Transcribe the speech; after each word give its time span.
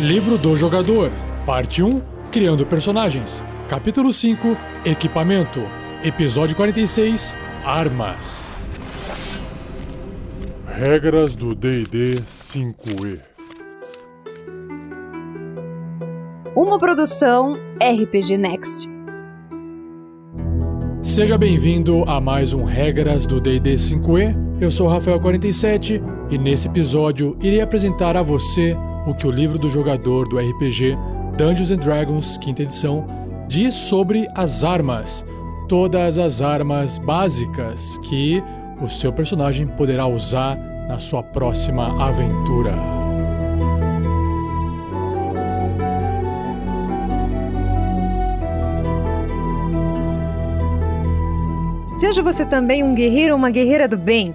Livro 0.00 0.36
do 0.36 0.54
Jogador, 0.54 1.10
Parte 1.46 1.82
1 1.82 2.02
Criando 2.30 2.66
Personagens, 2.66 3.42
Capítulo 3.66 4.12
5 4.12 4.54
Equipamento, 4.84 5.62
Episódio 6.04 6.54
46 6.54 7.34
Armas. 7.64 8.44
Regras 10.66 11.34
do 11.34 11.54
DD 11.54 12.22
5E 12.52 13.22
Uma 16.54 16.78
produção 16.78 17.54
RPG 17.80 18.36
Next. 18.36 18.90
Seja 21.02 21.38
bem-vindo 21.38 22.04
a 22.06 22.20
mais 22.20 22.52
um 22.52 22.64
Regras 22.64 23.26
do 23.26 23.40
D&D 23.40 23.76
5e. 23.76 24.60
Eu 24.60 24.70
sou 24.70 24.88
Rafael47 24.88 26.02
e 26.30 26.36
nesse 26.36 26.68
episódio 26.68 27.34
irei 27.40 27.62
apresentar 27.62 28.14
a 28.14 28.22
você 28.22 28.76
o 29.06 29.14
que 29.14 29.26
o 29.26 29.30
livro 29.30 29.58
do 29.58 29.70
jogador 29.70 30.28
do 30.28 30.38
RPG 30.38 30.98
Dungeons 31.36 31.70
and 31.70 31.76
Dragons, 31.76 32.36
quinta 32.38 32.62
edição, 32.62 33.06
diz 33.46 33.74
sobre 33.74 34.26
as 34.34 34.64
armas. 34.64 35.24
Todas 35.68 36.18
as 36.18 36.40
armas 36.42 36.98
básicas 36.98 37.98
que 37.98 38.42
o 38.80 38.88
seu 38.88 39.12
personagem 39.12 39.66
poderá 39.66 40.06
usar 40.06 40.56
na 40.88 40.98
sua 40.98 41.22
próxima 41.22 42.02
aventura. 42.02 42.74
Seja 52.00 52.22
você 52.22 52.44
também 52.44 52.82
um 52.82 52.94
guerreiro 52.94 53.32
ou 53.32 53.38
uma 53.38 53.50
guerreira 53.50 53.88
do 53.88 53.96
bem. 53.96 54.34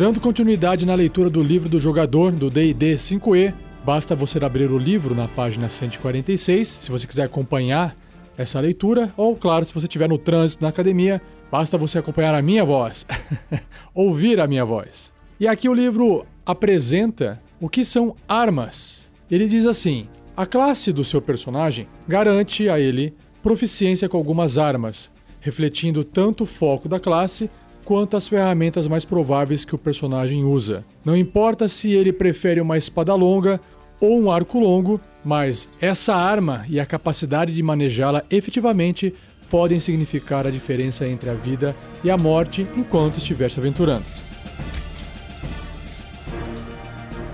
Dando 0.00 0.18
continuidade 0.18 0.86
na 0.86 0.94
leitura 0.94 1.28
do 1.28 1.42
livro 1.42 1.68
do 1.68 1.78
jogador 1.78 2.32
do 2.32 2.48
D&D 2.48 2.94
5e, 2.94 3.52
basta 3.84 4.16
você 4.16 4.42
abrir 4.42 4.70
o 4.70 4.78
livro 4.78 5.14
na 5.14 5.28
página 5.28 5.68
146, 5.68 6.66
se 6.66 6.90
você 6.90 7.06
quiser 7.06 7.24
acompanhar 7.24 7.94
essa 8.34 8.58
leitura, 8.60 9.12
ou 9.14 9.36
claro, 9.36 9.62
se 9.62 9.74
você 9.74 9.84
estiver 9.84 10.08
no 10.08 10.16
trânsito 10.16 10.62
na 10.62 10.70
academia, 10.70 11.20
basta 11.52 11.76
você 11.76 11.98
acompanhar 11.98 12.34
a 12.34 12.40
minha 12.40 12.64
voz, 12.64 13.06
ouvir 13.94 14.40
a 14.40 14.46
minha 14.46 14.64
voz. 14.64 15.12
E 15.38 15.46
aqui 15.46 15.68
o 15.68 15.74
livro 15.74 16.24
apresenta 16.46 17.38
o 17.60 17.68
que 17.68 17.84
são 17.84 18.16
armas. 18.26 19.10
Ele 19.30 19.46
diz 19.46 19.66
assim: 19.66 20.08
a 20.34 20.46
classe 20.46 20.94
do 20.94 21.04
seu 21.04 21.20
personagem 21.20 21.86
garante 22.08 22.70
a 22.70 22.80
ele 22.80 23.14
proficiência 23.42 24.08
com 24.08 24.16
algumas 24.16 24.56
armas, 24.56 25.10
refletindo 25.40 26.02
tanto 26.02 26.44
o 26.44 26.46
foco 26.46 26.88
da 26.88 26.98
classe 26.98 27.50
quanto 27.84 28.16
as 28.16 28.28
ferramentas 28.28 28.86
mais 28.86 29.04
prováveis 29.04 29.64
que 29.64 29.74
o 29.74 29.78
personagem 29.78 30.44
usa. 30.44 30.84
Não 31.04 31.16
importa 31.16 31.68
se 31.68 31.92
ele 31.92 32.12
prefere 32.12 32.60
uma 32.60 32.78
espada 32.78 33.14
longa 33.14 33.60
ou 34.00 34.20
um 34.20 34.30
arco 34.30 34.58
longo, 34.58 35.00
mas 35.24 35.68
essa 35.80 36.14
arma 36.14 36.64
e 36.68 36.80
a 36.80 36.86
capacidade 36.86 37.54
de 37.54 37.62
manejá-la 37.62 38.22
efetivamente 38.30 39.14
podem 39.50 39.80
significar 39.80 40.46
a 40.46 40.50
diferença 40.50 41.06
entre 41.06 41.28
a 41.28 41.34
vida 41.34 41.74
e 42.04 42.10
a 42.10 42.16
morte 42.16 42.66
enquanto 42.76 43.18
estiver 43.18 43.50
se 43.50 43.58
aventurando. 43.58 44.04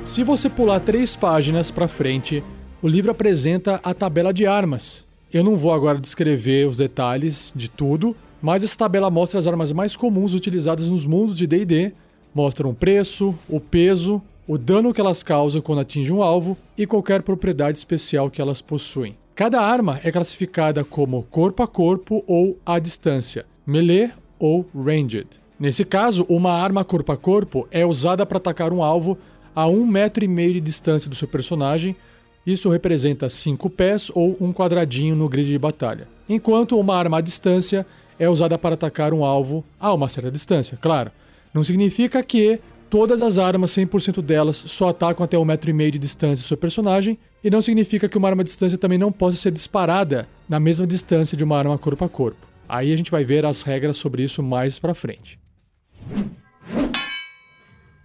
Se 0.05 0.23
você 0.23 0.49
pular 0.49 0.81
três 0.81 1.15
páginas 1.15 1.71
para 1.71 1.89
frente, 1.89 2.43
o 2.81 2.89
livro 2.89 3.11
apresenta 3.11 3.81
a 3.83 3.93
tabela 3.93 4.33
de 4.33 4.47
armas. 4.47 5.05
Eu 5.33 5.45
não 5.45 5.57
vou 5.57 5.73
agora 5.73 6.01
descrever 6.01 6.67
os 6.67 6.77
detalhes 6.77 7.53
de 7.55 7.69
tudo, 7.69 8.17
mas 8.47 8.62
essa 8.62 8.79
tabela 8.79 9.11
mostra 9.11 9.41
as 9.41 9.49
armas 9.49 9.73
mais 9.73 9.97
comuns 9.97 10.33
utilizadas 10.33 10.89
nos 10.89 11.05
mundos 11.05 11.34
de 11.34 11.49
D&D, 11.49 11.91
mostram 12.33 12.71
o 12.71 12.75
preço, 12.75 13.34
o 13.49 13.59
peso, 13.59 14.23
o 14.47 14.57
dano 14.57 14.95
que 14.95 15.01
elas 15.01 15.21
causam 15.21 15.61
quando 15.61 15.81
atingem 15.81 16.12
um 16.12 16.23
alvo 16.23 16.57
e 16.79 16.87
qualquer 16.87 17.23
propriedade 17.23 17.77
especial 17.77 18.31
que 18.31 18.41
elas 18.41 18.62
possuem. 18.62 19.17
Cada 19.34 19.61
arma 19.61 20.01
é 20.05 20.12
classificada 20.12 20.84
como 20.84 21.25
corpo 21.25 21.61
a 21.61 21.67
corpo 21.67 22.23
ou 22.25 22.57
à 22.65 22.79
distância, 22.79 23.45
melee 23.67 24.12
ou 24.39 24.65
ranged. 24.73 25.27
Nesse 25.59 25.84
caso, 25.84 26.25
uma 26.28 26.53
arma 26.53 26.84
corpo 26.84 27.11
a 27.11 27.17
corpo 27.17 27.67
é 27.73 27.84
usada 27.84 28.25
para 28.25 28.39
atacar 28.39 28.73
um 28.73 28.81
alvo 28.81 29.19
a 29.57 29.67
um 29.67 29.84
metro 29.84 30.25
e 30.25 30.28
meio 30.28 30.53
de 30.53 30.61
distância 30.61 31.11
do 31.11 31.17
seu 31.17 31.27
personagem. 31.27 31.97
Isso 32.47 32.71
representa 32.71 33.28
cinco 33.28 33.69
pés 33.69 34.09
ou 34.15 34.37
um 34.41 34.53
quadradinho 34.53 35.17
no 35.17 35.28
grid 35.28 35.49
de 35.49 35.59
batalha. 35.59 36.07
Enquanto 36.28 36.78
uma 36.78 36.95
arma 36.95 37.19
à 37.19 37.21
distância 37.21 37.84
é 38.19 38.28
usada 38.28 38.59
para 38.59 38.75
atacar 38.75 39.12
um 39.12 39.25
alvo 39.25 39.65
a 39.78 39.93
uma 39.93 40.09
certa 40.09 40.31
distância, 40.31 40.78
claro. 40.81 41.10
Não 41.53 41.62
significa 41.62 42.22
que 42.22 42.60
todas 42.88 43.22
as 43.22 43.38
armas, 43.38 43.71
100% 43.72 44.22
delas, 44.22 44.56
só 44.56 44.88
atacam 44.88 45.25
até 45.25 45.38
um 45.38 45.44
metro 45.44 45.71
e 45.71 45.72
meio 45.72 45.91
de 45.91 45.99
distância 45.99 46.43
do 46.43 46.47
seu 46.47 46.56
personagem, 46.56 47.19
e 47.43 47.50
não 47.50 47.62
significa 47.62 48.09
que 48.09 48.19
uma 48.19 48.28
arma 48.28 48.43
à 48.43 48.44
distância 48.44 48.78
também 48.78 48.99
não 48.99 49.12
possa 49.12 49.37
ser 49.37 49.53
disparada 49.53 50.28
na 50.49 50.59
mesma 50.59 50.87
distância 50.87 51.37
de 51.37 51.44
uma 51.44 51.56
arma 51.59 51.78
corpo 51.78 52.04
a 52.04 52.09
corpo. 52.09 52.47
Aí 52.69 52.93
a 52.93 52.97
gente 52.97 53.10
vai 53.10 53.25
ver 53.25 53.44
as 53.44 53.62
regras 53.62 53.97
sobre 53.97 54.22
isso 54.22 54.43
mais 54.43 54.78
pra 54.78 54.94
frente. 54.94 55.38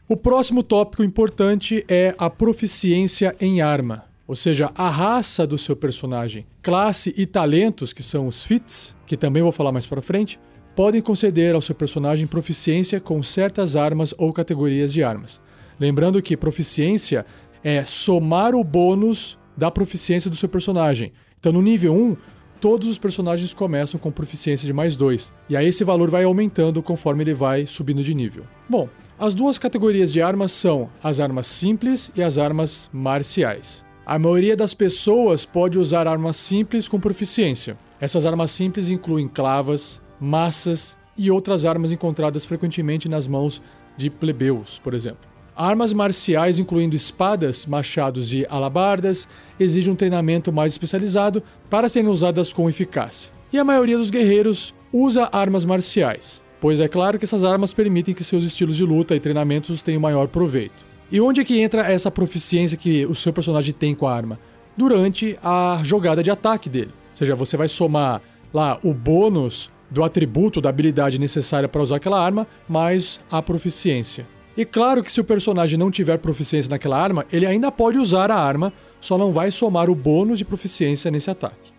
O 0.08 0.18
próximo 0.18 0.62
tópico 0.62 1.04
importante 1.04 1.86
é 1.88 2.14
a 2.18 2.30
proficiência 2.30 3.36
em 3.40 3.62
arma 3.62 4.11
ou 4.32 4.36
seja, 4.36 4.72
a 4.76 4.90
raça 4.90 5.46
do 5.46 5.58
seu 5.58 5.76
personagem, 5.76 6.46
classe 6.64 7.14
e 7.18 7.26
talentos, 7.26 7.92
que 7.92 8.02
são 8.02 8.28
os 8.28 8.46
fits, 8.46 8.96
que 9.06 9.18
também 9.18 9.44
vou 9.44 9.52
falar 9.52 9.74
mais 9.74 9.86
para 9.86 10.02
frente, 10.02 10.40
podem 10.74 11.02
conceder 11.02 11.54
ao 11.54 11.60
seu 11.60 11.76
personagem 11.76 12.26
proficiência 12.26 13.02
com 13.02 13.22
certas 13.22 13.76
armas 13.76 14.14
ou 14.18 14.32
categorias 14.32 14.94
de 14.94 15.04
armas. 15.04 15.42
Lembrando 15.78 16.22
que 16.22 16.38
proficiência 16.38 17.26
é 17.62 17.84
somar 17.84 18.56
o 18.56 18.64
bônus 18.64 19.38
da 19.58 19.70
proficiência 19.70 20.30
do 20.30 20.38
seu 20.38 20.48
personagem. 20.48 21.12
Então, 21.38 21.52
no 21.52 21.62
nível 21.62 21.94
1, 21.94 22.16
todos 22.62 22.88
os 22.88 22.98
personagens 22.98 23.54
começam 23.54 24.00
com 24.00 24.10
proficiência 24.14 24.66
de 24.66 24.72
mais 24.72 24.96
2, 24.96 25.34
e 25.50 25.58
aí 25.58 25.68
esse 25.68 25.84
valor 25.84 26.10
vai 26.10 26.24
aumentando 26.24 26.82
conforme 26.82 27.22
ele 27.26 27.34
vai 27.34 27.68
subindo 27.68 28.02
de 28.02 28.16
nível. 28.16 28.46
Bom, 28.70 28.88
as 29.20 29.36
duas 29.36 29.60
categorias 29.60 30.14
de 30.14 30.22
armas 30.22 30.54
são 30.54 30.90
as 31.04 31.20
armas 31.20 31.48
simples 31.48 32.14
e 32.16 32.24
as 32.24 32.38
armas 32.38 32.90
marciais. 32.94 33.91
A 34.12 34.20
maioria 34.20 34.58
das 34.58 34.74
pessoas 34.74 35.46
pode 35.46 35.80
usar 35.80 36.06
armas 36.06 36.36
simples 36.36 36.86
com 36.86 37.00
proficiência. 37.00 37.78
Essas 37.98 38.26
armas 38.26 38.52
simples 38.52 38.90
incluem 38.90 39.26
clavas, 39.26 40.02
massas 40.20 40.98
e 41.18 41.32
outras 41.32 41.64
armas 41.64 41.94
encontradas 41.94 42.44
frequentemente 42.44 43.08
nas 43.08 43.26
mãos 43.26 43.62
de 43.96 44.10
plebeus, 44.10 44.82
por 44.84 44.94
exemplo. 44.94 45.30
Armas 45.56 45.94
marciais, 45.94 46.60
incluindo 46.60 46.94
espadas, 46.94 47.66
machados 47.66 48.34
e 48.34 48.46
alabardas, 48.50 49.30
exigem 49.58 49.94
um 49.94 49.96
treinamento 49.96 50.52
mais 50.52 50.74
especializado 50.74 51.42
para 51.70 51.88
serem 51.88 52.10
usadas 52.10 52.52
com 52.52 52.70
eficácia. 52.70 53.32
E 53.54 53.58
a 53.58 53.64
maioria 53.64 53.98
dos 53.98 54.10
guerreiros 54.10 54.76
usa 54.92 55.30
armas 55.32 55.64
marciais, 55.64 56.44
pois 56.60 56.82
é 56.82 56.90
claro 56.90 57.18
que 57.18 57.24
essas 57.24 57.46
armas 57.46 57.74
permitem 57.74 58.14
que 58.14 58.26
seus 58.26 58.44
estilos 58.44 58.76
de 58.76 58.84
luta 58.84 59.16
e 59.16 59.22
treinamentos 59.22 59.82
tenham 59.82 60.02
maior 60.02 60.28
proveito. 60.28 60.91
E 61.12 61.20
onde 61.20 61.42
é 61.42 61.44
que 61.44 61.60
entra 61.60 61.92
essa 61.92 62.10
proficiência 62.10 62.78
que 62.78 63.06
o 63.06 63.14
seu 63.14 63.34
personagem 63.34 63.74
tem 63.74 63.94
com 63.94 64.08
a 64.08 64.16
arma? 64.16 64.40
Durante 64.78 65.38
a 65.44 65.82
jogada 65.84 66.24
de 66.24 66.32
ataque 66.32 66.70
dele. 66.70 66.92
Ou 67.12 67.18
seja, 67.18 67.36
você 67.36 67.58
vai 67.58 67.68
somar 67.68 68.22
lá 68.54 68.80
o 68.82 68.94
bônus 68.94 69.70
do 69.90 70.06
atributo 70.06 70.62
da 70.62 70.70
habilidade 70.70 71.20
necessária 71.20 71.68
para 71.68 71.82
usar 71.82 71.98
aquela 71.98 72.24
arma, 72.24 72.48
mais 72.68 73.20
a 73.30 73.42
proficiência. 73.42 74.26
E 74.56 74.64
claro 74.64 75.04
que 75.04 75.12
se 75.12 75.20
o 75.20 75.24
personagem 75.26 75.78
não 75.78 75.92
tiver 75.92 76.18
proficiência 76.18 76.70
naquela 76.70 76.98
arma, 76.98 77.26
ele 77.32 77.46
ainda 77.46 77.70
pode 77.70 77.98
usar 77.98 78.32
a 78.32 78.38
arma, 78.38 78.72
só 79.02 79.18
não 79.18 79.34
vai 79.34 79.52
somar 79.52 79.90
o 79.90 79.96
bônus 79.96 80.38
de 80.38 80.46
proficiência 80.46 81.12
nesse 81.12 81.30
ataque. 81.30 81.74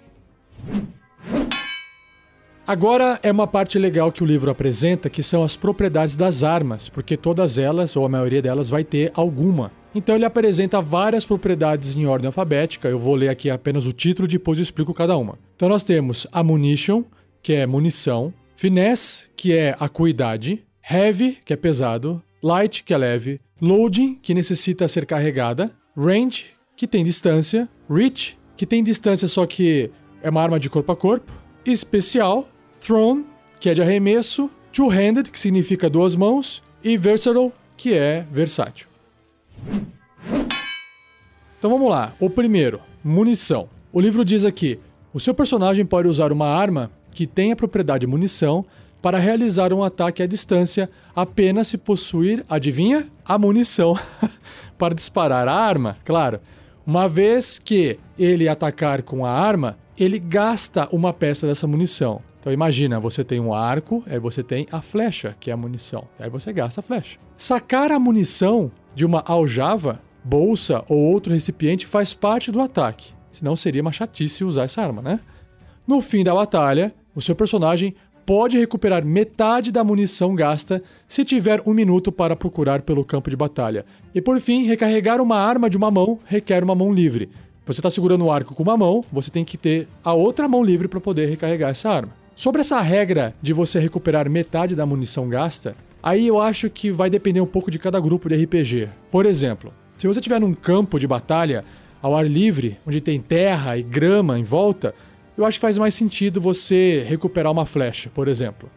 Agora 2.64 3.19
é 3.25 3.32
uma 3.32 3.47
parte 3.47 3.76
legal 3.76 4.12
que 4.12 4.23
o 4.23 4.26
livro 4.26 4.49
apresenta, 4.49 5.11
que 5.11 5.23
são 5.23 5.43
as 5.43 5.56
propriedades 5.56 6.14
das 6.14 6.44
armas, 6.44 6.88
porque 6.88 7.17
todas 7.17 7.59
elas, 7.59 7.97
ou 7.97 8.05
a 8.05 8.09
maioria 8.09 8.41
delas, 8.41 8.70
vai 8.70 8.85
ter 8.85 9.11
alguma. 9.14 9.73
Então 9.93 10.14
ele 10.14 10.25
apresenta 10.25 10.81
várias 10.81 11.26
propriedades 11.26 11.97
em 11.97 12.06
ordem 12.06 12.26
alfabética, 12.26 12.88
eu 12.88 13.00
vou 13.00 13.17
ler 13.17 13.29
aqui 13.29 13.50
apenas 13.50 13.87
o 13.87 13.93
título 13.93 14.26
e 14.26 14.31
depois 14.31 14.59
eu 14.59 14.62
explico 14.62 14.94
cada 14.94 15.17
uma. 15.17 15.38
Então 15.56 15.69
nós 15.69 15.82
temos 15.82 16.26
ammunition, 16.32 17.03
que 17.43 17.53
é 17.53 17.67
munição, 17.67 18.32
finesse, 18.55 19.29
que 19.37 19.53
é 19.53 19.76
acuidade, 19.81 20.64
heavy, 20.88 21.38
que 21.44 21.53
é 21.53 21.56
pesado, 21.56 22.23
light, 22.41 22.85
que 22.85 22.94
é 22.94 22.97
leve, 22.97 23.41
loading, 23.61 24.14
que 24.14 24.32
necessita 24.32 24.87
ser 24.87 25.05
carregada, 25.05 25.73
range, 25.97 26.47
que 26.76 26.87
tem 26.87 27.05
distância, 27.05 27.69
reach, 27.91 28.38
que 28.56 28.64
tem 28.64 28.85
distância 28.85 29.26
só 29.26 29.47
que 29.47 29.91
é 30.23 30.31
uma 30.31 30.41
arma 30.41 30.61
de 30.61 30.70
corpo 30.70 30.93
a 30.93 30.97
corpo. 30.97 31.32
Especial, 31.64 32.49
Thrown, 32.84 33.25
que 33.61 33.70
é 33.70 33.75
de 33.75 33.81
arremesso. 33.81 34.50
Two-handed, 34.73 35.31
que 35.31 35.38
significa 35.38 35.88
duas 35.88 36.17
mãos. 36.17 36.62
E 36.82 36.96
versatile, 36.96 37.52
que 37.76 37.94
é 37.94 38.26
versátil. 38.32 38.88
Então 41.58 41.70
vamos 41.70 41.88
lá. 41.88 42.12
O 42.19 42.29
primeiro, 42.29 42.81
munição. 43.05 43.69
O 43.93 44.00
livro 44.00 44.25
diz 44.25 44.44
aqui: 44.44 44.81
o 45.14 45.20
seu 45.20 45.32
personagem 45.32 45.87
pode 45.87 46.08
usar 46.08 46.32
uma 46.32 46.49
arma 46.49 46.90
que 47.12 47.25
tem 47.25 47.52
a 47.52 47.56
propriedade 47.56 48.05
munição 48.05 48.64
para 49.00 49.19
realizar 49.19 49.73
um 49.73 49.85
ataque 49.85 50.23
à 50.23 50.26
distância 50.26 50.88
apenas 51.14 51.69
se 51.69 51.78
possuir, 51.78 52.44
adivinha? 52.49 53.06
A 53.25 53.38
munição 53.38 53.96
para 54.76 54.94
disparar 54.94 55.46
a 55.46 55.55
arma, 55.55 55.99
claro. 56.05 56.40
Uma 56.85 57.08
vez 57.08 57.61
que 57.61 57.96
ele 58.19 58.49
atacar 58.49 59.02
com 59.02 59.25
a 59.25 59.31
arma, 59.31 59.78
ele 59.96 60.19
gasta 60.19 60.88
uma 60.90 61.12
peça 61.12 61.46
dessa 61.46 61.67
munição. 61.69 62.20
Então 62.43 62.53
imagina, 62.53 62.99
você 62.99 63.23
tem 63.23 63.39
um 63.39 63.55
arco, 63.55 64.03
aí 64.05 64.19
você 64.19 64.43
tem 64.43 64.67
a 64.73 64.83
flecha, 64.83 65.37
que 65.39 65.49
é 65.49 65.55
a 65.55 65.56
munição. 65.56 66.09
Aí 66.19 66.29
você 66.29 66.53
gasta 66.53 66.81
a 66.81 66.83
flecha. 66.83 67.17
Sacar 67.37 67.93
a 67.93 68.00
munição 68.00 68.69
de 68.97 69.06
uma 69.06 69.23
aljava, 69.25 70.00
bolsa 70.25 70.85
ou 70.89 70.99
outro 70.99 71.33
recipiente 71.33 71.87
faz 71.87 72.15
parte 72.15 72.50
do 72.50 72.61
ataque. 72.61 73.12
Senão 73.31 73.55
seria 73.55 73.81
uma 73.81 73.93
chatice 73.93 74.43
usar 74.43 74.65
essa 74.65 74.83
arma, 74.83 75.00
né? 75.00 75.21
No 75.87 76.00
fim 76.00 76.25
da 76.25 76.35
batalha, 76.35 76.93
o 77.15 77.21
seu 77.21 77.37
personagem 77.37 77.94
pode 78.27 78.59
recuperar 78.59 79.05
metade 79.05 79.71
da 79.71 79.85
munição 79.85 80.35
gasta 80.35 80.83
se 81.06 81.25
tiver 81.25 81.62
um 81.65 81.73
minuto 81.73 82.11
para 82.11 82.35
procurar 82.35 82.83
pelo 82.83 83.05
campo 83.05 83.31
de 83.31 83.37
batalha. 83.37 83.85
E 84.12 84.21
por 84.21 84.41
fim, 84.41 84.65
recarregar 84.65 85.21
uma 85.21 85.37
arma 85.37 85.71
de 85.71 85.77
uma 85.77 85.93
mão 85.93 86.19
requer 86.27 86.65
uma 86.65 86.75
mão 86.75 86.93
livre. 86.93 87.31
Você 87.65 87.79
está 87.79 87.88
segurando 87.88 88.25
o 88.25 88.33
arco 88.33 88.53
com 88.53 88.65
uma 88.65 88.77
mão, 88.77 89.05
você 89.12 89.31
tem 89.31 89.45
que 89.45 89.56
ter 89.56 89.87
a 90.03 90.12
outra 90.12 90.49
mão 90.49 90.65
livre 90.65 90.88
para 90.88 91.00
poder 91.00 91.27
recarregar 91.27 91.71
essa 91.71 91.88
arma. 91.88 92.22
Sobre 92.34 92.62
essa 92.62 92.81
regra 92.81 93.34
de 93.43 93.52
você 93.52 93.79
recuperar 93.79 94.29
metade 94.29 94.75
da 94.75 94.87
munição 94.87 95.29
gasta, 95.29 95.76
aí 96.02 96.26
eu 96.26 96.40
acho 96.40 96.70
que 96.70 96.90
vai 96.90 97.11
depender 97.11 97.40
um 97.40 97.46
pouco 97.46 97.70
de 97.70 97.79
cada 97.79 98.00
grupo 98.00 98.29
de 98.29 98.43
RPG. 98.43 98.88
Por 99.11 99.26
exemplo, 99.26 99.73
se 99.99 100.06
você 100.06 100.19
estiver 100.19 100.40
num 100.40 100.55
campo 100.55 100.99
de 100.99 101.06
batalha 101.06 101.64
ao 102.00 102.17
ar 102.17 102.26
livre, 102.26 102.79
onde 102.87 103.00
tem 103.00 103.20
terra 103.20 103.76
e 103.76 103.82
grama 103.82 104.38
em 104.38 104.44
volta, 104.44 104.94
eu 105.37 105.44
acho 105.44 105.58
que 105.58 105.62
faz 105.62 105.76
mais 105.76 105.94
sentido 105.94 106.40
você 106.40 107.05
recuperar 107.06 107.52
uma 107.52 107.67
flecha, 107.67 108.11
por 108.12 108.26
exemplo. 108.29 108.69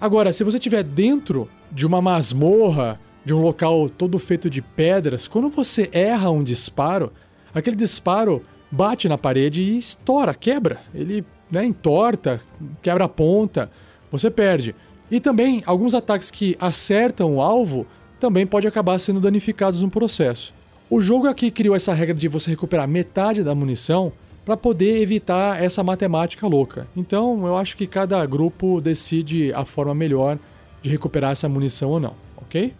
Agora, 0.00 0.32
se 0.32 0.44
você 0.44 0.58
estiver 0.58 0.84
dentro 0.84 1.48
de 1.72 1.86
uma 1.86 2.00
masmorra, 2.00 3.00
de 3.24 3.34
um 3.34 3.40
local 3.40 3.88
todo 3.88 4.18
feito 4.18 4.48
de 4.48 4.62
pedras, 4.62 5.26
quando 5.26 5.48
você 5.48 5.88
erra 5.92 6.30
um 6.30 6.42
disparo, 6.42 7.12
aquele 7.54 7.74
disparo 7.74 8.42
bate 8.70 9.08
na 9.08 9.18
parede 9.18 9.60
e 9.60 9.78
estoura, 9.78 10.34
quebra. 10.34 10.80
Ele 10.94 11.24
né, 11.50 11.64
entorta, 11.64 12.40
quebra 12.82 13.04
a 13.04 13.08
ponta, 13.08 13.70
você 14.10 14.30
perde. 14.30 14.74
E 15.10 15.20
também 15.20 15.62
alguns 15.64 15.94
ataques 15.94 16.30
que 16.30 16.56
acertam 16.60 17.36
o 17.36 17.42
alvo 17.42 17.86
também 18.20 18.46
pode 18.46 18.66
acabar 18.66 18.98
sendo 18.98 19.20
danificados 19.20 19.82
no 19.82 19.90
processo. 19.90 20.52
O 20.90 21.00
jogo 21.00 21.26
aqui 21.26 21.50
criou 21.50 21.76
essa 21.76 21.92
regra 21.92 22.14
de 22.14 22.28
você 22.28 22.50
recuperar 22.50 22.88
metade 22.88 23.42
da 23.42 23.54
munição 23.54 24.12
para 24.44 24.56
poder 24.56 25.02
evitar 25.02 25.62
essa 25.62 25.84
matemática 25.84 26.46
louca. 26.46 26.86
Então, 26.96 27.46
eu 27.46 27.56
acho 27.56 27.76
que 27.76 27.86
cada 27.86 28.24
grupo 28.24 28.80
decide 28.80 29.52
a 29.52 29.64
forma 29.64 29.94
melhor 29.94 30.38
de 30.82 30.88
recuperar 30.88 31.32
essa 31.32 31.48
munição 31.48 31.90
ou 31.90 32.00
não, 32.00 32.14
ok? 32.36 32.72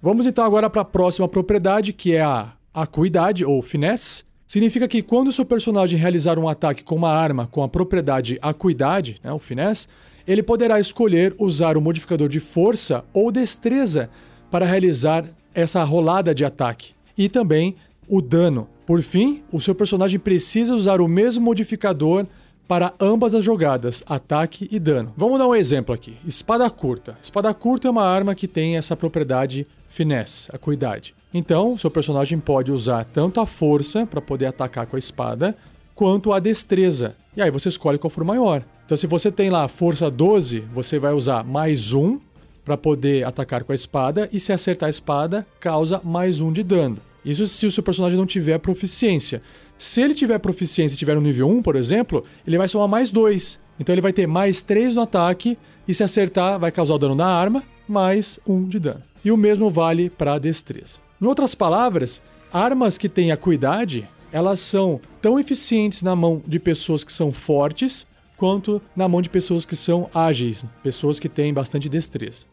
Vamos 0.00 0.26
então 0.26 0.44
agora 0.44 0.70
para 0.70 0.82
a 0.82 0.86
próxima 0.86 1.28
propriedade, 1.28 1.92
que 1.92 2.14
é 2.14 2.22
a 2.22 2.52
acuidade 2.72 3.44
ou 3.44 3.60
finesse. 3.60 4.24
Significa 4.48 4.88
que 4.88 5.02
quando 5.02 5.28
o 5.28 5.32
seu 5.32 5.44
personagem 5.44 5.98
realizar 5.98 6.38
um 6.38 6.48
ataque 6.48 6.82
com 6.82 6.94
uma 6.94 7.10
arma 7.10 7.46
com 7.46 7.62
a 7.62 7.68
propriedade 7.68 8.38
acuidade, 8.40 9.20
né, 9.22 9.30
o 9.30 9.38
finesse, 9.38 9.86
ele 10.26 10.42
poderá 10.42 10.80
escolher 10.80 11.34
usar 11.38 11.76
o 11.76 11.82
modificador 11.82 12.30
de 12.30 12.40
força 12.40 13.04
ou 13.12 13.30
destreza 13.30 14.08
para 14.50 14.64
realizar 14.64 15.26
essa 15.54 15.84
rolada 15.84 16.34
de 16.34 16.46
ataque 16.46 16.94
e 17.16 17.28
também 17.28 17.76
o 18.08 18.22
dano. 18.22 18.66
Por 18.86 19.02
fim, 19.02 19.42
o 19.52 19.60
seu 19.60 19.74
personagem 19.74 20.18
precisa 20.18 20.74
usar 20.74 21.02
o 21.02 21.06
mesmo 21.06 21.44
modificador 21.44 22.26
para 22.66 22.94
ambas 22.98 23.34
as 23.34 23.44
jogadas, 23.44 24.02
ataque 24.06 24.66
e 24.70 24.78
dano. 24.78 25.12
Vamos 25.14 25.38
dar 25.38 25.46
um 25.46 25.54
exemplo 25.54 25.94
aqui. 25.94 26.16
Espada 26.26 26.68
curta. 26.70 27.18
Espada 27.22 27.52
curta 27.52 27.86
é 27.86 27.90
uma 27.90 28.04
arma 28.04 28.34
que 28.34 28.48
tem 28.48 28.78
essa 28.78 28.96
propriedade 28.96 29.66
finesse, 29.88 30.48
acuidade. 30.54 31.14
Então, 31.32 31.76
seu 31.76 31.90
personagem 31.90 32.38
pode 32.38 32.70
usar 32.70 33.04
tanto 33.04 33.40
a 33.40 33.46
força 33.46 34.06
para 34.06 34.20
poder 34.20 34.46
atacar 34.46 34.86
com 34.86 34.96
a 34.96 34.98
espada, 34.98 35.56
quanto 35.94 36.32
a 36.32 36.38
destreza. 36.38 37.16
E 37.36 37.42
aí 37.42 37.50
você 37.50 37.68
escolhe 37.68 37.98
qual 37.98 38.10
for 38.10 38.24
maior. 38.24 38.62
Então, 38.86 38.96
se 38.96 39.06
você 39.06 39.30
tem 39.30 39.50
lá 39.50 39.68
força 39.68 40.10
12, 40.10 40.60
você 40.72 40.98
vai 40.98 41.12
usar 41.12 41.44
mais 41.44 41.92
um 41.92 42.18
para 42.64 42.76
poder 42.76 43.26
atacar 43.26 43.64
com 43.64 43.72
a 43.72 43.74
espada, 43.74 44.28
e 44.32 44.38
se 44.38 44.52
acertar 44.52 44.88
a 44.88 44.90
espada, 44.90 45.46
causa 45.58 46.00
mais 46.04 46.40
um 46.40 46.52
de 46.52 46.62
dano. 46.62 46.98
Isso 47.24 47.46
se 47.46 47.66
o 47.66 47.70
seu 47.70 47.82
personagem 47.82 48.18
não 48.18 48.26
tiver 48.26 48.58
proficiência. 48.58 49.42
Se 49.76 50.00
ele 50.00 50.14
tiver 50.14 50.38
proficiência 50.38 50.94
e 50.94 50.98
tiver 50.98 51.14
no 51.14 51.20
nível 51.20 51.48
1, 51.48 51.62
por 51.62 51.76
exemplo, 51.76 52.24
ele 52.46 52.58
vai 52.58 52.68
somar 52.68 52.88
mais 52.88 53.10
2. 53.10 53.58
Então 53.80 53.94
ele 53.94 54.02
vai 54.02 54.12
ter 54.12 54.26
mais 54.26 54.62
3 54.62 54.96
no 54.96 55.02
ataque, 55.02 55.58
e 55.86 55.94
se 55.94 56.02
acertar, 56.02 56.58
vai 56.58 56.70
causar 56.70 56.94
o 56.94 56.98
dano 56.98 57.14
na 57.14 57.26
arma, 57.26 57.62
mais 57.88 58.38
1 58.46 58.68
de 58.68 58.78
dano. 58.78 59.02
E 59.24 59.30
o 59.30 59.36
mesmo 59.36 59.70
vale 59.70 60.10
para 60.10 60.34
a 60.34 60.38
destreza. 60.38 60.96
Em 61.20 61.26
outras 61.26 61.54
palavras, 61.54 62.22
armas 62.52 62.96
que 62.96 63.08
têm 63.08 63.32
acuidade, 63.32 64.08
elas 64.32 64.60
são 64.60 65.00
tão 65.20 65.38
eficientes 65.38 66.02
na 66.02 66.14
mão 66.14 66.42
de 66.46 66.58
pessoas 66.58 67.02
que 67.02 67.12
são 67.12 67.32
fortes 67.32 68.06
quanto 68.36 68.80
na 68.94 69.08
mão 69.08 69.20
de 69.20 69.28
pessoas 69.28 69.66
que 69.66 69.74
são 69.74 70.08
ágeis, 70.14 70.64
pessoas 70.82 71.18
que 71.18 71.28
têm 71.28 71.52
bastante 71.52 71.88
destreza. 71.88 72.46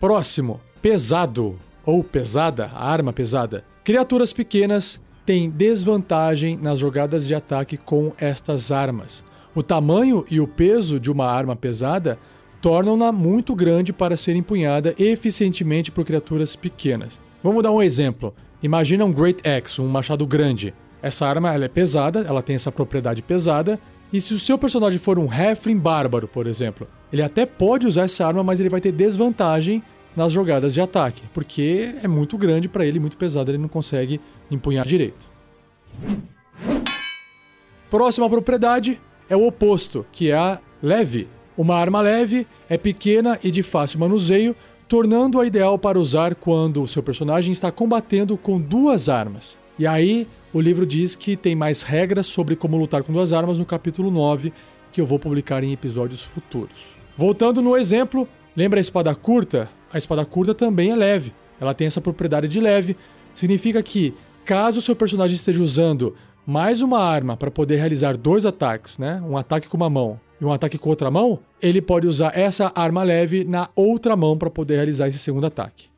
Próximo, 0.00 0.60
pesado 0.80 1.58
ou 1.84 2.02
pesada, 2.02 2.70
arma 2.74 3.12
pesada. 3.12 3.62
Criaturas 3.84 4.32
pequenas 4.32 4.98
têm 5.26 5.50
desvantagem 5.50 6.56
nas 6.56 6.78
jogadas 6.78 7.26
de 7.26 7.34
ataque 7.34 7.76
com 7.76 8.12
estas 8.18 8.72
armas. 8.72 9.22
O 9.54 9.62
tamanho 9.62 10.24
e 10.30 10.40
o 10.40 10.48
peso 10.48 10.98
de 10.98 11.10
uma 11.10 11.26
arma 11.26 11.54
pesada 11.54 12.18
tornam-na 12.60 13.10
muito 13.10 13.54
grande 13.54 13.92
para 13.92 14.16
ser 14.16 14.36
empunhada 14.36 14.94
eficientemente 14.98 15.90
por 15.90 16.04
criaturas 16.04 16.54
pequenas. 16.56 17.20
Vamos 17.42 17.62
dar 17.62 17.70
um 17.70 17.82
exemplo. 17.82 18.34
Imagina 18.62 19.04
um 19.04 19.12
Great 19.12 19.48
Axe, 19.48 19.80
um 19.80 19.88
machado 19.88 20.26
grande. 20.26 20.74
Essa 21.02 21.26
arma 21.26 21.54
é 21.54 21.68
pesada, 21.68 22.20
ela 22.20 22.42
tem 22.42 22.56
essa 22.56 22.70
propriedade 22.70 23.22
pesada, 23.22 23.80
e 24.12 24.20
se 24.20 24.34
o 24.34 24.38
seu 24.38 24.58
personagem 24.58 24.98
for 24.98 25.18
um 25.18 25.28
Halfling 25.30 25.78
bárbaro, 25.78 26.28
por 26.28 26.46
exemplo, 26.46 26.86
ele 27.12 27.22
até 27.22 27.46
pode 27.46 27.86
usar 27.86 28.02
essa 28.02 28.26
arma, 28.26 28.42
mas 28.42 28.60
ele 28.60 28.68
vai 28.68 28.80
ter 28.80 28.92
desvantagem 28.92 29.82
nas 30.14 30.32
jogadas 30.32 30.74
de 30.74 30.80
ataque, 30.80 31.22
porque 31.32 31.94
é 32.02 32.08
muito 32.08 32.36
grande 32.36 32.68
para 32.68 32.84
ele, 32.84 32.98
muito 32.98 33.16
pesado, 33.16 33.50
ele 33.50 33.58
não 33.58 33.68
consegue 33.68 34.20
empunhar 34.50 34.84
direito. 34.84 35.30
Próxima 37.88 38.28
propriedade 38.28 39.00
é 39.28 39.36
o 39.36 39.46
oposto, 39.46 40.04
que 40.12 40.30
é 40.30 40.36
a 40.36 40.60
leve. 40.82 41.28
Uma 41.56 41.76
arma 41.76 42.00
leve 42.00 42.46
é 42.68 42.78
pequena 42.78 43.38
e 43.42 43.50
de 43.50 43.62
fácil 43.62 43.98
manuseio, 43.98 44.54
tornando-a 44.88 45.46
ideal 45.46 45.78
para 45.78 45.98
usar 45.98 46.34
quando 46.34 46.80
o 46.82 46.86
seu 46.86 47.02
personagem 47.02 47.52
está 47.52 47.70
combatendo 47.70 48.36
com 48.36 48.60
duas 48.60 49.08
armas. 49.08 49.58
E 49.78 49.86
aí, 49.86 50.26
o 50.52 50.60
livro 50.60 50.86
diz 50.86 51.16
que 51.16 51.36
tem 51.36 51.54
mais 51.54 51.82
regras 51.82 52.26
sobre 52.26 52.56
como 52.56 52.76
lutar 52.76 53.02
com 53.02 53.12
duas 53.12 53.32
armas 53.32 53.58
no 53.58 53.66
capítulo 53.66 54.10
9, 54.10 54.52
que 54.92 55.00
eu 55.00 55.06
vou 55.06 55.18
publicar 55.18 55.62
em 55.64 55.72
episódios 55.72 56.22
futuros. 56.22 56.94
Voltando 57.16 57.60
no 57.60 57.76
exemplo, 57.76 58.26
lembra 58.56 58.80
a 58.80 58.82
espada 58.82 59.14
curta? 59.14 59.68
A 59.92 59.98
espada 59.98 60.24
curta 60.24 60.54
também 60.54 60.90
é 60.90 60.96
leve. 60.96 61.34
Ela 61.60 61.74
tem 61.74 61.86
essa 61.86 62.00
propriedade 62.00 62.48
de 62.48 62.60
leve. 62.60 62.96
Significa 63.34 63.82
que, 63.82 64.14
caso 64.44 64.78
o 64.78 64.82
seu 64.82 64.96
personagem 64.96 65.34
esteja 65.34 65.62
usando 65.62 66.14
mais 66.46 66.80
uma 66.80 67.00
arma 67.00 67.36
para 67.36 67.50
poder 67.50 67.76
realizar 67.76 68.16
dois 68.16 68.46
ataques, 68.46 68.98
né? 68.98 69.22
Um 69.26 69.36
ataque 69.36 69.68
com 69.68 69.76
uma 69.76 69.90
mão 69.90 70.18
e 70.40 70.44
um 70.44 70.52
ataque 70.52 70.78
com 70.78 70.90
outra 70.90 71.10
mão, 71.10 71.40
ele 71.60 71.82
pode 71.82 72.06
usar 72.06 72.36
essa 72.36 72.72
arma 72.74 73.02
leve 73.02 73.44
na 73.44 73.68
outra 73.76 74.16
mão 74.16 74.38
para 74.38 74.50
poder 74.50 74.76
realizar 74.76 75.08
esse 75.08 75.18
segundo 75.18 75.46
ataque. 75.46 75.88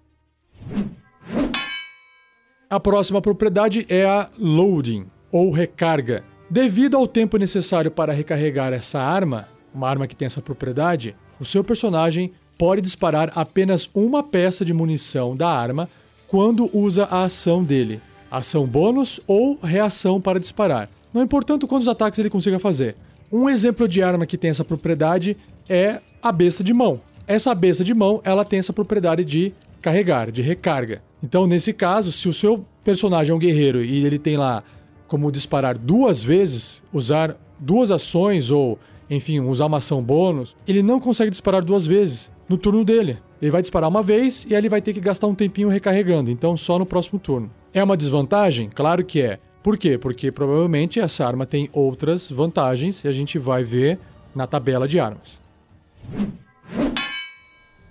A 2.69 2.81
próxima 2.81 3.21
propriedade 3.21 3.87
é 3.89 4.05
a 4.05 4.29
loading, 4.39 5.07
ou 5.31 5.51
recarga. 5.51 6.25
Devido 6.51 6.97
ao 6.97 7.07
tempo 7.07 7.39
necessário 7.39 7.91
para 7.91 8.13
recarregar 8.13 8.73
essa 8.73 9.01
arma, 9.01 9.49
uma 9.75 9.89
arma 9.89 10.07
que 10.07 10.15
tem 10.17 10.27
essa 10.27 10.43
propriedade, 10.43 11.17
o 11.41 11.45
seu 11.45 11.65
personagem 11.65 12.33
pode 12.59 12.83
disparar 12.83 13.33
apenas 13.35 13.89
uma 13.95 14.23
peça 14.23 14.65
de 14.65 14.75
munição 14.75 15.35
da 15.35 15.49
arma 15.49 15.89
quando 16.29 16.71
usa 16.77 17.05
a 17.05 17.25
ação 17.25 17.65
dele, 17.65 18.01
ação 18.31 18.67
bônus 18.67 19.21
ou 19.27 19.59
reação 19.63 20.21
para 20.21 20.39
disparar. 20.39 20.89
Não 21.13 21.23
importante 21.23 21.67
quantos 21.67 21.89
ataques 21.89 22.19
ele 22.19 22.31
consiga 22.31 22.59
fazer. 22.59 22.97
Um 23.33 23.49
exemplo 23.49 23.89
de 23.89 24.03
arma 24.03 24.27
que 24.27 24.37
tem 24.37 24.51
essa 24.51 24.63
propriedade 24.63 25.39
é 25.67 26.01
a 26.23 26.31
besta 26.31 26.63
de 26.63 26.75
mão. 26.75 27.01
Essa 27.27 27.55
besta 27.55 27.83
de 27.83 27.95
mão, 27.95 28.21
ela 28.25 28.45
tem 28.45 28.59
essa 28.59 28.75
propriedade 28.75 29.25
de 29.25 29.55
carregar, 29.81 30.31
de 30.31 30.43
recarga. 30.43 31.03
Então, 31.23 31.47
nesse 31.47 31.73
caso, 31.73 32.13
se 32.13 32.29
o 32.29 32.33
seu 32.33 32.63
personagem 32.85 33.33
é 33.33 33.35
um 33.35 33.39
guerreiro 33.39 33.83
e 33.83 34.05
ele 34.05 34.19
tem 34.19 34.37
lá 34.37 34.63
como 35.09 35.33
disparar 35.33 35.79
duas 35.79 36.23
vezes, 36.23 36.83
usar 36.93 37.35
duas 37.59 37.91
ações 37.91 38.51
ou, 38.51 38.79
enfim, 39.09 39.41
usar 39.41 39.65
uma 39.65 39.79
ação 39.79 40.03
bônus, 40.03 40.55
ele 40.69 40.83
não 40.83 41.01
consegue 41.01 41.31
disparar 41.31 41.65
duas 41.65 41.87
vezes 41.87 42.31
no 42.47 42.59
turno 42.59 42.85
dele. 42.85 43.19
Ele 43.41 43.51
vai 43.51 43.63
disparar 43.63 43.89
uma 43.89 44.03
vez 44.03 44.47
e 44.49 44.55
aí 44.55 44.61
ele 44.61 44.69
vai 44.69 44.83
ter 44.83 44.93
que 44.93 45.01
gastar 45.01 45.27
um 45.27 45.35
tempinho 45.35 45.69
recarregando, 45.69 46.31
então 46.31 46.55
só 46.55 46.79
no 46.79 46.85
próximo 46.85 47.19
turno. 47.19 47.51
É 47.73 47.83
uma 47.83 47.97
desvantagem? 47.97 48.69
Claro 48.75 49.03
que 49.03 49.23
é. 49.23 49.39
Por 49.63 49.79
quê? 49.79 49.97
Porque 49.97 50.33
provavelmente 50.33 50.99
essa 50.99 51.25
arma 51.25 51.47
tem 51.47 51.71
outras 51.73 52.31
vantagens 52.31 53.05
e 53.05 53.09
a 53.09 53.13
gente 53.13 53.39
vai 53.39 53.63
ver 53.63 53.99
na 54.35 54.47
tabela 54.47 54.89
de 54.89 54.99
armas. 54.99 55.41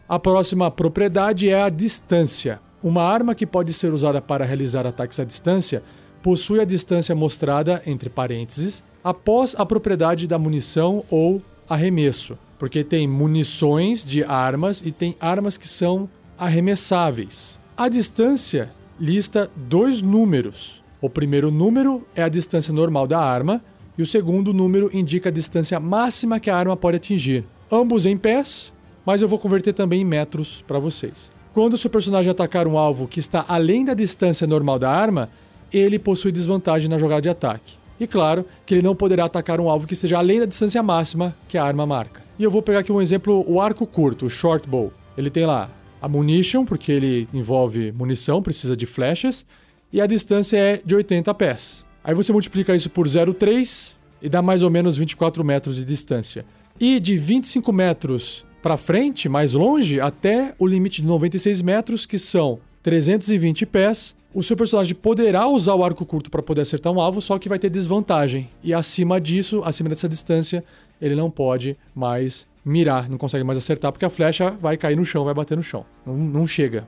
A 0.08 0.20
próxima 0.20 0.70
propriedade 0.70 1.50
é 1.50 1.62
a 1.62 1.70
distância. 1.70 2.60
Uma 2.84 3.04
arma 3.04 3.34
que 3.34 3.46
pode 3.46 3.72
ser 3.72 3.94
usada 3.94 4.22
para 4.22 4.44
realizar 4.44 4.86
ataques 4.86 5.20
à 5.20 5.24
distância 5.24 5.82
possui 6.22 6.60
a 6.60 6.66
distância 6.66 7.16
mostrada 7.16 7.82
entre 7.86 8.10
parênteses 8.10 8.84
após 9.04 9.56
a 9.58 9.66
propriedade 9.66 10.28
da 10.28 10.38
munição 10.38 11.04
ou 11.10 11.42
arremesso, 11.70 12.38
porque 12.60 12.84
tem 12.84 13.08
munições 13.08 14.04
de 14.04 14.24
armas 14.24 14.84
e 14.86 14.92
tem 14.92 15.16
armas 15.20 15.58
que 15.58 15.68
são 15.68 16.10
arremessáveis. 16.38 17.58
A 17.78 17.88
distância 17.88 18.70
lista 19.00 19.50
dois 19.56 20.02
números. 20.02 20.81
O 21.02 21.10
primeiro 21.10 21.50
número 21.50 22.06
é 22.16 22.22
a 22.22 22.30
distância 22.30 22.72
normal 22.72 23.08
da 23.08 23.20
arma 23.20 23.60
e 23.98 24.04
o 24.04 24.06
segundo 24.06 24.54
número 24.54 24.88
indica 24.94 25.30
a 25.30 25.32
distância 25.32 25.80
máxima 25.80 26.40
que 26.40 26.48
a 26.48 26.56
arma 26.56 26.78
pode 26.78 26.98
atingir. 26.98 27.44
Ambos 27.72 28.06
em 28.06 28.16
pés, 28.16 28.72
mas 29.04 29.20
eu 29.20 29.28
vou 29.28 29.40
converter 29.40 29.74
também 29.74 30.02
em 30.02 30.06
metros 30.06 30.64
para 30.68 30.78
vocês. 30.78 31.32
Quando 31.54 31.74
o 31.74 31.78
seu 31.78 31.90
personagem 31.90 32.32
atacar 32.32 32.68
um 32.68 32.78
alvo 32.78 33.08
que 33.08 33.20
está 33.20 33.44
além 33.48 33.84
da 33.84 33.96
distância 33.96 34.46
normal 34.46 34.78
da 34.78 34.92
arma, 34.92 35.28
ele 35.74 35.98
possui 35.98 36.32
desvantagem 36.32 36.88
na 36.88 37.00
jogada 37.00 37.22
de 37.22 37.30
ataque. 37.30 37.74
E 38.00 38.06
claro 38.06 38.46
que 38.64 38.76
ele 38.76 38.84
não 38.84 38.96
poderá 38.96 39.26
atacar 39.26 39.60
um 39.60 39.70
alvo 39.70 39.88
que 39.88 39.94
esteja 39.94 40.20
além 40.20 40.40
da 40.40 40.46
distância 40.46 40.84
máxima 40.84 41.36
que 41.50 41.58
a 41.58 41.64
arma 41.64 41.86
marca. 41.86 42.22
E 42.38 42.44
eu 42.44 42.52
vou 42.52 42.62
pegar 42.62 42.80
aqui 42.80 42.92
um 42.92 43.02
exemplo, 43.02 43.44
o 43.48 43.60
arco 43.60 43.88
curto, 43.88 44.28
o 44.28 44.30
short 44.30 44.70
bow. 44.70 44.94
Ele 45.18 45.32
tem 45.32 45.48
lá 45.48 45.68
a 46.00 46.08
munition, 46.08 46.64
porque 46.64 46.92
ele 46.92 47.28
envolve 47.34 47.92
munição, 47.92 48.42
precisa 48.42 48.78
de 48.78 48.86
flechas, 48.86 49.46
e 49.92 50.00
a 50.00 50.06
distância 50.06 50.58
é 50.58 50.82
de 50.84 50.96
80 50.96 51.34
pés. 51.34 51.86
Aí 52.04 52.14
você 52.14 52.32
multiplica 52.32 52.76
isso 52.76 52.90
por 52.90 53.08
0,3 53.08 53.94
e 54.22 54.30
dá 54.30 54.42
mais 54.42 54.64
ou 54.64 54.70
menos 54.70 54.98
24 54.98 55.44
metros 55.44 55.76
de 55.76 55.86
distância. 55.86 56.46
E 56.80 57.00
de 57.00 57.18
25 57.18 57.72
metros 57.72 58.46
para 58.62 58.78
frente, 58.78 59.28
mais 59.28 59.54
longe, 59.54 60.00
até 60.00 60.54
o 60.58 60.66
limite 60.66 61.02
de 61.02 61.08
96 61.08 61.62
metros, 61.62 62.06
que 62.06 62.20
são 62.20 62.60
320 62.84 63.66
pés, 63.66 64.16
o 64.34 64.42
seu 64.42 64.56
personagem 64.56 64.96
poderá 64.96 65.48
usar 65.48 65.76
o 65.76 65.84
arco 65.84 66.06
curto 66.06 66.32
para 66.32 66.42
poder 66.42 66.62
acertar 66.62 66.92
um 66.94 67.02
alvo, 67.02 67.22
só 67.22 67.38
que 67.38 67.50
vai 67.50 67.60
ter 67.60 67.70
desvantagem. 67.70 68.50
E 68.64 68.74
acima 68.74 69.20
disso, 69.20 69.62
acima 69.66 69.90
dessa 69.90 70.08
distância, 70.08 70.64
ele 71.02 71.16
não 71.16 71.30
pode 71.30 71.78
mais 71.94 72.48
mirar, 72.64 73.10
não 73.10 73.18
consegue 73.18 73.44
mais 73.44 73.58
acertar, 73.58 73.92
porque 73.92 74.06
a 74.06 74.10
flecha 74.10 74.52
vai 74.52 74.78
cair 74.78 74.96
no 74.96 75.04
chão, 75.04 75.26
vai 75.26 75.34
bater 75.34 75.58
no 75.58 75.64
chão. 75.64 75.86
Não, 76.06 76.16
não 76.16 76.48
chega. 76.48 76.88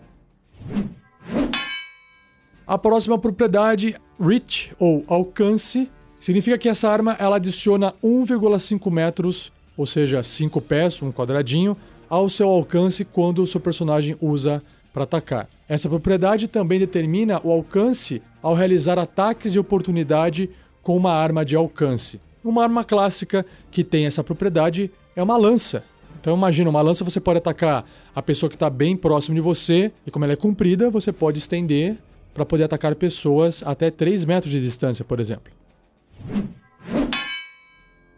A 2.73 2.77
próxima 2.79 3.19
propriedade, 3.19 3.95
reach 4.19 4.73
ou 4.79 5.03
alcance, 5.07 5.91
significa 6.19 6.57
que 6.57 6.67
essa 6.67 6.89
arma 6.89 7.15
ela 7.19 7.35
adiciona 7.35 7.93
1,5 8.03 8.91
metros, 8.91 9.53
ou 9.77 9.85
seja, 9.85 10.23
5 10.23 10.59
pés, 10.59 10.99
um 11.03 11.11
quadradinho, 11.11 11.77
ao 12.09 12.27
seu 12.29 12.49
alcance 12.49 13.05
quando 13.05 13.43
o 13.43 13.45
seu 13.45 13.61
personagem 13.61 14.17
usa 14.19 14.59
para 14.91 15.03
atacar. 15.03 15.47
Essa 15.69 15.87
propriedade 15.87 16.47
também 16.47 16.79
determina 16.79 17.39
o 17.43 17.51
alcance 17.51 18.23
ao 18.41 18.55
realizar 18.55 18.97
ataques 18.97 19.51
de 19.51 19.59
oportunidade 19.59 20.49
com 20.81 20.97
uma 20.97 21.11
arma 21.11 21.45
de 21.45 21.55
alcance. 21.55 22.19
Uma 22.43 22.63
arma 22.63 22.83
clássica 22.83 23.45
que 23.69 23.83
tem 23.83 24.07
essa 24.07 24.23
propriedade 24.23 24.89
é 25.15 25.21
uma 25.21 25.37
lança. 25.37 25.83
Então 26.19 26.35
imagina, 26.35 26.71
uma 26.71 26.81
lança 26.81 27.03
você 27.03 27.19
pode 27.19 27.37
atacar 27.37 27.85
a 28.15 28.21
pessoa 28.23 28.49
que 28.49 28.55
está 28.55 28.67
bem 28.67 28.97
próximo 28.97 29.35
de 29.35 29.41
você, 29.41 29.91
e 30.07 30.09
como 30.09 30.25
ela 30.25 30.33
é 30.33 30.35
comprida, 30.35 30.89
você 30.89 31.11
pode 31.11 31.37
estender 31.37 31.99
para 32.33 32.45
poder 32.45 32.63
atacar 32.63 32.95
pessoas 32.95 33.63
até 33.65 33.91
3 33.91 34.25
metros 34.25 34.51
de 34.51 34.61
distância, 34.61 35.05
por 35.05 35.19
exemplo. 35.19 35.53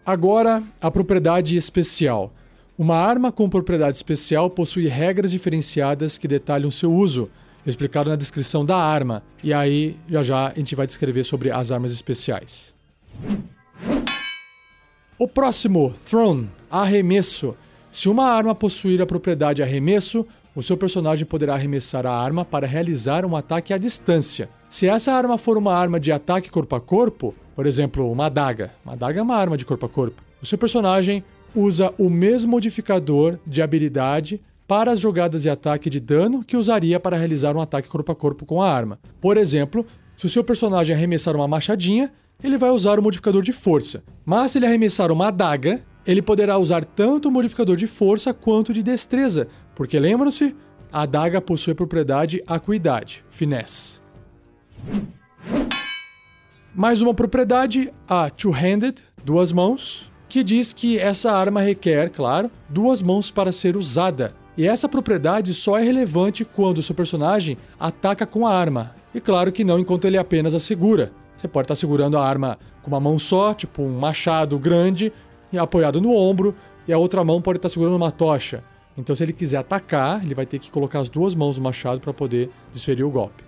Agora, 0.05 0.63
a 0.79 0.91
propriedade 0.91 1.55
especial. 1.57 2.31
Uma 2.77 2.97
arma 2.97 3.31
com 3.31 3.49
propriedade 3.49 3.97
especial 3.97 4.49
possui 4.49 4.87
regras 4.87 5.31
diferenciadas 5.31 6.17
que 6.17 6.27
detalham 6.27 6.69
seu 6.69 6.93
uso, 6.93 7.29
explicado 7.65 8.09
na 8.09 8.15
descrição 8.15 8.63
da 8.63 8.77
arma. 8.77 9.23
E 9.43 9.53
aí, 9.53 9.97
já 10.07 10.21
já, 10.21 10.47
a 10.47 10.53
gente 10.53 10.75
vai 10.75 10.85
descrever 10.85 11.23
sobre 11.23 11.49
as 11.49 11.71
armas 11.71 11.91
especiais. 11.91 12.75
O 15.17 15.27
próximo, 15.27 15.93
Throne, 16.07 16.49
arremesso. 16.69 17.55
Se 17.91 18.09
uma 18.09 18.25
arma 18.25 18.53
possuir 18.53 19.01
a 19.01 19.05
propriedade 19.05 19.63
arremesso, 19.63 20.27
o 20.55 20.63
seu 20.63 20.77
personagem 20.77 21.25
poderá 21.25 21.53
arremessar 21.53 22.05
a 22.05 22.11
arma 22.11 22.45
para 22.45 22.65
realizar 22.65 23.25
um 23.25 23.35
ataque 23.35 23.73
à 23.73 23.77
distância. 23.77 24.49
Se 24.69 24.87
essa 24.87 25.11
arma 25.11 25.37
for 25.37 25.57
uma 25.57 25.73
arma 25.73 25.99
de 25.99 26.11
ataque 26.11 26.49
corpo 26.49 26.75
a 26.75 26.81
corpo, 26.81 27.35
por 27.55 27.65
exemplo, 27.65 28.09
uma 28.09 28.27
adaga, 28.27 28.71
uma 28.83 28.93
adaga 28.93 29.19
é 29.19 29.23
uma 29.23 29.35
arma 29.35 29.57
de 29.57 29.65
corpo 29.65 29.85
a 29.85 29.89
corpo, 29.89 30.23
o 30.41 30.45
seu 30.45 30.57
personagem 30.57 31.23
usa 31.53 31.93
o 31.97 32.09
mesmo 32.09 32.51
modificador 32.51 33.37
de 33.45 33.61
habilidade 33.61 34.41
para 34.67 34.91
as 34.91 34.99
jogadas 34.99 35.43
de 35.43 35.49
ataque 35.49 35.89
de 35.89 35.99
dano 35.99 36.43
que 36.43 36.57
usaria 36.57 36.99
para 36.99 37.17
realizar 37.17 37.55
um 37.55 37.61
ataque 37.61 37.89
corpo 37.89 38.11
a 38.11 38.15
corpo 38.15 38.45
com 38.45 38.61
a 38.61 38.71
arma. 38.71 38.99
Por 39.21 39.37
exemplo, 39.37 39.85
se 40.17 40.25
o 40.25 40.29
seu 40.29 40.43
personagem 40.43 40.95
arremessar 40.95 41.35
uma 41.35 41.47
machadinha, 41.47 42.11
ele 42.43 42.57
vai 42.57 42.71
usar 42.71 42.99
o 42.99 43.03
modificador 43.03 43.43
de 43.43 43.51
força. 43.51 44.03
Mas 44.25 44.51
se 44.51 44.57
ele 44.57 44.65
arremessar 44.65 45.11
uma 45.11 45.27
adaga, 45.27 45.81
ele 46.05 46.21
poderá 46.21 46.57
usar 46.57 46.85
tanto 46.85 47.29
o 47.29 47.31
modificador 47.31 47.75
de 47.75 47.87
força 47.87 48.33
quanto 48.33 48.73
de 48.73 48.83
destreza, 48.83 49.47
porque 49.75 49.99
lembram-se, 49.99 50.55
a 50.91 51.01
adaga 51.01 51.41
possui 51.41 51.73
a 51.73 51.75
propriedade 51.75 52.41
acuidade, 52.47 53.23
finesse. 53.29 53.99
Mais 56.73 57.01
uma 57.01 57.13
propriedade, 57.13 57.93
a 58.07 58.29
two-handed, 58.29 59.03
duas 59.23 59.51
mãos, 59.51 60.11
que 60.27 60.43
diz 60.43 60.73
que 60.73 60.97
essa 60.97 61.31
arma 61.31 61.61
requer, 61.61 62.09
claro, 62.09 62.49
duas 62.67 63.01
mãos 63.01 63.31
para 63.31 63.51
ser 63.51 63.77
usada. 63.77 64.33
E 64.57 64.67
essa 64.67 64.87
propriedade 64.87 65.53
só 65.53 65.77
é 65.77 65.83
relevante 65.83 66.45
quando 66.45 66.77
o 66.77 66.83
seu 66.83 66.95
personagem 66.95 67.57
ataca 67.79 68.25
com 68.25 68.47
a 68.47 68.53
arma. 68.53 68.95
E 69.13 69.19
claro 69.19 69.51
que 69.51 69.63
não 69.63 69.79
enquanto 69.79 70.05
ele 70.05 70.17
apenas 70.17 70.55
a 70.55 70.59
segura. 70.59 71.11
Você 71.37 71.47
pode 71.47 71.65
estar 71.65 71.75
segurando 71.75 72.17
a 72.17 72.25
arma 72.25 72.57
com 72.81 72.89
uma 72.89 72.99
mão 72.99 73.19
só, 73.19 73.53
tipo 73.53 73.81
um 73.81 73.97
machado 73.97 74.57
grande, 74.57 75.11
apoiado 75.57 76.01
no 76.01 76.13
ombro, 76.13 76.53
e 76.87 76.93
a 76.93 76.97
outra 76.97 77.23
mão 77.23 77.41
pode 77.41 77.57
estar 77.57 77.69
segurando 77.69 77.95
uma 77.95 78.11
tocha. 78.11 78.63
Então, 78.97 79.15
se 79.15 79.23
ele 79.23 79.33
quiser 79.33 79.57
atacar, 79.57 80.23
ele 80.23 80.33
vai 80.33 80.45
ter 80.45 80.59
que 80.59 80.71
colocar 80.71 80.99
as 80.99 81.09
duas 81.09 81.35
mãos 81.35 81.57
no 81.57 81.63
machado 81.63 81.99
para 81.99 82.13
poder 82.13 82.49
desferir 82.71 83.03
o 83.03 83.09
golpe. 83.09 83.43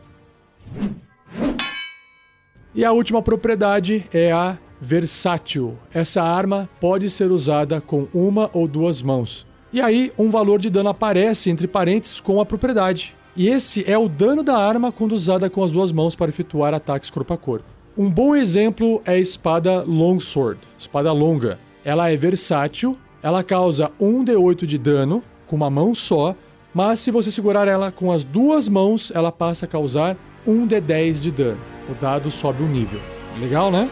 E 2.76 2.84
a 2.84 2.92
última 2.92 3.22
propriedade 3.22 4.06
é 4.14 4.32
a 4.32 4.58
versátil. 4.80 5.78
Essa 5.94 6.22
arma 6.22 6.70
pode 6.80 7.10
ser 7.10 7.32
usada 7.32 7.82
com 7.82 8.08
uma 8.14 8.50
ou 8.54 8.68
duas 8.68 9.02
mãos. 9.02 9.48
E 9.72 9.82
aí, 9.82 10.12
um 10.18 10.30
valor 10.30 10.60
de 10.60 10.70
dano 10.70 10.90
aparece 10.90 11.50
entre 11.50 11.68
parênteses 11.68 12.20
com 12.20 12.40
a 12.40 12.46
propriedade. 12.46 13.16
E 13.36 13.48
esse 13.48 13.90
é 13.90 13.98
o 13.98 14.10
dano 14.10 14.44
da 14.44 14.58
arma 14.58 14.92
quando 14.92 15.14
usada 15.14 15.50
com 15.50 15.64
as 15.64 15.72
duas 15.72 15.92
mãos 15.92 16.16
para 16.16 16.30
efetuar 16.30 16.74
ataques 16.74 17.10
corpo 17.10 17.34
a 17.34 17.38
corpo. 17.38 17.66
Um 17.98 18.10
bom 18.10 18.36
exemplo 18.36 19.02
é 19.06 19.14
a 19.14 19.18
espada 19.18 19.82
Longsword, 19.84 20.60
espada 20.78 21.12
longa. 21.12 21.60
Ela 21.84 22.12
é 22.12 22.18
versátil, 22.18 22.98
ela 23.24 23.44
causa 23.44 23.92
1d8 24.00 24.66
de 24.66 24.78
dano 24.78 25.24
com 25.48 25.56
uma 25.56 25.70
mão 25.70 25.96
só, 25.96 26.36
mas 26.74 27.00
se 27.00 27.10
você 27.10 27.32
segurar 27.32 27.68
ela 27.68 27.92
com 27.92 28.12
as 28.12 28.24
duas 28.24 28.70
mãos, 28.70 29.12
ela 29.16 29.32
passa 29.32 29.66
a 29.66 29.68
causar 29.68 30.16
1d10 30.48 31.22
de 31.22 31.32
dano. 31.32 31.62
O 31.90 31.96
dado 31.96 32.30
sobe 32.30 32.62
um 32.62 32.68
nível. 32.68 33.00
Legal, 33.40 33.72
né? 33.72 33.90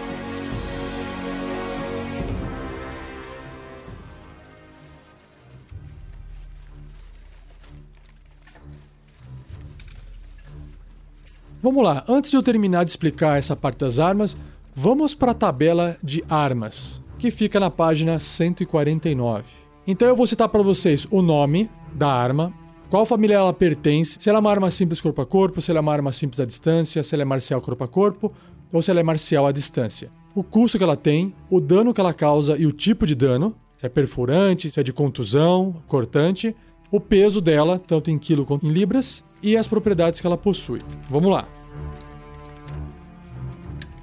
Vamos 11.66 11.84
lá, 11.84 12.04
antes 12.08 12.30
de 12.30 12.38
eu 12.38 12.44
terminar 12.44 12.86
de 12.86 12.92
explicar 12.92 13.40
essa 13.40 13.56
parte 13.56 13.80
das 13.80 13.98
armas, 13.98 14.38
vamos 14.76 15.16
para 15.16 15.32
a 15.32 15.34
tabela 15.34 15.98
de 16.04 16.24
armas, 16.30 17.02
que 17.18 17.32
fica 17.32 17.60
na 17.60 17.72
página 17.72 18.20
149. 18.20 19.66
Então 19.88 20.08
eu 20.08 20.16
vou 20.16 20.26
citar 20.26 20.50
para 20.50 20.64
vocês 20.64 21.08
o 21.12 21.22
nome 21.22 21.70
da 21.94 22.08
arma, 22.08 22.52
qual 22.90 23.06
família 23.06 23.36
ela 23.36 23.54
pertence, 23.54 24.18
se 24.20 24.30
ela 24.30 24.40
é 24.40 24.42
uma 24.42 24.50
arma 24.50 24.72
simples 24.72 25.00
corpo 25.00 25.22
a 25.22 25.26
corpo, 25.26 25.62
se 25.62 25.70
ela 25.70 25.80
é 25.80 25.82
uma 25.82 25.94
arma 25.94 26.12
simples 26.12 26.40
à 26.40 26.46
distância, 26.46 27.04
se 27.04 27.14
ela 27.14 27.22
é 27.22 27.26
marcial 27.26 27.62
corpo 27.62 27.84
a 27.84 27.88
corpo 27.88 28.34
ou 28.72 28.82
se 28.82 28.90
ela 28.90 29.00
é 29.00 29.04
marcial 29.04 29.46
à 29.46 29.52
distância. 29.52 30.10
O 30.34 30.44
custo 30.44 30.78
que 30.78 30.84
ela 30.84 30.98
tem, 30.98 31.34
o 31.50 31.62
dano 31.62 31.94
que 31.94 32.02
ela 32.02 32.14
causa 32.14 32.58
e 32.58 32.66
o 32.66 32.72
tipo 32.72 33.06
de 33.06 33.14
dano, 33.14 33.56
se 33.78 33.86
é 33.86 33.90
perfurante, 33.90 34.72
se 34.72 34.80
é 34.80 34.84
de 34.84 34.92
contusão, 34.92 35.76
cortante, 35.88 36.56
o 36.92 37.00
peso 37.00 37.40
dela, 37.40 37.78
tanto 37.78 38.10
em 38.10 38.18
quilo 38.18 38.46
quanto 38.46 38.66
em 38.66 38.70
libras, 38.70 39.24
e 39.42 39.56
as 39.56 39.68
propriedades 39.68 40.20
que 40.20 40.26
ela 40.26 40.38
possui. 40.38 40.82
Vamos 41.10 41.32
lá. 41.32 41.48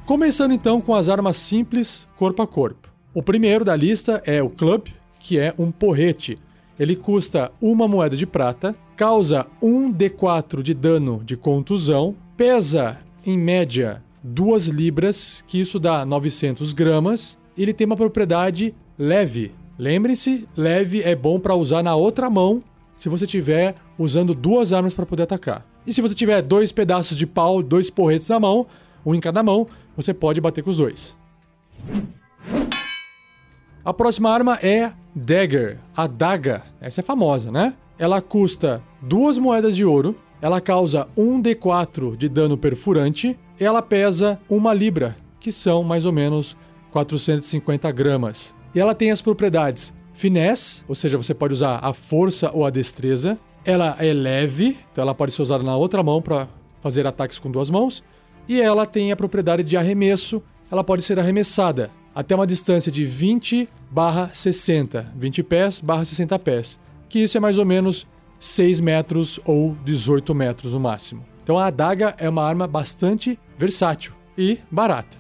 Começando 0.07 0.53
então 0.53 0.81
com 0.81 0.95
as 0.95 1.09
armas 1.09 1.37
simples 1.37 2.07
corpo 2.17 2.43
a 2.43 2.47
corpo. 2.47 2.89
O 3.13 3.23
primeiro 3.23 3.65
da 3.65 3.75
lista 3.75 4.23
é 4.25 4.43
o 4.43 4.49
Club, 4.49 4.89
que 5.23 5.39
é 5.39 5.55
um 5.59 5.71
porrete. 5.71 6.39
Ele 6.79 6.97
custa 6.97 7.53
uma 7.61 7.87
moeda 7.87 8.17
de 8.17 8.27
prata, 8.27 8.75
causa 8.97 9.47
1 9.63 9.93
d4 9.93 10.63
de 10.63 10.75
dano 10.75 11.23
de 11.25 11.37
contusão, 11.37 12.15
pesa 12.37 12.99
em 13.25 13.39
média 13.39 14.03
2 14.23 14.69
libras, 14.69 15.45
que 15.47 15.61
isso 15.61 15.79
dá 15.79 16.05
900 16.05 16.73
gramas. 16.73 17.39
Ele 17.57 17.73
tem 17.73 17.87
uma 17.87 17.97
propriedade 17.97 18.75
leve. 18.99 19.53
Lembre-se, 19.79 20.47
leve 20.57 21.03
é 21.03 21.15
bom 21.15 21.39
para 21.39 21.55
usar 21.55 21.83
na 21.83 21.95
outra 21.95 22.29
mão 22.29 22.63
se 22.97 23.09
você 23.09 23.25
estiver 23.25 23.75
usando 23.99 24.35
duas 24.35 24.73
armas 24.73 24.95
para 24.95 25.07
poder 25.07 25.25
atacar. 25.25 25.67
E 25.87 25.93
se 25.93 26.01
você 26.01 26.15
tiver 26.15 26.41
dois 26.43 26.71
pedaços 26.71 27.17
de 27.17 27.27
pau, 27.27 27.63
dois 27.63 27.91
porretes 27.91 28.29
na 28.29 28.39
mão, 28.39 28.67
um 29.05 29.15
em 29.15 29.21
cada 29.21 29.43
mão, 29.43 29.67
você 29.97 30.15
pode 30.15 30.41
bater 30.41 30.63
com 30.63 30.71
os 30.71 30.77
dois. 30.77 31.17
A 33.85 33.93
próxima 33.93 34.31
arma 34.31 34.59
é 34.63 34.93
Dagger, 35.13 35.79
a 35.97 36.07
daga. 36.07 36.63
Essa 36.81 37.01
é 37.01 37.03
famosa, 37.03 37.51
né? 37.51 37.75
Ela 37.99 38.21
custa 38.23 38.81
duas 39.01 39.39
moedas 39.39 39.75
de 39.75 39.85
ouro, 39.85 40.17
ela 40.41 40.61
causa 40.61 41.09
1d4 41.19 42.17
de 42.17 42.29
dano 42.29 42.57
perfurante 42.57 43.37
e 43.59 43.65
ela 43.65 43.83
pesa 43.83 44.41
uma 44.49 44.73
libra, 44.73 45.17
que 45.41 45.51
são 45.51 45.83
mais 45.83 46.07
ou 46.07 46.13
menos 46.13 46.57
450 46.93 47.91
gramas. 47.91 48.55
E 48.73 48.79
ela 48.79 48.95
tem 48.95 49.11
as 49.11 49.21
propriedades 49.21 49.93
finesse, 50.13 50.85
ou 50.87 50.95
seja, 50.95 51.17
você 51.17 51.35
pode 51.35 51.55
usar 51.55 51.81
a 51.83 51.93
força 51.93 52.53
ou 52.55 52.65
a 52.65 52.71
destreza. 52.71 53.37
Ela 53.65 53.97
é 53.99 54.13
leve, 54.13 54.79
então 54.93 55.03
ela 55.03 55.15
pode 55.15 55.33
ser 55.33 55.43
usada 55.43 55.65
na 55.65 55.77
outra 55.77 56.05
mão 56.05 56.23
para 56.23 56.47
fazer 56.81 57.05
ataques 57.05 57.41
com 57.41 57.51
duas 57.51 57.69
mãos. 57.69 58.03
E 58.49 58.61
ela 58.61 58.87
tem 58.87 59.11
a 59.11 59.17
propriedade 59.17 59.65
de 59.65 59.77
arremesso, 59.77 60.41
ela 60.71 60.85
pode 60.85 61.03
ser 61.03 61.19
arremessada 61.19 61.91
até 62.15 62.35
uma 62.35 62.47
distância 62.47 62.93
de 62.93 63.05
20 63.05 63.69
barra 63.91 64.31
60, 64.33 65.13
20 65.17 65.43
pés 65.43 65.81
barra 65.81 66.05
60 66.05 66.39
pés, 66.39 66.79
que 67.09 67.21
isso 67.21 67.37
é 67.37 67.41
mais 67.41 67.59
ou 67.59 67.65
menos 67.65 68.07
6 68.39 68.81
metros 68.81 69.41
ou 69.45 69.77
18 69.85 70.35
metros 70.35 70.73
no 70.73 70.81
máximo. 70.81 71.25
Então 71.43 71.59
a 71.59 71.67
adaga 71.67 72.15
é 72.19 72.29
uma 72.29 72.45
arma 72.45 72.67
bastante 72.67 73.39
versátil 73.59 74.13
e 74.37 74.59
barata. 74.71 75.17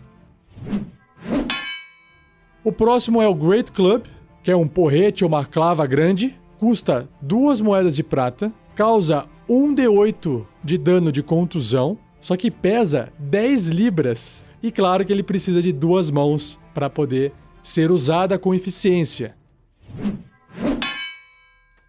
O 2.64 2.70
próximo 2.70 3.20
é 3.20 3.26
o 3.26 3.34
Great 3.34 3.72
Club, 3.72 4.04
que 4.42 4.50
é 4.50 4.56
um 4.56 4.68
porrete 4.68 5.24
ou 5.24 5.28
uma 5.28 5.44
clava 5.44 5.86
grande, 5.86 6.38
custa 6.58 7.08
duas 7.20 7.60
moedas 7.60 7.96
de 7.96 8.04
prata, 8.04 8.52
causa 8.74 9.26
1 9.48 9.74
d8 9.74 10.46
de 10.62 10.78
dano 10.78 11.10
de 11.10 11.22
contusão, 11.22 11.98
só 12.20 12.36
que 12.36 12.50
pesa 12.50 13.12
10 13.18 13.68
libras. 13.68 14.46
E 14.62 14.70
claro 14.70 15.04
que 15.04 15.12
ele 15.12 15.24
precisa 15.24 15.60
de 15.60 15.72
duas 15.72 16.08
mãos 16.08 16.58
para 16.72 16.90
poder 16.90 17.32
ser 17.62 17.90
usada 17.90 18.38
com 18.38 18.54
eficiência. 18.54 19.36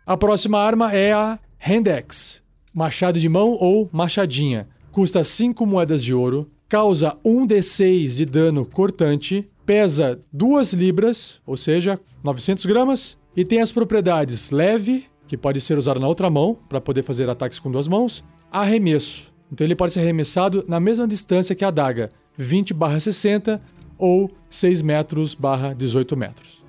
A 0.05 0.17
próxima 0.17 0.59
arma 0.59 0.93
é 0.93 1.13
a 1.13 1.39
Handex, 1.65 2.43
machado 2.73 3.19
de 3.19 3.29
mão 3.29 3.57
ou 3.59 3.89
machadinha. 3.91 4.67
Custa 4.91 5.23
5 5.23 5.65
moedas 5.65 6.03
de 6.03 6.13
ouro, 6.13 6.51
causa 6.67 7.17
1 7.23 7.47
d6 7.47 8.07
de 8.17 8.25
dano 8.25 8.65
cortante, 8.65 9.49
pesa 9.65 10.19
2 10.31 10.73
libras, 10.73 11.41
ou 11.45 11.55
seja, 11.55 11.99
900 12.23 12.65
gramas, 12.65 13.17
e 13.35 13.45
tem 13.45 13.61
as 13.61 13.71
propriedades 13.71 14.51
leve, 14.51 15.05
que 15.27 15.37
pode 15.37 15.61
ser 15.61 15.77
usado 15.77 15.99
na 15.99 16.07
outra 16.07 16.29
mão 16.29 16.57
para 16.67 16.81
poder 16.81 17.01
fazer 17.03 17.29
ataques 17.29 17.57
com 17.57 17.71
duas 17.71 17.87
mãos, 17.87 18.23
arremesso. 18.51 19.33
Então 19.51 19.65
ele 19.65 19.75
pode 19.75 19.93
ser 19.93 20.01
arremessado 20.01 20.65
na 20.67 20.79
mesma 20.79 21.07
distância 21.07 21.55
que 21.55 21.63
a 21.63 21.69
adaga, 21.69 22.11
20/60 22.37 23.61
ou 24.03 24.29
6 24.49 24.81
metros/18 24.81 26.17
metros. 26.17 26.61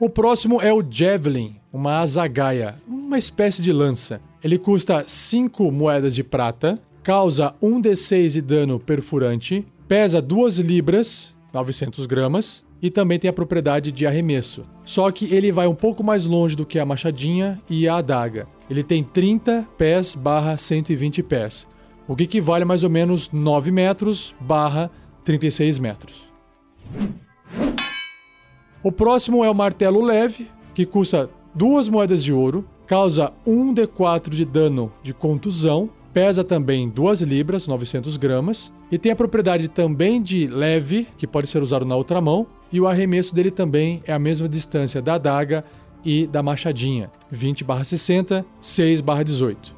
O 0.00 0.08
próximo 0.08 0.62
é 0.62 0.72
o 0.72 0.82
Javelin, 0.88 1.56
uma 1.70 1.98
azagaia, 1.98 2.76
uma 2.88 3.18
espécie 3.18 3.60
de 3.60 3.70
lança. 3.70 4.18
Ele 4.42 4.56
custa 4.56 5.04
5 5.06 5.70
moedas 5.70 6.14
de 6.14 6.24
prata, 6.24 6.78
causa 7.02 7.54
1d6 7.62 8.32
de 8.32 8.40
dano 8.40 8.80
perfurante, 8.80 9.66
pesa 9.86 10.22
2 10.22 10.58
libras, 10.60 11.34
900 11.52 12.06
gramas, 12.06 12.64
e 12.80 12.88
também 12.88 13.18
tem 13.18 13.28
a 13.28 13.32
propriedade 13.32 13.92
de 13.92 14.06
arremesso. 14.06 14.62
Só 14.86 15.10
que 15.10 15.26
ele 15.34 15.52
vai 15.52 15.66
um 15.66 15.74
pouco 15.74 16.02
mais 16.02 16.24
longe 16.24 16.56
do 16.56 16.64
que 16.64 16.78
a 16.78 16.86
machadinha 16.86 17.60
e 17.68 17.86
a 17.86 17.96
adaga. 17.96 18.46
Ele 18.70 18.82
tem 18.82 19.04
30 19.04 19.68
pés 19.76 20.14
barra 20.14 20.56
120 20.56 21.22
pés, 21.22 21.66
o 22.08 22.16
que 22.16 22.24
equivale 22.24 22.64
a 22.64 22.66
mais 22.66 22.82
ou 22.82 22.90
menos 22.90 23.30
9 23.30 23.70
metros 23.70 24.34
barra 24.40 24.90
36 25.24 25.78
metros. 25.78 26.28
O 28.82 28.90
próximo 28.90 29.44
é 29.44 29.50
o 29.50 29.54
martelo 29.54 30.00
leve, 30.00 30.50
que 30.72 30.86
custa 30.86 31.28
duas 31.54 31.88
moedas 31.88 32.24
de 32.24 32.32
ouro, 32.32 32.66
causa 32.86 33.32
1 33.46 33.74
d4 33.74 34.30
de 34.30 34.46
dano 34.46 34.90
de 35.02 35.12
contusão, 35.12 35.90
pesa 36.12 36.42
também 36.42 36.88
2 36.88 37.20
libras, 37.22 37.68
900 37.68 38.16
gramas, 38.16 38.72
e 38.90 38.96
tem 38.96 39.12
a 39.12 39.16
propriedade 39.16 39.68
também 39.68 40.22
de 40.22 40.46
leve, 40.46 41.06
que 41.18 41.26
pode 41.26 41.48
ser 41.48 41.62
usado 41.62 41.84
na 41.84 41.94
outra 41.94 42.20
mão, 42.20 42.46
e 42.72 42.80
o 42.80 42.86
arremesso 42.86 43.34
dele 43.34 43.50
também 43.50 44.02
é 44.06 44.12
a 44.12 44.18
mesma 44.18 44.48
distância 44.48 45.02
da 45.02 45.14
adaga 45.14 45.62
e 46.04 46.26
da 46.26 46.42
machadinha, 46.42 47.10
20/60, 47.30 48.44
6/18. 48.60 49.76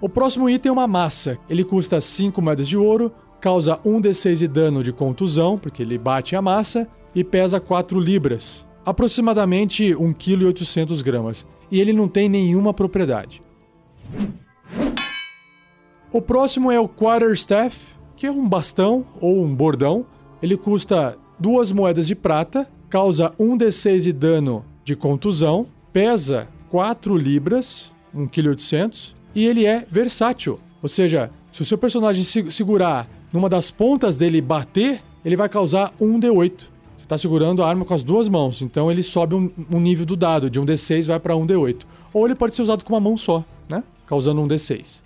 O 0.00 0.08
próximo 0.08 0.48
item 0.48 0.70
é 0.70 0.72
uma 0.72 0.86
massa. 0.86 1.38
Ele 1.48 1.62
custa 1.62 2.00
5 2.00 2.40
moedas 2.40 2.66
de 2.66 2.74
ouro, 2.74 3.12
causa 3.38 3.76
1d6 3.84 4.36
de 4.36 4.48
dano 4.48 4.82
de 4.82 4.92
contusão, 4.92 5.58
porque 5.58 5.82
ele 5.82 5.98
bate 5.98 6.34
a 6.34 6.40
massa, 6.40 6.88
e 7.14 7.22
pesa 7.22 7.60
4 7.60 8.00
libras, 8.00 8.66
aproximadamente 8.84 9.94
1,8 9.94 11.02
kg. 11.02 11.46
E 11.70 11.80
ele 11.80 11.92
não 11.92 12.08
tem 12.08 12.30
nenhuma 12.30 12.72
propriedade. 12.72 13.42
O 16.10 16.22
próximo 16.22 16.72
é 16.72 16.80
o 16.80 16.88
Quarterstaff, 16.88 17.94
que 18.16 18.26
é 18.26 18.30
um 18.30 18.48
bastão 18.48 19.04
ou 19.20 19.44
um 19.44 19.54
bordão. 19.54 20.06
Ele 20.42 20.56
custa 20.56 21.18
duas 21.38 21.72
moedas 21.72 22.06
de 22.06 22.14
prata, 22.14 22.66
causa 22.88 23.34
1d6 23.38 24.00
de 24.00 24.12
dano 24.14 24.64
de 24.82 24.96
contusão, 24.96 25.66
pesa 25.92 26.48
4 26.70 27.14
libras, 27.16 27.92
1,8 28.16 28.30
kg, 28.30 29.19
e 29.34 29.46
ele 29.46 29.64
é 29.66 29.86
versátil. 29.90 30.58
Ou 30.82 30.88
seja, 30.88 31.30
se 31.52 31.62
o 31.62 31.64
seu 31.64 31.76
personagem 31.76 32.24
segurar 32.50 33.08
numa 33.32 33.48
das 33.48 33.70
pontas 33.70 34.16
dele 34.16 34.40
bater, 34.40 35.02
ele 35.24 35.36
vai 35.36 35.48
causar 35.48 35.92
1d8. 36.00 36.52
Você 36.96 37.04
está 37.04 37.18
segurando 37.18 37.62
a 37.62 37.68
arma 37.68 37.84
com 37.84 37.94
as 37.94 38.04
duas 38.04 38.28
mãos, 38.28 38.62
então 38.62 38.90
ele 38.90 39.02
sobe 39.02 39.34
um, 39.34 39.50
um 39.70 39.80
nível 39.80 40.06
do 40.06 40.16
dado, 40.16 40.48
de 40.48 40.60
1d6 40.60 41.06
vai 41.06 41.20
para 41.20 41.34
1d8. 41.34 41.82
Ou 42.12 42.26
ele 42.26 42.34
pode 42.34 42.54
ser 42.54 42.62
usado 42.62 42.84
com 42.84 42.92
uma 42.92 43.00
mão 43.00 43.16
só, 43.16 43.44
né? 43.68 43.82
Causando 44.06 44.40
1d6. 44.42 45.02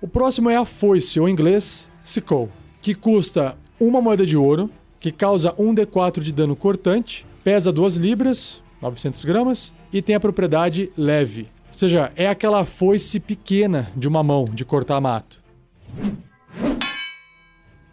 O 0.00 0.06
próximo 0.06 0.50
é 0.50 0.56
a 0.56 0.64
foice, 0.64 1.18
ou 1.18 1.28
em 1.28 1.32
inglês, 1.32 1.90
sickle, 2.02 2.48
que 2.80 2.94
custa 2.94 3.56
uma 3.80 4.00
moeda 4.00 4.24
de 4.24 4.36
ouro, 4.36 4.70
que 5.00 5.10
causa 5.10 5.52
1d4 5.52 6.20
de 6.20 6.32
dano 6.32 6.54
cortante, 6.54 7.26
pesa 7.42 7.72
2 7.72 7.96
libras, 7.96 8.62
900 8.80 9.24
gramas, 9.24 9.72
e 9.92 10.00
tem 10.00 10.14
a 10.14 10.20
propriedade 10.20 10.90
leve. 10.96 11.48
Ou 11.76 11.78
seja, 11.78 12.10
é 12.16 12.26
aquela 12.26 12.64
foice 12.64 13.20
pequena 13.20 13.92
de 13.94 14.08
uma 14.08 14.22
mão 14.22 14.46
de 14.46 14.64
cortar 14.64 14.98
mato. 14.98 15.42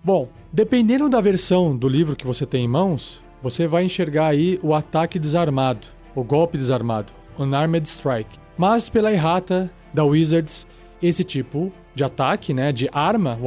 Bom, 0.02 0.30
dependendo 0.54 1.10
da 1.10 1.20
versão 1.20 1.76
do 1.76 1.90
livro 1.90 2.16
que 2.16 2.26
você 2.26 2.46
tem 2.46 2.64
em 2.64 2.68
mãos, 2.70 3.22
você 3.42 3.68
vai 3.68 3.84
enxergar 3.84 4.28
aí 4.28 4.58
o 4.64 4.74
ataque 4.74 5.20
desarmado, 5.20 5.90
o 6.16 6.24
golpe 6.24 6.58
desarmado, 6.58 7.12
Unarmed 7.38 7.86
Strike. 7.86 8.40
Mas 8.58 8.88
pela 8.88 9.12
errata 9.12 9.70
da 9.94 10.06
Wizards, 10.06 10.66
esse 11.02 11.26
tipo 11.26 11.70
de 11.94 12.06
ataque, 12.06 12.54
né, 12.54 12.72
de 12.72 12.90
arma, 12.90 13.38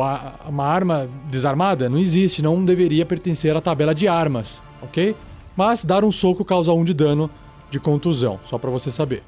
uma 0.47 0.67
arma 0.67 1.09
desarmada, 1.31 1.89
não 1.89 1.97
existe, 1.97 2.43
não 2.43 2.63
deveria 2.63 3.07
pertencer 3.07 3.57
à 3.57 3.61
tabela 3.63 3.95
de 3.95 4.07
armas, 4.07 4.61
ok? 4.83 5.17
Mas 5.57 5.83
dar 5.83 6.05
um 6.05 6.13
soco 6.13 6.45
causa 6.45 6.75
um 6.75 6.85
de 6.85 6.93
dano 6.93 7.31
de 7.71 7.81
contusão, 7.81 8.39
só 8.45 8.59
para 8.59 8.69
você 8.69 8.91
saber. 8.91 9.23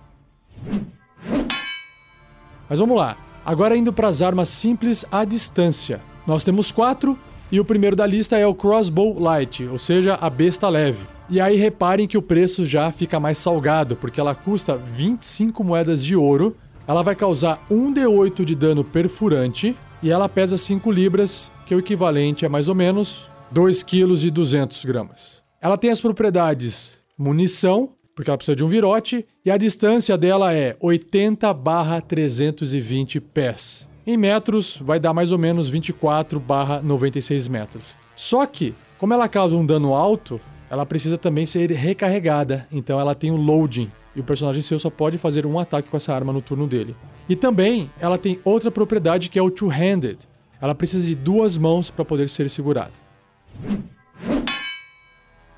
Mas 2.69 2.79
vamos 2.79 2.97
lá. 2.97 3.17
Agora 3.45 3.77
indo 3.77 3.93
para 3.93 4.09
as 4.09 4.21
armas 4.23 4.49
simples 4.49 5.05
à 5.11 5.25
distância. 5.25 6.01
Nós 6.27 6.45
temos 6.45 6.71
quatro 6.71 7.19
e 7.51 7.59
o 7.59 7.65
primeiro 7.65 7.97
da 7.97 8.07
lista 8.07 8.37
é 8.37 8.47
o 8.47 8.55
Crossbow 8.55 9.19
Light, 9.19 9.65
ou 9.65 9.79
seja, 9.79 10.19
a 10.21 10.29
besta 10.29 10.69
leve. 10.69 11.07
E 11.31 11.41
aí 11.41 11.57
reparem 11.57 12.07
que 12.07 12.19
o 12.19 12.23
preço 12.23 12.67
já 12.67 12.91
fica 12.93 13.19
mais 13.19 13.39
salgado, 13.39 13.97
porque 13.97 14.21
ela 14.21 14.35
custa 14.35 14.77
25 14.77 15.65
moedas 15.65 16.05
de 16.05 16.15
ouro 16.15 16.57
ela 16.89 17.03
vai 17.03 17.15
causar 17.15 17.63
1d8 17.71 18.47
de 18.47 18.55
dano 18.55 18.83
perfurante 18.83 19.77
e 20.03 20.11
ela 20.11 20.27
pesa 20.27 20.57
5 20.57 20.91
libras, 20.91 21.53
que 21.67 21.75
é 21.75 21.77
o 21.77 21.81
equivalente 21.81 22.47
a 22.47 22.49
mais 22.49 22.67
ou 22.67 22.75
menos 22.75 23.29
2 23.51 23.83
kg 23.83 24.31
200 24.31 24.87
gramas. 24.87 25.43
Ela 25.61 25.77
tem 25.77 25.91
as 25.91 26.01
propriedades 26.01 26.97
munição, 27.19 27.91
porque 28.19 28.31
ela 28.31 28.37
precisa 28.37 28.57
de 28.57 28.65
um 28.65 28.67
virote, 28.69 29.25
e 29.45 29.51
a 29.51 29.57
distância 29.57 30.19
dela 30.19 30.53
é 30.53 30.75
80 30.81 31.55
barra 31.55 32.01
320 32.01 33.21
pés. 33.21 33.89
Em 34.05 34.17
metros, 34.17 34.77
vai 34.83 34.99
dar 34.99 35.15
mais 35.15 35.31
ou 35.31 35.39
menos 35.39 35.69
24 35.69 36.41
barra 36.41 36.83
96 36.83 37.47
metros. 37.47 37.85
Só 38.17 38.45
que, 38.45 38.75
como 38.99 39.15
ela 39.15 39.29
causa 39.29 39.55
um 39.55 39.65
dano 39.65 39.95
alto, 39.95 40.41
ela 40.69 40.85
precisa 40.85 41.17
também 41.17 41.47
ser 41.47 41.71
recarregada, 41.71 42.67
então 42.73 42.99
ela 42.99 43.15
tem 43.15 43.31
o 43.31 43.37
loading, 43.37 43.89
e 44.17 44.21
o 44.21 44.25
personagem 44.25 44.63
seu 44.63 44.81
só 44.81 44.91
pode 44.91 45.17
fazer 45.17 45.47
um 45.47 45.57
ataque 45.57 45.89
com 45.89 45.97
essa 45.97 46.13
arma 46.13 46.33
no 46.33 46.43
turno 46.43 46.67
dele. 46.67 46.97
E 47.29 47.37
também 47.37 47.89
ela 48.01 48.19
tem 48.19 48.41
outra 48.45 48.69
propriedade 48.69 49.31
que 49.31 49.39
é 49.39 49.43
o 49.43 49.49
two-handed. 49.49 50.19
Ela 50.61 50.75
precisa 50.75 51.07
de 51.07 51.15
duas 51.15 51.57
mãos 51.57 51.89
para 51.89 52.05
poder 52.05 52.29
ser 52.29 52.51
segurada. 52.51 52.95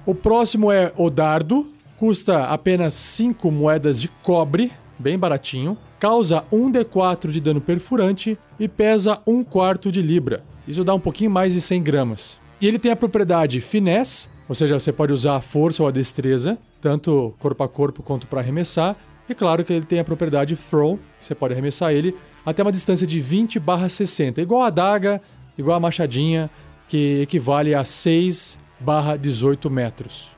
O 0.04 0.14
próximo 0.14 0.70
é 0.70 0.92
o 0.94 1.08
dardo, 1.08 1.72
custa 2.00 2.44
apenas 2.44 2.94
5 2.94 3.50
moedas 3.52 4.00
de 4.00 4.08
cobre, 4.08 4.72
bem 4.98 5.18
baratinho, 5.18 5.76
causa 5.98 6.42
1d4 6.50 7.30
de 7.30 7.42
dano 7.42 7.60
perfurante 7.60 8.38
e 8.58 8.66
pesa 8.66 9.20
1 9.26 9.44
quarto 9.44 9.92
de 9.92 10.00
libra. 10.00 10.42
Isso 10.66 10.82
dá 10.82 10.94
um 10.94 10.98
pouquinho 10.98 11.30
mais 11.30 11.52
de 11.52 11.60
100 11.60 11.82
gramas. 11.82 12.40
E 12.58 12.66
ele 12.66 12.78
tem 12.78 12.90
a 12.90 12.96
propriedade 12.96 13.60
finesse, 13.60 14.30
ou 14.48 14.54
seja, 14.54 14.80
você 14.80 14.90
pode 14.90 15.12
usar 15.12 15.36
a 15.36 15.40
força 15.42 15.82
ou 15.82 15.88
a 15.90 15.92
destreza, 15.92 16.56
tanto 16.80 17.34
corpo 17.38 17.62
a 17.62 17.68
corpo 17.68 18.02
quanto 18.02 18.26
para 18.26 18.40
arremessar. 18.40 18.96
E 19.28 19.34
claro 19.34 19.62
que 19.62 19.70
ele 19.70 19.84
tem 19.84 19.98
a 19.98 20.04
propriedade 20.04 20.56
throw, 20.56 20.98
você 21.20 21.34
pode 21.34 21.52
arremessar 21.52 21.92
ele 21.92 22.16
até 22.46 22.62
uma 22.62 22.72
distância 22.72 23.06
de 23.06 23.20
20 23.20 23.60
barra 23.60 23.90
60, 23.90 24.40
igual 24.40 24.62
a 24.62 24.68
adaga, 24.68 25.20
igual 25.58 25.76
a 25.76 25.80
machadinha, 25.80 26.48
que 26.88 27.20
equivale 27.20 27.74
a 27.74 27.84
6 27.84 28.58
barra 28.80 29.18
18 29.18 29.68
metros. 29.68 30.30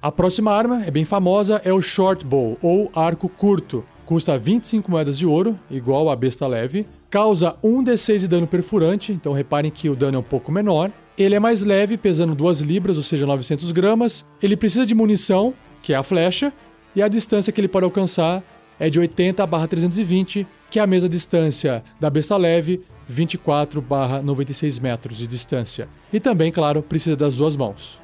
A 0.00 0.12
próxima 0.12 0.52
arma 0.52 0.84
é 0.84 0.90
bem 0.90 1.04
famosa, 1.04 1.60
é 1.64 1.72
o 1.72 1.82
Short 1.82 2.24
Bow, 2.24 2.56
ou 2.62 2.90
arco 2.94 3.28
curto. 3.28 3.84
Custa 4.06 4.38
25 4.38 4.90
moedas 4.90 5.18
de 5.18 5.26
ouro, 5.26 5.58
igual 5.70 6.08
a 6.08 6.16
besta 6.16 6.46
leve. 6.46 6.86
Causa 7.10 7.56
1d6 7.64 8.18
de 8.20 8.28
dano 8.28 8.46
perfurante, 8.46 9.12
então 9.12 9.32
reparem 9.32 9.70
que 9.70 9.90
o 9.90 9.96
dano 9.96 10.16
é 10.16 10.20
um 10.20 10.22
pouco 10.22 10.52
menor. 10.52 10.92
Ele 11.16 11.34
é 11.34 11.40
mais 11.40 11.64
leve, 11.64 11.98
pesando 11.98 12.34
2 12.34 12.60
libras, 12.60 12.96
ou 12.96 13.02
seja, 13.02 13.26
900 13.26 13.72
gramas. 13.72 14.24
Ele 14.40 14.56
precisa 14.56 14.86
de 14.86 14.94
munição, 14.94 15.52
que 15.82 15.92
é 15.92 15.96
a 15.96 16.02
flecha, 16.02 16.52
e 16.94 17.02
a 17.02 17.08
distância 17.08 17.52
que 17.52 17.60
ele 17.60 17.68
pode 17.68 17.84
alcançar 17.84 18.42
é 18.78 18.88
de 18.88 19.00
80 19.00 19.44
barra 19.46 19.66
320, 19.66 20.46
que 20.70 20.78
é 20.78 20.82
a 20.82 20.86
mesma 20.86 21.08
distância 21.08 21.82
da 21.98 22.08
besta 22.08 22.36
leve, 22.36 22.82
24 23.08 23.82
barra 23.82 24.22
96 24.22 24.78
metros 24.78 25.18
de 25.18 25.26
distância. 25.26 25.88
E 26.12 26.20
também, 26.20 26.52
claro, 26.52 26.82
precisa 26.82 27.16
das 27.16 27.36
duas 27.36 27.56
mãos. 27.56 28.00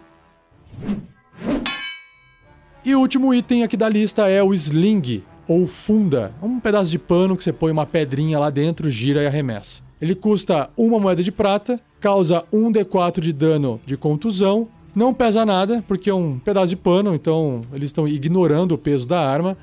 E 2.84 2.94
o 2.94 3.00
último 3.00 3.32
item 3.32 3.62
aqui 3.62 3.76
da 3.76 3.88
lista 3.88 4.28
é 4.28 4.42
o 4.42 4.52
sling, 4.52 5.22
ou 5.48 5.66
funda, 5.66 6.32
um 6.42 6.60
pedaço 6.60 6.90
de 6.90 6.98
pano 6.98 7.36
que 7.36 7.42
você 7.42 7.52
põe 7.52 7.72
uma 7.72 7.86
pedrinha 7.86 8.38
lá 8.38 8.50
dentro, 8.50 8.90
gira 8.90 9.22
e 9.22 9.26
arremessa. 9.26 9.82
Ele 10.00 10.14
custa 10.14 10.68
uma 10.76 11.00
moeda 11.00 11.22
de 11.22 11.32
prata, 11.32 11.80
causa 11.98 12.44
1d4 12.52 13.20
de 13.20 13.32
dano 13.32 13.80
de 13.86 13.96
contusão, 13.96 14.68
não 14.94 15.14
pesa 15.14 15.44
nada, 15.44 15.82
porque 15.88 16.10
é 16.10 16.14
um 16.14 16.38
pedaço 16.38 16.68
de 16.68 16.76
pano, 16.76 17.14
então 17.14 17.62
eles 17.72 17.88
estão 17.88 18.06
ignorando 18.06 18.72
o 18.72 18.78
peso 18.78 19.08
da 19.08 19.18
arma. 19.18 19.56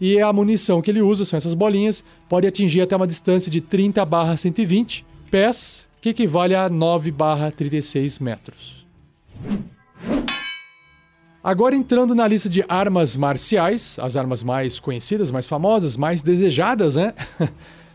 E 0.00 0.20
a 0.20 0.32
munição 0.32 0.80
que 0.80 0.90
ele 0.90 1.02
usa, 1.02 1.24
são 1.24 1.36
essas 1.36 1.54
bolinhas, 1.54 2.04
pode 2.28 2.46
atingir 2.46 2.80
até 2.80 2.94
uma 2.94 3.06
distância 3.06 3.50
de 3.50 3.60
30 3.60 4.04
barra 4.04 4.36
120 4.36 5.04
pés, 5.30 5.86
que 6.00 6.10
equivale 6.10 6.54
a 6.54 6.68
9 6.68 7.10
barra 7.10 7.50
36 7.50 8.20
metros. 8.20 8.86
Agora 11.42 11.76
entrando 11.76 12.16
na 12.16 12.26
lista 12.26 12.48
de 12.48 12.64
armas 12.68 13.16
marciais, 13.16 13.96
as 14.00 14.16
armas 14.16 14.42
mais 14.42 14.80
conhecidas, 14.80 15.30
mais 15.30 15.46
famosas, 15.46 15.96
mais 15.96 16.20
desejadas, 16.20 16.96
né? 16.96 17.12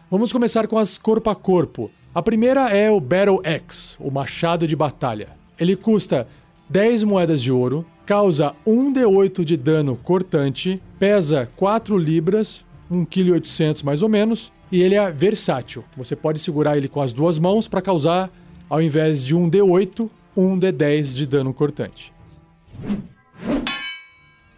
Vamos 0.10 0.32
começar 0.32 0.66
com 0.66 0.78
as 0.78 0.98
corpo 0.98 1.30
a 1.30 1.36
corpo. 1.36 1.92
A 2.16 2.22
primeira 2.22 2.70
é 2.70 2.90
o 2.90 3.02
Battle 3.02 3.42
Axe, 3.44 3.96
o 4.00 4.10
machado 4.10 4.66
de 4.66 4.78
batalha. 4.78 5.30
Ele 5.60 5.76
custa 5.76 6.26
10 6.70 7.04
moedas 7.04 7.42
de 7.42 7.52
ouro, 7.52 7.86
causa 8.06 8.56
1d8 8.66 9.44
de 9.44 9.58
dano 9.58 9.98
cortante, 9.98 10.82
pesa 10.98 11.50
4 11.58 11.98
libras, 11.98 12.66
1,8 12.90 13.76
kg 13.76 13.84
mais 13.84 14.02
ou 14.02 14.08
menos, 14.08 14.54
e 14.72 14.82
ele 14.82 14.96
é 14.96 15.12
versátil. 15.12 15.84
Você 15.98 16.16
pode 16.16 16.40
segurar 16.40 16.78
ele 16.78 16.88
com 16.88 17.02
as 17.02 17.12
duas 17.12 17.38
mãos 17.38 17.68
para 17.68 17.82
causar, 17.82 18.32
ao 18.70 18.82
invés 18.82 19.26
de 19.26 19.36
1d8, 19.36 20.10
1d10 20.38 21.04
de 21.14 21.26
dano 21.26 21.54
cortante. 21.54 22.14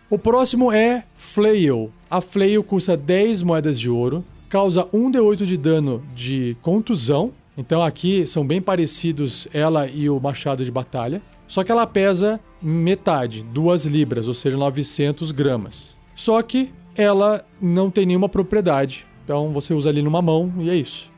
O 0.10 0.20
próximo 0.20 0.72
é 0.72 1.04
Flail. 1.16 1.92
A 2.10 2.22
Flail 2.22 2.64
custa 2.64 2.96
10 2.96 3.42
moedas 3.42 3.80
de 3.80 3.90
ouro, 3.90 4.24
causa 4.48 4.86
1d8 4.86 5.46
de 5.46 5.58
dano 5.58 6.04
de 6.16 6.56
contusão. 6.62 7.34
Então 7.58 7.82
aqui 7.82 8.28
são 8.28 8.46
bem 8.46 8.62
parecidos 8.62 9.48
ela 9.54 9.88
e 9.88 10.10
o 10.10 10.20
machado 10.20 10.64
de 10.64 10.72
batalha. 10.72 11.22
Só 11.48 11.64
que 11.64 11.72
ela 11.72 11.86
pesa 11.86 12.40
metade, 12.62 13.44
2 13.44 13.86
libras, 13.86 14.28
ou 14.28 14.34
seja, 14.34 14.58
900 14.58 15.32
gramas. 15.32 15.96
Só 16.16 16.42
que 16.42 16.72
ela 16.96 17.46
não 17.62 17.92
tem 17.92 18.06
nenhuma 18.06 18.30
propriedade. 18.30 19.06
Então 19.24 19.52
você 19.52 19.74
usa 19.74 19.90
ali 19.90 20.02
numa 20.02 20.22
mão 20.22 20.54
e 20.60 20.70
é 20.70 20.76
isso. 20.76 21.12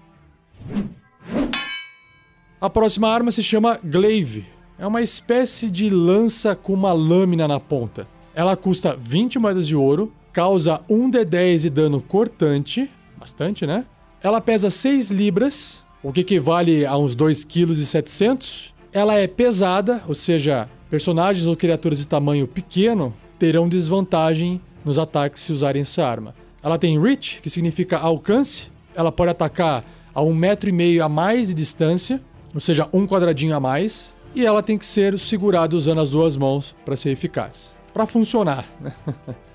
A 2.59 2.69
próxima 2.69 3.09
arma 3.09 3.31
se 3.31 3.43
chama 3.43 3.79
Glaive. 3.83 4.45
É 4.79 4.85
uma 4.85 5.01
espécie 5.01 5.71
de 5.71 5.89
lança 5.89 6.55
com 6.55 6.71
uma 6.71 6.93
lâmina 6.93 7.47
na 7.47 7.59
ponta. 7.59 8.07
Ela 8.35 8.55
custa 8.55 8.95
20 8.95 9.39
moedas 9.39 9.67
de 9.67 9.75
ouro, 9.75 10.13
causa 10.31 10.79
1d10 10.87 11.61
de 11.61 11.69
dano 11.71 11.99
cortante, 11.99 12.87
bastante, 13.19 13.65
né? 13.65 13.85
Ela 14.21 14.39
pesa 14.39 14.69
6 14.69 15.09
libras, 15.09 15.83
o 16.03 16.13
que 16.13 16.21
equivale 16.21 16.85
a 16.85 16.95
uns 16.95 17.15
2,7 17.15 18.03
kg. 18.03 18.73
Ela 18.93 19.15
é 19.15 19.25
pesada, 19.25 20.03
ou 20.07 20.13
seja, 20.13 20.69
personagens 20.91 21.47
ou 21.47 21.57
criaturas 21.57 21.97
de 21.97 22.07
tamanho 22.07 22.47
pequeno 22.47 23.11
terão 23.39 23.67
desvantagem 23.67 24.61
nos 24.85 24.99
ataques 24.99 25.41
se 25.41 25.51
usarem 25.51 25.81
essa 25.81 26.05
arma. 26.05 26.35
Ela 26.61 26.77
tem 26.77 27.01
reach, 27.01 27.41
que 27.41 27.49
significa 27.49 27.97
alcance. 27.97 28.67
Ela 28.93 29.11
pode 29.11 29.31
atacar 29.31 29.83
a 30.13 30.21
um 30.21 30.35
metro 30.35 30.69
e 30.69 30.73
meio 30.73 31.03
a 31.03 31.09
mais 31.09 31.47
de 31.47 31.55
distância, 31.55 32.21
ou 32.53 32.59
seja, 32.59 32.87
um 32.93 33.07
quadradinho 33.07 33.55
a 33.55 33.59
mais. 33.59 34.13
E 34.35 34.45
ela 34.45 34.61
tem 34.61 34.77
que 34.77 34.85
ser 34.85 35.17
segurada 35.17 35.75
usando 35.75 36.01
as 36.01 36.11
duas 36.11 36.37
mãos 36.37 36.75
para 36.85 36.95
ser 36.95 37.09
eficaz, 37.11 37.75
para 37.93 38.05
funcionar. 38.05 38.65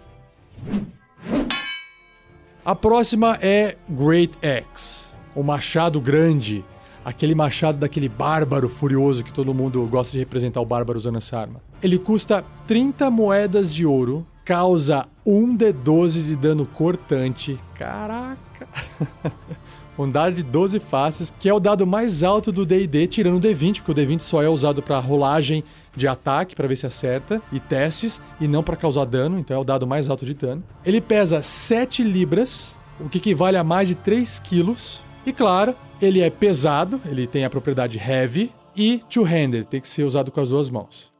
A 2.65 2.77
próxima 2.77 3.37
é 3.41 3.77
Great 3.89 4.39
Axe, 4.39 5.07
o 5.35 5.43
machado 5.43 6.01
grande, 6.01 6.65
aquele 7.05 7.35
machado 7.35 7.79
daquele 7.79 8.09
bárbaro 8.09 8.69
furioso 8.69 9.25
que 9.25 9.33
todo 9.33 9.53
mundo 9.53 9.85
gosta 9.91 10.13
de 10.13 10.21
representar 10.21 10.61
o 10.61 10.65
bárbaro 10.65 10.97
usando 10.97 11.19
essa 11.19 11.37
arma. 11.39 11.61
Ele 11.83 11.99
custa 11.99 12.45
30 12.69 13.11
moedas 13.11 13.75
de 13.75 13.85
ouro, 13.85 14.25
causa 14.45 15.09
1 15.27 15.57
de 15.57 15.73
12 15.73 16.23
de 16.23 16.37
dano 16.37 16.65
cortante. 16.65 17.59
Caraca! 17.75 18.69
um 20.03 20.11
dado 20.11 20.37
de 20.37 20.43
12 20.43 20.81
faces, 20.81 21.33
que 21.39 21.49
é 21.49 21.55
o 21.55 21.61
dado 21.61 21.87
mais 21.87 22.23
alto 22.23 22.53
do 22.53 22.67
D&D, 22.67 23.07
tirando 23.07 23.37
o 23.37 23.41
D20, 23.41 23.83
porque 23.83 23.93
o 23.93 23.95
D20 23.95 24.21
só 24.21 24.43
é 24.43 24.49
usado 24.49 24.83
para 24.83 24.99
rolagem 24.99 25.65
de 25.97 26.09
ataque, 26.09 26.55
para 26.55 26.69
ver 26.69 26.77
se 26.77 26.87
acerta, 26.87 27.41
e 27.53 27.61
testes, 27.61 28.21
e 28.41 28.49
não 28.49 28.63
para 28.63 28.77
causar 28.77 29.05
dano, 29.05 29.39
então 29.39 29.57
é 29.57 29.61
o 29.61 29.65
dado 29.65 29.87
mais 29.87 30.09
alto 30.09 30.25
de 30.25 30.35
dano. 30.35 30.63
Ele 30.85 31.01
pesa 31.01 31.43
7 31.43 32.03
libras, 32.03 32.79
o 33.01 33.09
que 33.09 33.19
equivale 33.19 33.57
a 33.57 33.65
mais 33.65 33.89
de 33.89 33.95
3 33.95 34.39
quilos, 34.39 35.03
e 35.25 35.33
claro, 35.33 35.75
ele 36.01 36.21
é 36.21 36.31
pesado, 36.31 37.01
ele 37.07 37.27
tem 37.27 37.45
a 37.45 37.51
propriedade 37.51 37.99
heavy 37.99 38.51
e 38.75 39.01
two-handed, 39.09 39.67
tem 39.67 39.81
que 39.81 39.89
ser 39.89 40.03
usado 40.03 40.31
com 40.31 40.41
as 40.41 40.49
duas 40.49 40.69
mãos. 40.69 41.13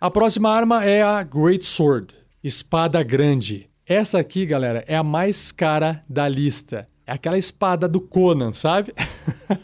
A 0.00 0.10
próxima 0.10 0.48
arma 0.50 0.84
é 0.84 1.02
a 1.02 1.22
Great 1.24 1.66
Sword, 1.66 2.16
espada 2.42 3.02
grande. 3.02 3.67
Essa 3.88 4.18
aqui, 4.18 4.44
galera, 4.44 4.84
é 4.86 4.94
a 4.94 5.02
mais 5.02 5.50
cara 5.50 6.04
da 6.06 6.28
lista. 6.28 6.86
É 7.06 7.12
aquela 7.12 7.38
espada 7.38 7.88
do 7.88 8.00
Conan, 8.00 8.52
sabe? 8.52 8.92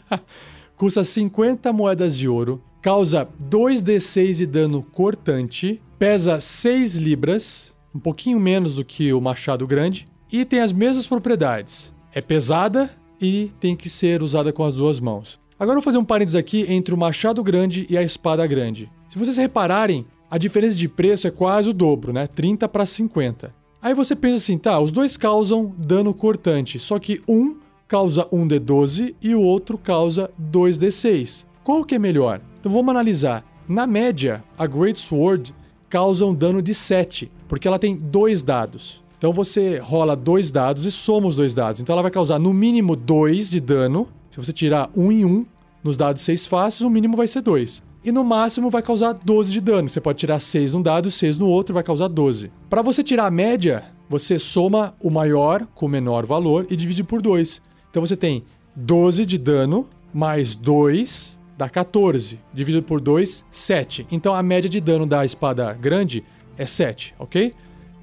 Custa 0.75 1.03
50 1.03 1.71
moedas 1.71 2.17
de 2.17 2.27
ouro, 2.27 2.63
causa 2.81 3.29
2d6 3.49 4.37
de 4.37 4.45
dano 4.47 4.81
cortante, 4.81 5.79
pesa 5.99 6.39
6 6.39 6.95
libras, 6.95 7.75
um 7.93 7.99
pouquinho 7.99 8.39
menos 8.39 8.75
do 8.77 8.83
que 8.83 9.13
o 9.13 9.21
machado 9.21 9.67
grande, 9.67 10.07
e 10.31 10.43
tem 10.43 10.59
as 10.59 10.71
mesmas 10.71 11.05
propriedades 11.05 11.95
é 12.15 12.21
pesada 12.21 12.89
e 13.19 13.51
tem 13.59 13.75
que 13.75 13.89
ser 13.89 14.23
usada 14.23 14.53
com 14.53 14.63
as 14.63 14.73
duas 14.73 15.01
mãos. 15.01 15.37
Agora 15.59 15.77
eu 15.77 15.81
vou 15.81 15.83
fazer 15.83 15.97
um 15.97 16.05
parênteses 16.05 16.35
aqui 16.35 16.65
entre 16.69 16.93
o 16.93 16.97
machado 16.97 17.43
grande 17.43 17.85
e 17.89 17.97
a 17.97 18.01
espada 18.01 18.47
grande. 18.47 18.89
Se 19.09 19.19
vocês 19.19 19.35
repararem, 19.37 20.05
a 20.31 20.37
diferença 20.37 20.77
de 20.77 20.87
preço 20.87 21.27
é 21.27 21.31
quase 21.31 21.69
o 21.69 21.73
dobro, 21.73 22.13
né? 22.13 22.25
30 22.25 22.69
para 22.69 22.85
50. 22.85 23.64
Aí 23.85 23.93
você 23.93 24.15
pensa 24.15 24.37
assim, 24.37 24.57
tá, 24.57 24.79
os 24.79 24.91
dois 24.91 25.15
causam 25.15 25.71
dano 25.77 26.11
cortante, 26.11 26.79
só 26.79 26.97
que 26.97 27.21
um 27.27 27.57
causa 27.87 28.25
1d12 28.33 29.13
e 29.21 29.35
o 29.35 29.41
outro 29.41 29.77
causa 29.77 30.31
2d6. 30.41 31.45
Qual 31.63 31.83
que 31.83 31.93
é 31.93 31.99
melhor? 31.99 32.41
Então 32.59 32.71
vamos 32.71 32.89
analisar. 32.89 33.43
Na 33.69 33.85
média, 33.85 34.43
a 34.57 34.65
Great 34.65 34.97
Sword 34.97 35.53
causa 35.87 36.25
um 36.25 36.33
dano 36.33 36.63
de 36.63 36.73
7, 36.73 37.31
porque 37.47 37.67
ela 37.67 37.77
tem 37.77 37.95
dois 37.95 38.41
dados. 38.41 39.03
Então 39.19 39.31
você 39.31 39.77
rola 39.77 40.15
dois 40.15 40.49
dados 40.49 40.83
e 40.85 40.91
soma 40.91 41.27
os 41.27 41.35
dois 41.35 41.53
dados. 41.53 41.79
Então 41.79 41.93
ela 41.93 42.01
vai 42.01 42.09
causar 42.09 42.39
no 42.39 42.51
mínimo 42.51 42.95
2 42.95 43.51
de 43.51 43.59
dano. 43.59 44.07
Se 44.31 44.37
você 44.37 44.51
tirar 44.51 44.89
um 44.95 45.11
em 45.11 45.23
um 45.23 45.45
nos 45.83 45.95
dados 45.95 46.23
6 46.23 46.47
fáceis, 46.47 46.81
o 46.81 46.89
mínimo 46.89 47.15
vai 47.15 47.27
ser 47.27 47.41
2. 47.41 47.83
E 48.05 48.11
no 48.11 48.23
máximo 48.23 48.69
vai 48.69 48.83
causar 48.83 49.13
12 49.13 49.51
de 49.51 49.59
dano. 49.59 49.89
Você 49.89 49.99
pode 49.99 50.19
tirar 50.19 50.39
6 50.39 50.73
num 50.73 50.81
dado 50.81 51.09
e 51.09 51.11
6 51.11 51.39
no 51.39 51.47
outro, 51.47 51.73
vai 51.73 51.83
causar 51.83 52.07
12. 52.07 52.51
Para 52.69 52.83
você 52.83 53.03
tirar 53.03 53.25
a 53.25 53.31
média, 53.31 53.83
você 54.07 54.37
soma 54.37 54.93
o 55.01 55.09
maior 55.09 55.65
com 55.73 55.87
o 55.87 55.89
menor 55.89 56.25
valor 56.25 56.67
e 56.69 56.75
divide 56.75 57.03
por 57.03 57.21
2. 57.21 57.61
Então 57.89 58.05
você 58.05 58.15
tem 58.15 58.43
12 58.75 59.25
de 59.25 59.39
dano 59.39 59.89
mais 60.13 60.55
2 60.55 61.35
dá 61.57 61.69
14. 61.69 62.39
Dividido 62.53 62.83
por 62.83 62.99
2, 62.99 63.45
7. 63.49 64.07
Então 64.11 64.33
a 64.33 64.43
média 64.43 64.69
de 64.69 64.79
dano 64.79 65.05
da 65.05 65.25
espada 65.25 65.73
grande 65.73 66.23
é 66.57 66.65
7, 66.65 67.15
ok? 67.17 67.53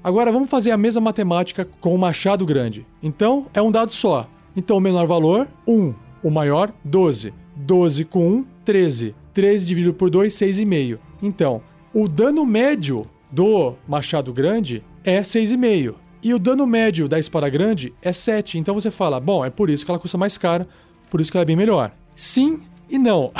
Agora 0.03 0.31
vamos 0.31 0.49
fazer 0.49 0.71
a 0.71 0.77
mesma 0.77 1.01
matemática 1.01 1.67
com 1.79 1.95
o 1.95 1.97
machado 1.97 2.45
grande. 2.45 2.85
Então 3.01 3.47
é 3.53 3.61
um 3.61 3.71
dado 3.71 3.91
só. 3.91 4.27
Então 4.55 4.77
o 4.77 4.81
menor 4.81 5.07
valor, 5.07 5.47
1. 5.67 5.93
O 6.21 6.29
maior, 6.29 6.73
12. 6.83 7.33
12 7.55 8.05
com 8.05 8.27
1, 8.27 8.45
13. 8.65 9.15
13 9.33 9.65
dividido 9.65 9.93
por 9.93 10.09
2, 10.09 10.33
6,5. 10.33 10.99
Então, 11.21 11.61
o 11.93 12.07
dano 12.07 12.45
médio 12.45 13.07
do 13.31 13.75
machado 13.87 14.31
grande 14.31 14.83
é 15.03 15.21
6,5. 15.21 15.95
E 16.21 16.33
o 16.33 16.39
dano 16.39 16.65
médio 16.65 17.07
da 17.07 17.19
espada 17.19 17.49
grande 17.49 17.93
é 18.01 18.13
7. 18.13 18.57
Então 18.57 18.73
você 18.73 18.89
fala, 18.89 19.19
bom, 19.19 19.43
é 19.43 19.49
por 19.49 19.69
isso 19.69 19.83
que 19.83 19.91
ela 19.91 19.99
custa 19.99 20.17
mais 20.17 20.37
cara, 20.37 20.65
por 21.09 21.19
isso 21.19 21.29
que 21.29 21.37
ela 21.37 21.43
é 21.43 21.45
bem 21.45 21.55
melhor. 21.55 21.91
Sim 22.15 22.61
e 22.89 22.97
não. 22.97 23.33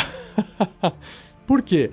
por 1.47 1.61
quê? 1.61 1.91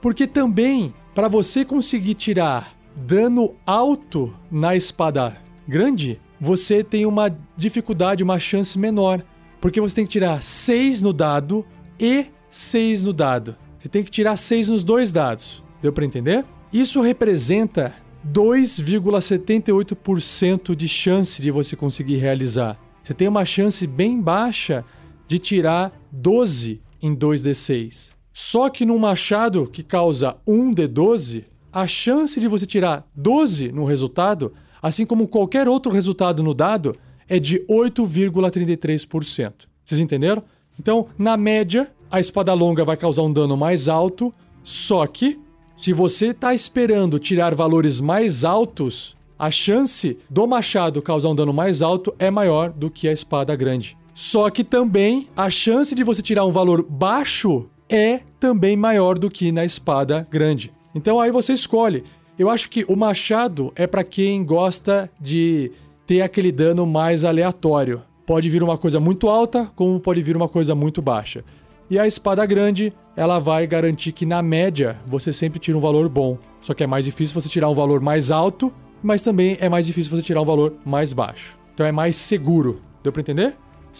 Porque 0.00 0.26
também, 0.26 0.94
para 1.14 1.26
você 1.26 1.64
conseguir 1.64 2.14
tirar 2.14 2.72
dano 2.94 3.56
alto 3.66 4.32
na 4.50 4.76
espada 4.76 5.36
grande, 5.66 6.20
você 6.40 6.84
tem 6.84 7.04
uma 7.04 7.36
dificuldade, 7.56 8.22
uma 8.22 8.38
chance 8.38 8.78
menor. 8.78 9.22
Porque 9.60 9.80
você 9.80 9.96
tem 9.96 10.04
que 10.04 10.12
tirar 10.12 10.40
6 10.40 11.02
no 11.02 11.12
dado 11.12 11.66
e 11.98 12.26
6 12.50 13.04
no 13.04 13.12
dado. 13.12 13.56
Você 13.78 13.88
tem 13.88 14.02
que 14.02 14.10
tirar 14.10 14.36
6 14.36 14.68
nos 14.68 14.84
dois 14.84 15.12
dados. 15.12 15.62
Deu 15.80 15.92
para 15.92 16.04
entender? 16.04 16.44
Isso 16.72 17.00
representa 17.00 17.94
2,78% 18.26 20.74
de 20.74 20.88
chance 20.88 21.40
de 21.40 21.50
você 21.50 21.76
conseguir 21.76 22.16
realizar. 22.16 22.78
Você 23.02 23.14
tem 23.14 23.28
uma 23.28 23.44
chance 23.44 23.86
bem 23.86 24.20
baixa 24.20 24.84
de 25.26 25.38
tirar 25.38 25.92
12 26.10 26.82
em 27.00 27.16
2d6. 27.16 28.12
Só 28.32 28.68
que 28.68 28.84
num 28.84 28.98
machado 28.98 29.66
que 29.66 29.82
causa 29.82 30.36
1d12, 30.46 31.44
a 31.72 31.86
chance 31.86 32.38
de 32.38 32.48
você 32.48 32.66
tirar 32.66 33.08
12 33.14 33.72
no 33.72 33.84
resultado, 33.84 34.52
assim 34.82 35.06
como 35.06 35.28
qualquer 35.28 35.68
outro 35.68 35.90
resultado 35.90 36.42
no 36.42 36.54
dado, 36.54 36.96
é 37.28 37.38
de 37.38 37.60
8,33%. 37.68 39.66
Vocês 39.84 40.00
entenderam? 40.00 40.42
Então, 40.78 41.08
na 41.18 41.36
média, 41.36 41.90
a 42.10 42.20
espada 42.20 42.54
longa 42.54 42.84
vai 42.84 42.96
causar 42.96 43.22
um 43.22 43.32
dano 43.32 43.56
mais 43.56 43.88
alto, 43.88 44.32
só 44.62 45.06
que 45.06 45.36
se 45.76 45.92
você 45.92 46.28
está 46.28 46.52
esperando 46.54 47.18
tirar 47.18 47.54
valores 47.54 48.00
mais 48.00 48.44
altos, 48.44 49.16
a 49.38 49.50
chance 49.50 50.18
do 50.28 50.46
machado 50.46 51.00
causar 51.00 51.28
um 51.28 51.34
dano 51.34 51.52
mais 51.52 51.80
alto 51.80 52.14
é 52.18 52.30
maior 52.30 52.70
do 52.70 52.90
que 52.90 53.06
a 53.06 53.12
espada 53.12 53.54
grande. 53.54 53.96
Só 54.12 54.50
que 54.50 54.64
também 54.64 55.28
a 55.36 55.48
chance 55.48 55.94
de 55.94 56.02
você 56.02 56.20
tirar 56.20 56.44
um 56.44 56.50
valor 56.50 56.82
baixo 56.82 57.66
é 57.88 58.20
também 58.40 58.76
maior 58.76 59.16
do 59.16 59.30
que 59.30 59.52
na 59.52 59.64
espada 59.64 60.26
grande. 60.28 60.72
Então 60.92 61.20
aí 61.20 61.30
você 61.30 61.52
escolhe. 61.52 62.02
Eu 62.36 62.50
acho 62.50 62.68
que 62.68 62.84
o 62.88 62.96
machado 62.96 63.72
é 63.76 63.86
para 63.86 64.02
quem 64.02 64.44
gosta 64.44 65.08
de 65.20 65.70
ter 66.06 66.22
aquele 66.22 66.50
dano 66.50 66.84
mais 66.84 67.24
aleatório. 67.24 68.02
Pode 68.26 68.48
vir 68.48 68.62
uma 68.62 68.76
coisa 68.76 68.98
muito 68.98 69.28
alta, 69.28 69.70
como 69.76 70.00
pode 70.00 70.22
vir 70.22 70.36
uma 70.36 70.48
coisa 70.48 70.74
muito 70.74 71.00
baixa. 71.00 71.44
E 71.90 71.98
a 71.98 72.06
espada 72.06 72.44
grande, 72.44 72.92
ela 73.16 73.38
vai 73.38 73.66
garantir 73.66 74.12
que 74.12 74.26
na 74.26 74.42
média 74.42 74.98
você 75.06 75.32
sempre 75.32 75.58
tira 75.58 75.76
um 75.76 75.80
valor 75.80 76.08
bom. 76.08 76.38
Só 76.60 76.74
que 76.74 76.84
é 76.84 76.86
mais 76.86 77.04
difícil 77.04 77.40
você 77.40 77.48
tirar 77.48 77.68
um 77.68 77.74
valor 77.74 78.00
mais 78.00 78.30
alto, 78.30 78.72
mas 79.02 79.22
também 79.22 79.56
é 79.60 79.68
mais 79.68 79.86
difícil 79.86 80.14
você 80.14 80.22
tirar 80.22 80.42
um 80.42 80.44
valor 80.44 80.76
mais 80.84 81.12
baixo. 81.12 81.58
Então 81.72 81.86
é 81.86 81.92
mais 81.92 82.16
seguro. 82.16 82.82
Deu 83.02 83.12
para 83.12 83.22
entender? 83.22 83.56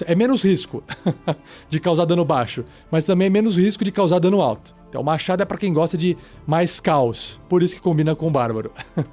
É 0.06 0.14
menos 0.14 0.42
risco 0.42 0.82
de 1.68 1.80
causar 1.80 2.04
dano 2.04 2.24
baixo, 2.24 2.64
mas 2.90 3.04
também 3.04 3.26
é 3.26 3.30
menos 3.30 3.56
risco 3.56 3.84
de 3.84 3.90
causar 3.90 4.18
dano 4.18 4.40
alto. 4.40 4.76
Então 4.88 5.00
o 5.00 5.04
machado 5.04 5.42
é 5.42 5.46
para 5.46 5.58
quem 5.58 5.72
gosta 5.72 5.96
de 5.96 6.16
mais 6.46 6.78
caos, 6.78 7.40
por 7.48 7.62
isso 7.62 7.74
que 7.74 7.80
combina 7.80 8.14
com 8.14 8.28
o 8.28 8.30
bárbaro. 8.30 8.70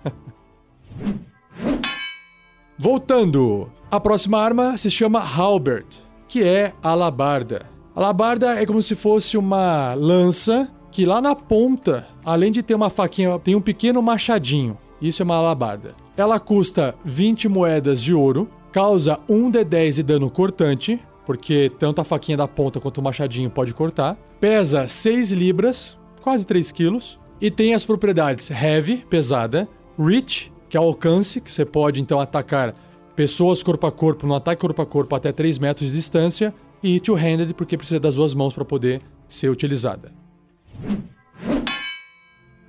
Voltando, 2.78 3.72
a 3.90 4.00
próxima 4.00 4.40
arma 4.40 4.78
se 4.78 4.92
chama 4.92 5.20
Halberd, 5.20 5.88
que 6.28 6.44
é 6.44 6.74
alabarda. 6.84 7.75
Alabarda 7.96 8.62
é 8.62 8.66
como 8.66 8.82
se 8.82 8.94
fosse 8.94 9.38
uma 9.38 9.94
lança 9.94 10.70
que 10.92 11.06
lá 11.06 11.22
na 11.22 11.34
ponta, 11.34 12.06
além 12.26 12.52
de 12.52 12.62
ter 12.62 12.76
uma 12.76 12.90
faquinha, 12.90 13.40
tem 13.40 13.56
um 13.56 13.62
pequeno 13.62 14.02
machadinho. 14.02 14.78
Isso 15.02 15.22
é 15.22 15.24
uma 15.24 15.36
alabarda. 15.38 15.96
Ela 16.18 16.38
custa 16.38 16.94
20 17.06 17.48
moedas 17.48 18.02
de 18.02 18.14
ouro, 18.14 18.50
causa 18.70 19.18
1 19.30 19.50
de 19.50 19.64
10 19.64 19.96
de 19.96 20.04
dano 20.04 20.30
cortante, 20.30 21.00
porque 21.26 21.72
tanto 21.80 22.02
a 22.02 22.04
faquinha 22.04 22.38
da 22.38 22.50
ponta 22.50 22.82
quanto 22.82 22.98
o 22.98 23.02
machadinho 23.02 23.50
pode 23.50 23.74
cortar. 23.74 24.18
Pesa 24.42 24.90
6 24.90 25.32
libras, 25.32 25.98
quase 26.22 26.46
3 26.46 26.74
quilos, 26.74 27.18
e 27.40 27.50
tem 27.50 27.74
as 27.74 27.86
propriedades 27.86 28.52
Heavy, 28.52 29.06
pesada, 29.10 29.70
Reach, 29.98 30.52
que 30.68 30.76
é 30.76 30.80
alcance, 30.82 31.40
que 31.40 31.50
você 31.50 31.64
pode 31.64 32.02
então 32.02 32.20
atacar 32.20 32.74
pessoas 33.16 33.64
corpo 33.64 33.88
a 33.88 33.92
corpo 33.92 34.28
no 34.28 34.36
ataque 34.36 34.60
corpo 34.60 34.82
a 34.82 34.86
corpo 34.86 35.16
até 35.16 35.32
3 35.32 35.58
metros 35.58 35.90
de 35.90 35.96
distância, 35.96 36.54
e 36.82 37.00
two-handed 37.00 37.54
porque 37.54 37.78
precisa 37.78 38.00
das 38.00 38.16
duas 38.16 38.34
mãos 38.34 38.54
para 38.54 38.66
poder 38.66 39.02
ser 39.28 39.50
utilizada. 39.50 40.12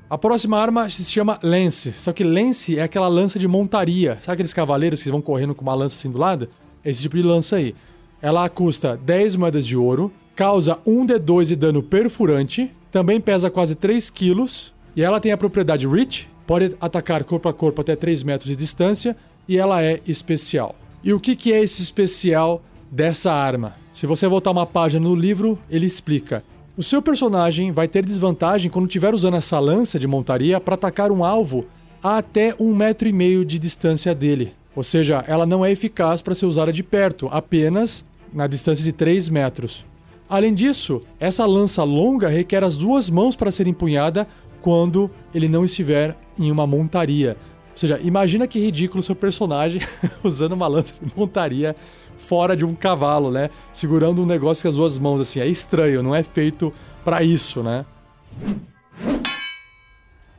A 0.09 0.17
próxima 0.17 0.57
arma 0.57 0.89
se 0.89 1.05
chama 1.05 1.39
Lance, 1.43 1.93
só 1.93 2.13
que 2.13 2.23
Lance 2.23 2.79
é 2.79 2.83
aquela 2.83 3.09
lança 3.09 3.41
de 3.41 3.49
montaria. 3.49 4.19
Sabe 4.21 4.35
aqueles 4.35 4.53
cavaleiros 4.53 5.03
que 5.03 5.11
vão 5.11 5.21
correndo 5.21 5.55
com 5.55 5.63
uma 5.63 5.75
lança 5.75 5.97
assim 5.97 6.11
do 6.11 6.19
lado? 6.19 6.49
É 6.85 6.91
esse 6.91 7.03
tipo 7.03 7.17
de 7.17 7.25
lança 7.25 7.57
aí. 7.57 7.75
Ela 8.23 8.49
custa 8.49 8.97
10 8.97 9.35
moedas 9.35 9.67
de 9.67 9.77
ouro, 9.77 10.13
causa 10.37 10.77
1d2 10.87 11.47
de 11.47 11.57
dano 11.57 11.83
perfurante, 11.83 12.71
também 12.93 13.21
pesa 13.21 13.51
quase 13.51 13.75
3 13.75 14.09
quilos, 14.11 14.73
e 14.95 15.03
ela 15.03 15.19
tem 15.19 15.33
a 15.33 15.37
propriedade 15.37 15.89
Reach, 15.89 16.29
pode 16.47 16.77
atacar 16.81 17.25
corpo 17.25 17.49
a 17.49 17.53
corpo 17.53 17.81
até 17.81 17.97
3 17.97 18.23
metros 18.23 18.49
de 18.49 18.55
distância, 18.55 19.17
e 19.49 19.59
ela 19.59 19.83
é 19.83 20.01
especial. 20.07 20.77
E 21.03 21.13
o 21.13 21.19
que, 21.19 21.35
que 21.35 21.53
é 21.53 21.63
esse 21.63 21.83
especial 21.83 22.63
dessa 22.91 23.33
arma? 23.33 23.75
Se 23.97 24.07
você 24.07 24.29
voltar 24.29 24.51
uma 24.51 24.67
página 24.67 25.09
no 25.09 25.15
livro, 25.15 25.59
ele 25.71 25.87
explica. 25.87 26.45
O 26.77 26.83
seu 26.83 27.01
personagem 27.01 27.73
vai 27.73 27.89
ter 27.89 28.05
desvantagem 28.05 28.71
quando 28.71 28.85
estiver 28.85 29.15
usando 29.15 29.39
essa 29.39 29.59
lança 29.59 29.99
de 29.99 30.07
montaria 30.07 30.61
para 30.61 30.75
atacar 30.75 31.11
um 31.11 31.25
alvo 31.25 31.65
a 32.03 32.19
até 32.19 32.55
um 32.61 32.75
metro 32.75 33.09
e 33.09 33.13
meio 33.13 33.43
de 33.43 33.59
distância 33.59 34.15
dele. 34.15 34.53
Ou 34.75 34.83
seja, 34.83 35.25
ela 35.27 35.47
não 35.47 35.65
é 35.65 35.73
eficaz 35.73 36.21
para 36.21 36.35
ser 36.35 36.45
usada 36.45 36.71
de 36.71 36.83
perto, 36.83 37.27
apenas 37.33 38.05
na 38.35 38.47
distância 38.47 38.85
de 38.85 38.93
3 38.93 39.31
metros. 39.31 39.87
Além 40.29 40.53
disso, 40.53 41.01
essa 41.19 41.47
lança 41.47 41.83
longa 41.83 42.29
requer 42.29 42.63
as 42.63 42.77
duas 42.77 43.09
mãos 43.09 43.35
para 43.35 43.51
ser 43.51 43.67
empunhada 43.67 44.27
quando 44.61 45.11
ele 45.35 45.49
não 45.49 45.65
estiver 45.65 46.15
em 46.39 46.53
uma 46.53 46.67
montaria. 46.67 47.35
Ou 47.71 47.79
seja, 47.79 47.99
imagina 48.05 48.47
que 48.47 48.59
ridículo 48.59 49.03
seu 49.03 49.17
personagem 49.17 49.81
usando 50.23 50.53
uma 50.53 50.69
lança 50.69 50.93
de 50.93 51.11
montaria 51.17 51.75
fora 52.17 52.57
de 52.57 52.65
um 52.65 52.75
cavalo, 52.75 53.31
né? 53.31 53.51
Segurando 53.73 54.23
um 54.23 54.27
negócio 54.27 54.63
com 54.63 54.69
as 54.69 54.77
duas 54.77 54.99
mãos, 54.99 55.21
assim. 55.21 55.41
É 55.41 55.47
estranho, 55.47 56.03
não 56.03 56.15
é 56.15 56.23
feito 56.23 56.73
para 57.05 57.23
isso, 57.23 57.63
né? 57.63 57.85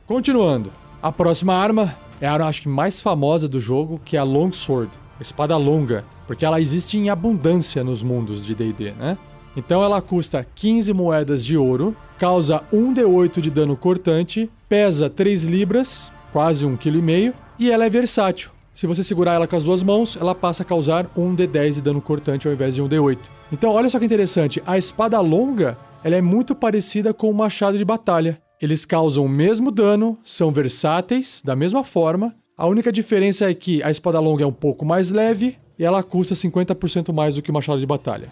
Continuando. 0.06 0.72
A 1.02 1.12
próxima 1.12 1.54
arma 1.54 1.96
é 2.20 2.26
a 2.26 2.32
arma, 2.32 2.46
acho 2.46 2.62
que 2.62 2.68
mais 2.68 3.00
famosa 3.00 3.48
do 3.48 3.60
jogo, 3.60 4.00
que 4.04 4.16
é 4.16 4.20
a 4.20 4.24
Longsword. 4.24 4.90
Espada 5.20 5.56
longa. 5.56 6.04
Porque 6.26 6.44
ela 6.44 6.60
existe 6.60 6.98
em 6.98 7.08
abundância 7.08 7.82
nos 7.82 8.02
mundos 8.02 8.44
de 8.44 8.54
D&D, 8.54 8.92
né? 8.92 9.16
Então 9.56 9.82
ela 9.82 10.00
custa 10.00 10.46
15 10.54 10.92
moedas 10.92 11.44
de 11.44 11.56
ouro, 11.56 11.96
causa 12.18 12.62
1d8 12.72 13.40
de 13.40 13.50
dano 13.50 13.76
cortante, 13.76 14.50
pesa 14.68 15.08
3 15.10 15.44
libras, 15.44 16.12
quase 16.32 16.66
1,5 16.66 16.78
kg, 16.78 17.34
e 17.58 17.70
ela 17.70 17.84
é 17.84 17.90
versátil. 17.90 18.50
Se 18.78 18.86
você 18.86 19.02
segurar 19.02 19.32
ela 19.32 19.48
com 19.48 19.56
as 19.56 19.64
duas 19.64 19.82
mãos, 19.82 20.16
ela 20.20 20.36
passa 20.36 20.62
a 20.62 20.64
causar 20.64 21.10
1 21.16 21.34
d10 21.34 21.72
de 21.72 21.82
dano 21.82 22.00
cortante 22.00 22.46
ao 22.46 22.54
invés 22.54 22.76
de 22.76 22.80
1 22.80 22.88
d8. 22.88 23.18
Então, 23.50 23.72
olha 23.72 23.90
só 23.90 23.98
que 23.98 24.04
interessante, 24.04 24.62
a 24.64 24.78
espada 24.78 25.18
longa, 25.18 25.76
ela 26.04 26.14
é 26.14 26.20
muito 26.22 26.54
parecida 26.54 27.12
com 27.12 27.28
o 27.28 27.34
machado 27.34 27.76
de 27.76 27.84
batalha. 27.84 28.38
Eles 28.62 28.84
causam 28.84 29.24
o 29.24 29.28
mesmo 29.28 29.72
dano, 29.72 30.16
são 30.22 30.52
versáteis 30.52 31.42
da 31.44 31.56
mesma 31.56 31.82
forma. 31.82 32.36
A 32.56 32.68
única 32.68 32.92
diferença 32.92 33.50
é 33.50 33.52
que 33.52 33.82
a 33.82 33.90
espada 33.90 34.20
longa 34.20 34.44
é 34.44 34.46
um 34.46 34.52
pouco 34.52 34.86
mais 34.86 35.10
leve 35.10 35.58
e 35.76 35.84
ela 35.84 36.00
custa 36.00 36.36
50% 36.36 37.12
mais 37.12 37.34
do 37.34 37.42
que 37.42 37.50
o 37.50 37.54
machado 37.54 37.80
de 37.80 37.86
batalha. 37.86 38.30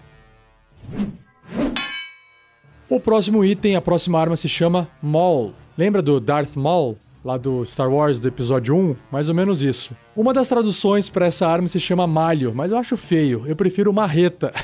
O 2.88 3.00
próximo 3.00 3.44
item, 3.44 3.74
a 3.74 3.80
próxima 3.80 4.20
arma 4.20 4.37
se 4.37 4.48
chama 4.48 4.88
Maul. 5.02 5.54
Lembra 5.76 6.00
do 6.00 6.20
Darth 6.20 6.54
Maul? 6.54 6.96
Lá 7.26 7.36
do 7.36 7.64
Star 7.64 7.92
Wars 7.92 8.20
do 8.20 8.28
episódio 8.28 8.76
1? 8.76 8.94
Mais 9.10 9.28
ou 9.28 9.34
menos 9.34 9.60
isso. 9.60 9.96
Uma 10.14 10.32
das 10.32 10.46
traduções 10.46 11.10
para 11.10 11.26
essa 11.26 11.44
arma 11.44 11.66
se 11.66 11.80
chama 11.80 12.06
malho, 12.06 12.54
mas 12.54 12.70
eu 12.70 12.78
acho 12.78 12.96
feio. 12.96 13.42
Eu 13.48 13.56
prefiro 13.56 13.92
marreta. 13.92 14.54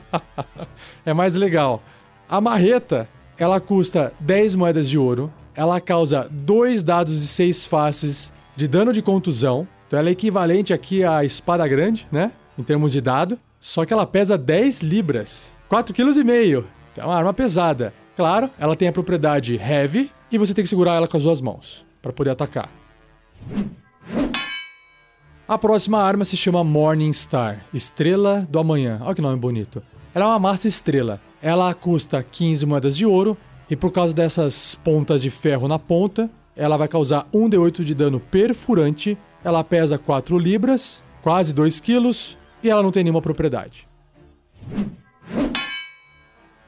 é 1.04 1.12
mais 1.12 1.34
legal. 1.34 1.82
A 2.26 2.40
marreta, 2.40 3.06
ela 3.36 3.60
custa 3.60 4.10
10 4.20 4.54
moedas 4.54 4.88
de 4.88 4.96
ouro. 4.96 5.30
Ela 5.54 5.82
causa 5.82 6.26
dois 6.30 6.82
dados 6.82 7.20
de 7.20 7.26
6 7.26 7.66
faces 7.66 8.32
de 8.56 8.66
dano 8.66 8.90
de 8.90 9.02
contusão. 9.02 9.68
Então 9.86 9.98
ela 9.98 10.08
é 10.08 10.12
equivalente 10.12 10.72
aqui 10.72 11.04
à 11.04 11.22
espada 11.26 11.68
grande, 11.68 12.08
né? 12.10 12.32
Em 12.58 12.62
termos 12.62 12.92
de 12.92 13.02
dado. 13.02 13.38
Só 13.60 13.84
que 13.84 13.92
ela 13.92 14.06
pesa 14.06 14.38
10 14.38 14.80
libras. 14.80 15.58
4,5 15.70 15.92
kg. 15.92 16.66
Então 16.90 17.04
é 17.04 17.06
uma 17.06 17.16
arma 17.16 17.34
pesada. 17.34 17.92
Claro, 18.16 18.48
ela 18.58 18.74
tem 18.74 18.88
a 18.88 18.92
propriedade 18.92 19.56
heavy 19.56 20.10
e 20.32 20.38
você 20.38 20.54
tem 20.54 20.64
que 20.64 20.68
segurar 20.68 20.94
ela 20.94 21.06
com 21.06 21.16
as 21.16 21.22
duas 21.22 21.40
mãos 21.40 21.84
para 22.00 22.12
poder 22.12 22.30
atacar. 22.30 22.70
A 25.46 25.58
próxima 25.58 25.98
arma 25.98 26.24
se 26.24 26.36
chama 26.36 26.64
Morning 26.64 27.12
Star, 27.12 27.66
Estrela 27.74 28.46
do 28.48 28.58
Amanhã. 28.58 28.98
Olha 29.02 29.14
que 29.14 29.20
nome 29.20 29.36
bonito. 29.36 29.82
Ela 30.14 30.24
é 30.24 30.28
uma 30.28 30.38
massa 30.38 30.66
estrela. 30.66 31.20
Ela 31.42 31.74
custa 31.74 32.22
15 32.22 32.64
moedas 32.64 32.96
de 32.96 33.04
ouro 33.04 33.36
e 33.68 33.76
por 33.76 33.92
causa 33.92 34.14
dessas 34.14 34.74
pontas 34.76 35.20
de 35.20 35.30
ferro 35.30 35.68
na 35.68 35.78
ponta, 35.78 36.30
ela 36.56 36.76
vai 36.76 36.88
causar 36.88 37.26
1d8 37.32 37.84
de 37.84 37.94
dano 37.94 38.18
perfurante. 38.18 39.18
Ela 39.44 39.62
pesa 39.62 39.98
4 39.98 40.38
libras, 40.38 41.02
quase 41.22 41.52
2 41.52 41.80
quilos, 41.80 42.38
e 42.62 42.70
ela 42.70 42.82
não 42.82 42.90
tem 42.90 43.02
nenhuma 43.02 43.22
propriedade. 43.22 43.88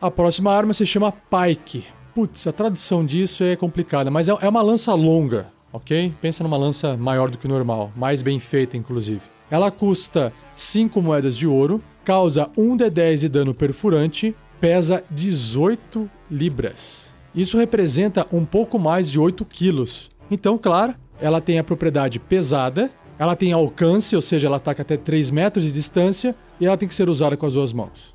A 0.00 0.11
próxima 0.11 0.53
arma 0.53 0.74
se 0.74 0.85
chama 0.85 1.12
Pike. 1.12 1.85
Putz, 2.14 2.46
a 2.46 2.53
tradução 2.53 3.05
disso 3.05 3.42
é 3.42 3.57
complicada, 3.57 4.09
mas 4.09 4.29
é, 4.29 4.37
é 4.40 4.48
uma 4.48 4.62
lança 4.62 4.94
longa, 4.94 5.48
ok? 5.72 6.14
Pensa 6.20 6.44
numa 6.44 6.57
lança 6.57 6.96
maior 6.96 7.29
do 7.29 7.37
que 7.37 7.46
o 7.46 7.48
normal, 7.48 7.90
mais 7.96 8.22
bem 8.22 8.38
feita, 8.38 8.77
inclusive. 8.77 9.22
Ela 9.50 9.68
custa 9.68 10.33
5 10.55 11.03
moedas 11.03 11.37
de 11.37 11.44
ouro, 11.44 11.83
causa 12.05 12.48
1 12.57 12.77
de 12.77 12.88
10 12.88 13.20
de 13.22 13.29
dano 13.29 13.53
perfurante, 13.53 14.33
pesa 14.61 15.03
18 15.11 16.09
libras. 16.31 17.12
Isso 17.35 17.59
representa 17.59 18.24
um 18.33 18.44
pouco 18.44 18.79
mais 18.79 19.11
de 19.11 19.18
8 19.18 19.44
quilos. 19.44 20.09
Então, 20.31 20.57
claro, 20.57 20.94
ela 21.20 21.40
tem 21.40 21.59
a 21.59 21.64
propriedade 21.64 22.20
pesada, 22.20 22.92
ela 23.18 23.35
tem 23.35 23.53
alcance, 23.53 24.14
ou 24.14 24.22
seja, 24.22 24.46
ela 24.46 24.59
ataca 24.59 24.83
até 24.83 24.96
3 24.96 25.31
metros 25.33 25.64
de 25.64 25.72
distância, 25.72 26.37
e 26.61 26.66
ela 26.66 26.77
tem 26.77 26.88
que 26.88 26.94
ser 26.94 27.09
usada 27.09 27.37
com 27.37 27.44
as 27.44 27.55
duas 27.55 27.72
mãos. 27.72 28.14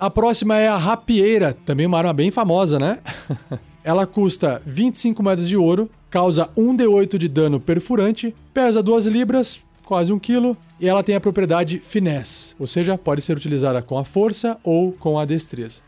A 0.00 0.08
próxima 0.08 0.56
é 0.56 0.68
a 0.68 0.76
rapieira, 0.76 1.52
também 1.66 1.84
uma 1.84 1.98
arma 1.98 2.12
bem 2.12 2.30
famosa, 2.30 2.78
né? 2.78 3.00
ela 3.82 4.06
custa 4.06 4.62
25 4.64 5.20
moedas 5.20 5.48
de 5.48 5.56
ouro, 5.56 5.90
causa 6.08 6.48
1d8 6.56 7.18
de 7.18 7.26
dano 7.26 7.58
perfurante, 7.58 8.32
pesa 8.54 8.80
2 8.80 9.06
libras, 9.06 9.60
quase 9.84 10.12
1 10.12 10.18
kg, 10.20 10.56
e 10.78 10.86
ela 10.86 11.02
tem 11.02 11.16
a 11.16 11.20
propriedade 11.20 11.80
finesse, 11.80 12.54
ou 12.60 12.66
seja, 12.66 12.96
pode 12.96 13.22
ser 13.22 13.36
utilizada 13.36 13.82
com 13.82 13.98
a 13.98 14.04
força 14.04 14.56
ou 14.62 14.92
com 14.92 15.18
a 15.18 15.24
destreza. 15.24 15.80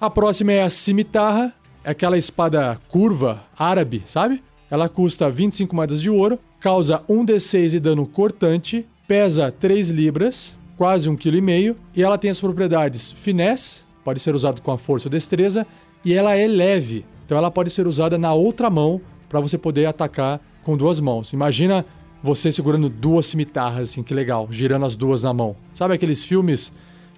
A 0.00 0.08
próxima 0.08 0.52
é 0.52 0.62
a 0.62 0.70
cimitarra, 0.70 1.52
é 1.82 1.90
aquela 1.90 2.16
espada 2.16 2.78
curva 2.86 3.42
árabe, 3.58 4.04
sabe? 4.06 4.40
Ela 4.70 4.88
custa 4.88 5.28
25 5.28 5.74
moedas 5.74 6.00
de 6.00 6.10
ouro, 6.10 6.38
causa 6.60 7.02
1d6 7.08 7.70
de 7.70 7.80
dano 7.80 8.06
cortante, 8.06 8.86
pesa 9.08 9.50
3 9.50 9.90
libras, 9.90 10.56
quase 10.76 11.08
1,5 11.08 11.16
kg, 11.18 11.76
e 11.94 12.02
ela 12.02 12.18
tem 12.18 12.30
as 12.30 12.40
propriedades 12.40 13.12
finesse, 13.12 13.80
pode 14.02 14.20
ser 14.20 14.34
usado 14.34 14.60
com 14.60 14.70
a 14.70 14.78
força 14.78 15.08
ou 15.08 15.10
destreza, 15.10 15.66
e 16.04 16.12
ela 16.12 16.34
é 16.34 16.46
leve, 16.46 17.04
então 17.24 17.38
ela 17.38 17.50
pode 17.50 17.70
ser 17.70 17.86
usada 17.86 18.18
na 18.18 18.34
outra 18.34 18.68
mão 18.68 19.00
para 19.28 19.40
você 19.40 19.56
poder 19.56 19.86
atacar 19.86 20.40
com 20.62 20.76
duas 20.76 21.00
mãos. 21.00 21.32
Imagina 21.32 21.84
você 22.22 22.50
segurando 22.50 22.88
duas 22.88 23.26
cimitarras, 23.26 23.90
assim, 23.90 24.02
que 24.02 24.14
legal, 24.14 24.48
girando 24.50 24.86
as 24.86 24.96
duas 24.96 25.22
na 25.22 25.32
mão. 25.32 25.56
Sabe 25.74 25.94
aqueles 25.94 26.24
filmes 26.24 26.72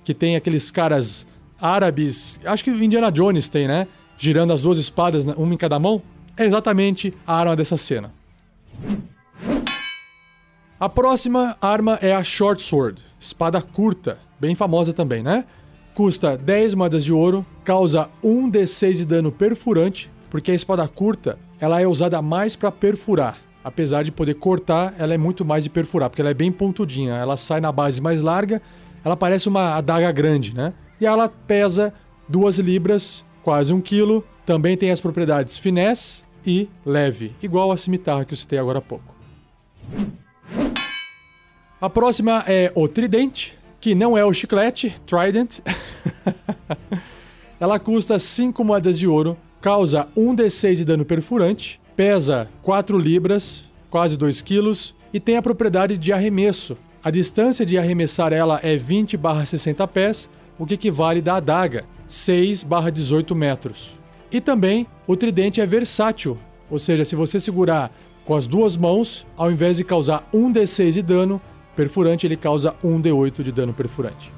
que 0.04 0.14
tem 0.14 0.36
aqueles 0.36 0.70
caras 0.70 1.26
árabes, 1.60 2.38
acho 2.44 2.62
que 2.62 2.70
Indiana 2.70 3.10
Jones 3.10 3.48
tem, 3.48 3.66
né? 3.66 3.86
Girando 4.18 4.52
as 4.52 4.62
duas 4.62 4.78
espadas, 4.78 5.24
uma 5.24 5.54
em 5.54 5.56
cada 5.56 5.78
mão? 5.78 6.02
É 6.36 6.44
exatamente 6.44 7.14
a 7.26 7.34
arma 7.34 7.56
dessa 7.56 7.76
cena. 7.76 8.12
A 10.78 10.90
próxima 10.90 11.56
arma 11.58 11.98
é 12.02 12.14
a 12.14 12.22
Short 12.22 12.60
Sword, 12.60 13.02
espada 13.18 13.62
curta, 13.62 14.18
bem 14.38 14.54
famosa 14.54 14.92
também, 14.92 15.22
né? 15.22 15.46
Custa 15.94 16.36
10 16.36 16.74
moedas 16.74 17.02
de 17.02 17.14
ouro, 17.14 17.46
causa 17.64 18.10
1d6 18.22 18.92
de 18.96 19.06
dano 19.06 19.32
perfurante, 19.32 20.10
porque 20.28 20.50
a 20.50 20.54
espada 20.54 20.86
curta 20.86 21.38
ela 21.58 21.80
é 21.80 21.86
usada 21.86 22.20
mais 22.20 22.54
para 22.54 22.70
perfurar. 22.70 23.38
Apesar 23.64 24.02
de 24.02 24.12
poder 24.12 24.34
cortar, 24.34 24.94
ela 24.98 25.14
é 25.14 25.16
muito 25.16 25.46
mais 25.46 25.64
de 25.64 25.70
perfurar, 25.70 26.10
porque 26.10 26.20
ela 26.20 26.32
é 26.32 26.34
bem 26.34 26.52
pontudinha. 26.52 27.14
Ela 27.14 27.38
sai 27.38 27.58
na 27.58 27.72
base 27.72 28.02
mais 28.02 28.20
larga, 28.20 28.60
ela 29.02 29.16
parece 29.16 29.48
uma 29.48 29.76
adaga 29.76 30.12
grande, 30.12 30.54
né? 30.54 30.74
E 31.00 31.06
ela 31.06 31.26
pesa 31.26 31.94
2 32.28 32.58
libras, 32.58 33.24
quase 33.42 33.72
1 33.72 33.80
quilo. 33.80 34.22
Também 34.44 34.76
tem 34.76 34.90
as 34.90 35.00
propriedades 35.00 35.56
finesse 35.56 36.22
e 36.46 36.68
leve, 36.84 37.34
igual 37.42 37.72
a 37.72 37.78
cimitarra 37.78 38.26
que 38.26 38.34
eu 38.34 38.38
citei 38.38 38.58
agora 38.58 38.80
há 38.80 38.82
pouco. 38.82 39.16
A 41.80 41.90
próxima 41.90 42.42
é 42.46 42.72
o 42.74 42.88
tridente, 42.88 43.58
que 43.80 43.94
não 43.94 44.16
é 44.16 44.24
o 44.24 44.32
chiclete, 44.32 44.94
Trident. 45.06 45.60
ela 47.60 47.78
custa 47.78 48.18
5 48.18 48.64
moedas 48.64 48.98
de 48.98 49.06
ouro, 49.06 49.36
causa 49.60 50.08
1d6 50.16 50.74
de 50.76 50.84
dano 50.84 51.04
perfurante, 51.04 51.80
pesa 51.94 52.48
4 52.62 52.98
libras, 52.98 53.64
quase 53.90 54.16
2 54.16 54.42
quilos, 54.42 54.94
e 55.12 55.20
tem 55.20 55.36
a 55.36 55.42
propriedade 55.42 55.96
de 55.96 56.12
arremesso. 56.12 56.76
A 57.02 57.10
distância 57.10 57.64
de 57.64 57.78
arremessar 57.78 58.32
ela 58.32 58.58
é 58.62 58.76
20/60 58.76 59.86
pés, 59.86 60.28
o 60.58 60.66
que 60.66 60.74
equivale 60.74 61.22
da 61.22 61.36
adaga, 61.36 61.84
6/18 62.06 63.34
metros. 63.34 63.92
E 64.30 64.40
também 64.40 64.86
o 65.06 65.16
tridente 65.16 65.60
é 65.60 65.66
versátil, 65.66 66.36
ou 66.70 66.78
seja, 66.78 67.04
se 67.04 67.14
você 67.14 67.38
segurar 67.38 67.92
com 68.26 68.34
as 68.34 68.48
duas 68.48 68.76
mãos, 68.76 69.24
ao 69.36 69.52
invés 69.52 69.76
de 69.76 69.84
causar 69.84 70.28
1d6 70.34 70.90
de 70.90 71.02
dano 71.02 71.40
perfurante, 71.76 72.26
ele 72.26 72.36
causa 72.36 72.74
1d8 72.84 73.42
de 73.42 73.52
dano 73.52 73.72
perfurante. 73.72 74.32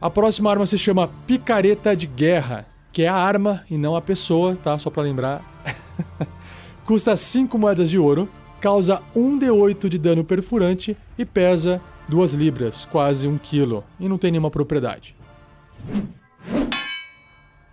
A 0.00 0.10
próxima 0.10 0.50
arma 0.50 0.66
se 0.66 0.76
chama 0.76 1.08
Picareta 1.24 1.94
de 1.94 2.08
Guerra, 2.08 2.66
que 2.90 3.02
é 3.04 3.08
a 3.08 3.14
arma 3.14 3.62
e 3.70 3.78
não 3.78 3.94
a 3.94 4.02
pessoa, 4.02 4.56
tá? 4.56 4.76
Só 4.80 4.90
para 4.90 5.04
lembrar. 5.04 5.42
Custa 6.84 7.16
5 7.16 7.56
moedas 7.56 7.88
de 7.88 7.98
ouro, 7.98 8.28
causa 8.60 9.00
1d8 9.14 9.88
de 9.88 9.98
dano 9.98 10.24
perfurante 10.24 10.96
e 11.16 11.24
pesa 11.24 11.80
2 12.08 12.34
libras, 12.34 12.84
quase 12.84 13.28
1 13.28 13.38
kg, 13.38 13.84
e 14.00 14.08
não 14.08 14.18
tem 14.18 14.32
nenhuma 14.32 14.50
propriedade. 14.50 15.14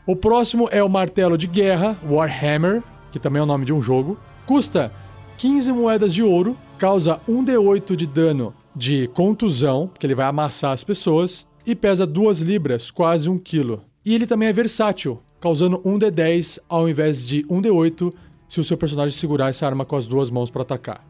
O 0.05 0.15
próximo 0.15 0.69
é 0.71 0.83
o 0.83 0.89
martelo 0.89 1.35
de 1.35 1.47
guerra, 1.47 1.97
Warhammer, 2.07 2.83
que 3.11 3.19
também 3.19 3.39
é 3.39 3.43
o 3.43 3.45
nome 3.45 3.65
de 3.65 3.73
um 3.73 3.81
jogo. 3.81 4.17
Custa 4.45 4.91
15 5.37 5.71
moedas 5.71 6.13
de 6.13 6.23
ouro, 6.23 6.57
causa 6.77 7.19
1d8 7.27 7.95
de 7.95 8.05
dano 8.05 8.53
de 8.75 9.07
contusão, 9.09 9.87
porque 9.87 10.05
ele 10.05 10.15
vai 10.15 10.25
amassar 10.25 10.71
as 10.71 10.83
pessoas, 10.83 11.45
e 11.65 11.75
pesa 11.75 12.05
2 12.05 12.41
libras, 12.41 12.91
quase 12.91 13.29
1 13.29 13.37
kg. 13.39 13.79
E 14.05 14.13
ele 14.13 14.25
também 14.25 14.47
é 14.47 14.53
versátil, 14.53 15.21
causando 15.39 15.81
1 15.83 15.99
d10 15.99 16.59
ao 16.67 16.89
invés 16.89 17.27
de 17.27 17.45
1 17.49 17.61
d8 17.61 18.13
se 18.47 18.59
o 18.59 18.63
seu 18.63 18.77
personagem 18.77 19.15
segurar 19.15 19.49
essa 19.49 19.65
arma 19.65 19.85
com 19.85 19.95
as 19.95 20.07
duas 20.07 20.29
mãos 20.29 20.49
para 20.49 20.63
atacar. 20.63 21.05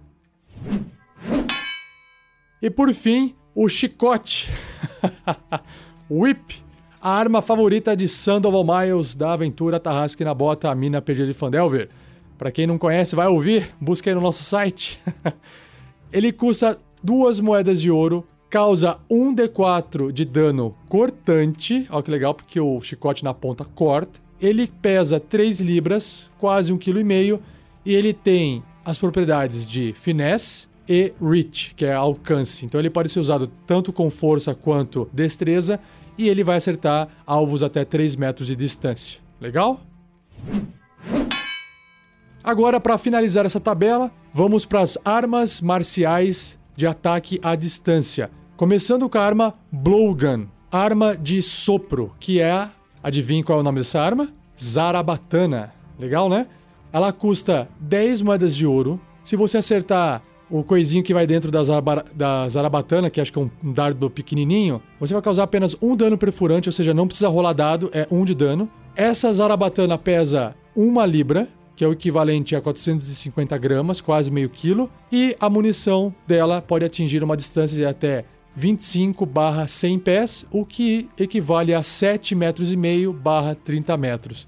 E 2.61 2.69
por 2.69 2.93
fim, 2.93 3.33
o 3.55 3.69
chicote. 3.69 4.49
Whip, 6.11 6.63
a 7.01 7.11
arma 7.11 7.41
favorita 7.41 7.95
de 7.95 8.07
Sandoval 8.07 8.63
Miles 8.63 9.15
da 9.15 9.33
aventura 9.33 9.79
Tarrasque 9.79 10.23
na 10.23 10.33
Bota, 10.33 10.69
a 10.69 10.75
mina 10.75 11.01
perdida 11.01 11.27
de 11.27 11.33
Fandelver. 11.33 11.89
Para 12.37 12.51
quem 12.51 12.67
não 12.67 12.77
conhece, 12.77 13.15
vai 13.15 13.27
ouvir, 13.27 13.73
busca 13.79 14.09
aí 14.09 14.15
no 14.15 14.21
nosso 14.21 14.43
site. 14.43 14.99
Ele 16.11 16.31
custa 16.31 16.77
duas 17.01 17.39
moedas 17.39 17.81
de 17.81 17.89
ouro 17.89 18.25
causa 18.49 18.97
1d4 19.09 20.11
de 20.11 20.25
dano 20.25 20.75
cortante. 20.89 21.87
Olha 21.89 22.03
que 22.03 22.11
legal, 22.11 22.33
porque 22.33 22.59
o 22.59 22.81
chicote 22.81 23.23
na 23.23 23.33
ponta 23.33 23.63
corta. 23.63 24.19
Ele 24.41 24.67
pesa 24.67 25.19
3 25.19 25.59
libras, 25.59 26.29
quase 26.37 26.73
1,5 26.73 26.79
kg, 26.79 27.39
e 27.85 27.93
ele 27.93 28.13
tem 28.13 28.63
as 28.83 28.97
propriedades 28.97 29.69
de 29.69 29.93
finesse 29.93 30.67
e 30.87 31.13
reach, 31.21 31.75
que 31.75 31.85
é 31.85 31.93
alcance. 31.93 32.65
Então 32.65 32.79
ele 32.79 32.89
pode 32.89 33.09
ser 33.09 33.19
usado 33.19 33.47
tanto 33.67 33.93
com 33.93 34.09
força 34.09 34.55
quanto 34.55 35.07
destreza, 35.13 35.79
e 36.19 36.27
ele 36.27 36.43
vai 36.43 36.57
acertar 36.57 37.07
alvos 37.25 37.63
até 37.63 37.85
3 37.85 38.17
metros 38.17 38.45
de 38.45 38.55
distância. 38.55 39.21
Legal? 39.39 39.79
Agora, 42.43 42.77
para 42.77 42.97
finalizar 42.97 43.45
essa 43.45 43.59
tabela, 43.59 44.11
vamos 44.33 44.65
para 44.65 44.81
as 44.81 44.97
armas 45.05 45.61
marciais 45.61 46.57
de 46.75 46.85
ataque 46.85 47.39
à 47.41 47.55
distância. 47.55 48.29
Começando 48.57 49.09
com 49.09 49.17
a 49.17 49.21
arma 49.21 49.55
Blowgun, 49.71 50.47
arma 50.69 51.15
de 51.15 51.41
sopro, 51.41 52.13
que 52.19 52.41
é, 52.41 52.67
adivinha 53.01 53.41
qual 53.41 53.59
é 53.59 53.61
o 53.61 53.63
nome 53.63 53.79
dessa 53.79 54.01
arma? 54.01 54.27
Zarabatana. 54.61 55.73
Legal, 55.97 56.29
né? 56.29 56.47
Ela 56.91 57.13
custa 57.13 57.69
10 57.79 58.23
moedas 58.23 58.53
de 58.53 58.65
ouro. 58.65 58.99
Se 59.23 59.37
você 59.37 59.57
acertar 59.57 60.21
o 60.49 60.63
coisinho 60.63 61.03
que 61.03 61.13
vai 61.13 61.27
dentro 61.27 61.51
da, 61.51 61.63
Zara, 61.63 62.05
da 62.13 62.49
Zarabatana, 62.49 63.09
que 63.09 63.21
acho 63.21 63.31
que 63.31 63.39
é 63.39 63.41
um 63.41 63.49
dardo 63.71 64.09
pequenininho, 64.09 64.81
você 64.99 65.13
vai 65.13 65.21
causar 65.21 65.43
apenas 65.43 65.75
um 65.81 65.95
dano 65.95 66.17
perfurante, 66.17 66.69
ou 66.69 66.73
seja, 66.73 66.93
não 66.93 67.07
precisa 67.07 67.27
rolar 67.27 67.53
dado, 67.53 67.89
é 67.93 68.07
um 68.09 68.25
de 68.25 68.33
dano. 68.33 68.69
Essa 68.95 69.31
Zarabatana 69.31 69.97
pesa 69.97 70.55
uma 70.75 71.05
libra, 71.05 71.47
que 71.75 71.83
é 71.83 71.87
o 71.87 71.93
equivalente 71.93 72.55
a 72.55 72.61
450 72.61 73.57
gramas, 73.57 74.01
quase 74.01 74.29
meio 74.31 74.49
quilo, 74.49 74.89
e 75.11 75.35
a 75.39 75.49
munição 75.49 76.13
dela 76.27 76.61
pode 76.61 76.83
atingir 76.83 77.23
uma 77.23 77.37
distância 77.37 77.75
de 77.77 77.85
até 77.85 78.25
25 78.55 79.25
barra 79.25 79.67
100 79.67 79.99
pés, 79.99 80.45
o 80.51 80.65
que 80.65 81.07
equivale 81.17 81.73
a 81.73 81.83
7 81.83 82.35
metros 82.35 82.73
e 82.73 82.75
meio 82.75 83.13
barra 83.13 83.55
30 83.55 83.95
metros. 83.95 84.47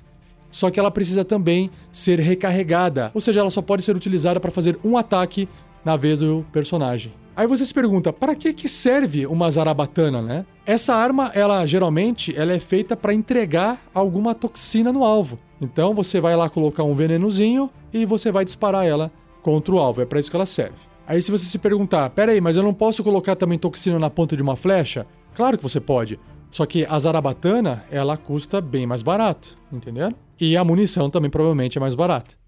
Só 0.51 0.69
que 0.69 0.77
ela 0.77 0.91
precisa 0.91 1.23
também 1.23 1.71
ser 1.91 2.19
recarregada, 2.19 3.09
ou 3.13 3.21
seja, 3.21 3.39
ela 3.39 3.49
só 3.49 3.61
pode 3.61 3.83
ser 3.83 3.95
utilizada 3.95 4.39
para 4.39 4.51
fazer 4.51 4.77
um 4.83 4.97
ataque 4.97 5.47
na 5.83 5.95
vez 5.95 6.19
do 6.19 6.45
personagem. 6.51 7.13
Aí 7.35 7.47
você 7.47 7.65
se 7.65 7.73
pergunta, 7.73 8.11
para 8.11 8.35
que 8.35 8.53
que 8.53 8.67
serve 8.67 9.25
uma 9.25 9.49
zarabatana, 9.49 10.21
né? 10.21 10.45
Essa 10.65 10.93
arma, 10.93 11.31
ela 11.33 11.65
geralmente, 11.65 12.37
ela 12.37 12.53
é 12.53 12.59
feita 12.59 12.95
para 12.95 13.13
entregar 13.13 13.81
alguma 13.93 14.35
toxina 14.35 14.91
no 14.91 15.03
alvo. 15.03 15.39
Então 15.59 15.93
você 15.93 16.19
vai 16.19 16.35
lá 16.35 16.49
colocar 16.49 16.83
um 16.83 16.93
venenozinho 16.93 17.69
e 17.93 18.05
você 18.05 18.31
vai 18.31 18.43
disparar 18.43 18.85
ela 18.85 19.11
contra 19.41 19.73
o 19.73 19.79
alvo. 19.79 20.01
É 20.01 20.05
para 20.05 20.19
isso 20.19 20.29
que 20.29 20.35
ela 20.35 20.45
serve. 20.45 20.77
Aí 21.07 21.21
se 21.21 21.31
você 21.31 21.45
se 21.45 21.57
perguntar, 21.57 22.09
pera 22.09 22.31
aí, 22.31 22.41
mas 22.41 22.57
eu 22.57 22.63
não 22.63 22.73
posso 22.73 23.03
colocar 23.03 23.35
também 23.35 23.57
toxina 23.57 23.97
na 23.97 24.09
ponta 24.09 24.35
de 24.35 24.43
uma 24.43 24.55
flecha? 24.55 25.07
Claro 25.33 25.57
que 25.57 25.63
você 25.63 25.79
pode. 25.79 26.19
Só 26.49 26.65
que 26.65 26.85
a 26.85 26.99
zarabatana, 26.99 27.85
ela 27.89 28.17
custa 28.17 28.59
bem 28.59 28.85
mais 28.85 29.01
barato, 29.01 29.57
entendeu? 29.71 30.13
E 30.39 30.57
a 30.57 30.63
munição 30.63 31.09
também 31.09 31.31
provavelmente 31.31 31.77
é 31.77 31.81
mais 31.81 31.95
barata. 31.95 32.40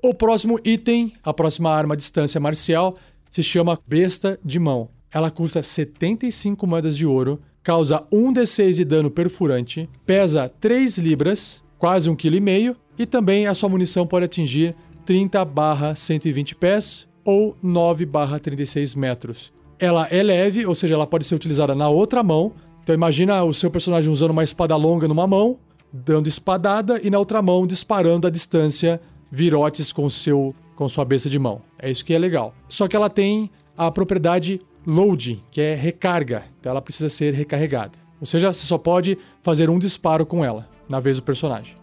O 0.00 0.14
próximo 0.14 0.60
item, 0.64 1.12
a 1.24 1.34
próxima 1.34 1.70
arma 1.70 1.94
à 1.94 1.96
distância 1.96 2.40
marcial, 2.40 2.96
se 3.28 3.42
chama 3.42 3.76
Besta 3.84 4.38
de 4.44 4.60
Mão. 4.60 4.90
Ela 5.10 5.28
custa 5.28 5.60
75 5.60 6.64
moedas 6.68 6.96
de 6.96 7.04
ouro, 7.04 7.40
causa 7.64 8.06
1d6 8.12 8.74
de 8.74 8.84
dano 8.84 9.10
perfurante, 9.10 9.90
pesa 10.06 10.48
3 10.60 10.98
libras, 10.98 11.64
quase 11.78 12.08
1,5 12.08 12.16
kg, 12.16 12.76
e 12.96 13.06
também 13.06 13.48
a 13.48 13.54
sua 13.54 13.68
munição 13.68 14.06
pode 14.06 14.26
atingir 14.26 14.72
30 15.04 15.44
barra 15.44 15.96
120 15.96 16.54
pés 16.54 17.08
ou 17.24 17.56
9 17.60 18.06
barra 18.06 18.38
36 18.38 18.94
metros. 18.94 19.52
Ela 19.80 20.06
é 20.12 20.22
leve, 20.22 20.64
ou 20.64 20.76
seja, 20.76 20.94
ela 20.94 21.08
pode 21.08 21.24
ser 21.24 21.34
utilizada 21.34 21.74
na 21.74 21.88
outra 21.88 22.22
mão. 22.22 22.52
Então 22.84 22.94
imagina 22.94 23.42
o 23.42 23.52
seu 23.52 23.68
personagem 23.68 24.12
usando 24.12 24.30
uma 24.30 24.44
espada 24.44 24.76
longa 24.76 25.08
numa 25.08 25.26
mão, 25.26 25.58
dando 25.92 26.28
espadada 26.28 27.00
e 27.02 27.10
na 27.10 27.18
outra 27.18 27.42
mão 27.42 27.66
disparando 27.66 28.28
a 28.28 28.30
distância 28.30 29.00
virotes 29.30 29.92
com 29.92 30.08
seu 30.08 30.54
com 30.74 30.88
sua 30.88 31.04
besta 31.04 31.28
de 31.28 31.40
mão. 31.40 31.60
É 31.76 31.90
isso 31.90 32.04
que 32.04 32.14
é 32.14 32.18
legal. 32.18 32.54
Só 32.68 32.86
que 32.86 32.94
ela 32.94 33.10
tem 33.10 33.50
a 33.76 33.90
propriedade 33.90 34.60
loading, 34.86 35.40
que 35.50 35.60
é 35.60 35.74
recarga. 35.74 36.44
Então 36.60 36.70
ela 36.70 36.80
precisa 36.80 37.08
ser 37.08 37.34
recarregada. 37.34 37.98
Ou 38.20 38.26
seja, 38.26 38.52
você 38.52 38.64
só 38.64 38.78
pode 38.78 39.18
fazer 39.42 39.68
um 39.68 39.78
disparo 39.78 40.24
com 40.24 40.44
ela 40.44 40.68
na 40.88 41.00
vez 41.00 41.16
do 41.16 41.22
personagem. 41.24 41.76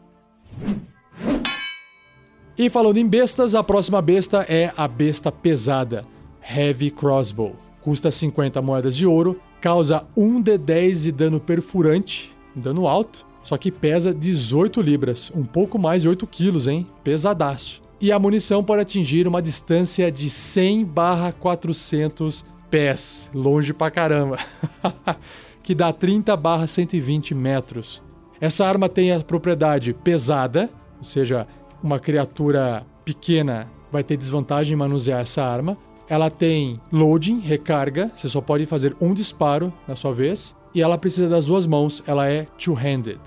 E 2.57 2.69
falando 2.69 2.97
em 2.97 3.05
bestas, 3.07 3.53
a 3.53 3.61
próxima 3.61 4.01
besta 4.01 4.45
é 4.47 4.71
a 4.77 4.87
besta 4.87 5.29
pesada, 5.29 6.05
Heavy 6.41 6.89
Crossbow. 6.89 7.53
Custa 7.81 8.09
50 8.09 8.61
moedas 8.61 8.95
de 8.95 9.05
ouro, 9.05 9.41
causa 9.59 10.05
1 10.15 10.41
de 10.41 10.57
10 10.57 11.03
de 11.03 11.11
dano 11.11 11.39
perfurante, 11.39 12.33
dano 12.55 12.87
alto, 12.87 13.25
só 13.45 13.57
que 13.57 13.71
pesa 13.71 14.11
18 14.11 14.81
libras, 14.81 15.31
um 15.35 15.43
pouco 15.43 15.77
mais 15.77 16.01
de 16.01 16.09
8 16.09 16.25
quilos, 16.25 16.65
hein? 16.65 16.87
Pesadaço. 17.03 17.79
E 18.01 18.11
a 18.11 18.17
munição 18.17 18.63
pode 18.63 18.81
atingir 18.81 19.27
uma 19.27 19.39
distância 19.39 20.11
de 20.11 20.31
100 20.31 20.83
barra 20.83 21.31
400 21.31 22.43
pés, 22.71 23.29
longe 23.33 23.71
pra 23.71 23.91
caramba, 23.91 24.39
que 25.61 25.75
dá 25.75 25.93
30 25.93 26.35
barra 26.35 26.65
120 26.65 27.35
metros. 27.35 28.01
Essa 28.41 28.65
arma 28.65 28.89
tem 28.89 29.11
a 29.11 29.19
propriedade 29.19 29.93
pesada, 29.93 30.67
ou 30.97 31.03
seja, 31.03 31.47
uma 31.83 31.99
criatura 31.99 32.83
pequena 33.05 33.71
vai 33.91 34.03
ter 34.03 34.17
desvantagem 34.17 34.73
em 34.73 34.77
manusear 34.77 35.21
essa 35.21 35.43
arma. 35.43 35.77
Ela 36.09 36.31
tem 36.31 36.81
loading, 36.91 37.39
recarga, 37.41 38.11
você 38.13 38.27
só 38.27 38.41
pode 38.41 38.65
fazer 38.65 38.97
um 38.99 39.13
disparo 39.13 39.71
na 39.87 39.95
sua 39.95 40.13
vez. 40.13 40.55
E 40.75 40.81
ela 40.81 40.97
precisa 40.97 41.29
das 41.29 41.45
duas 41.45 41.65
mãos, 41.65 42.03
ela 42.05 42.29
é 42.29 42.45
two-handed. 42.57 43.21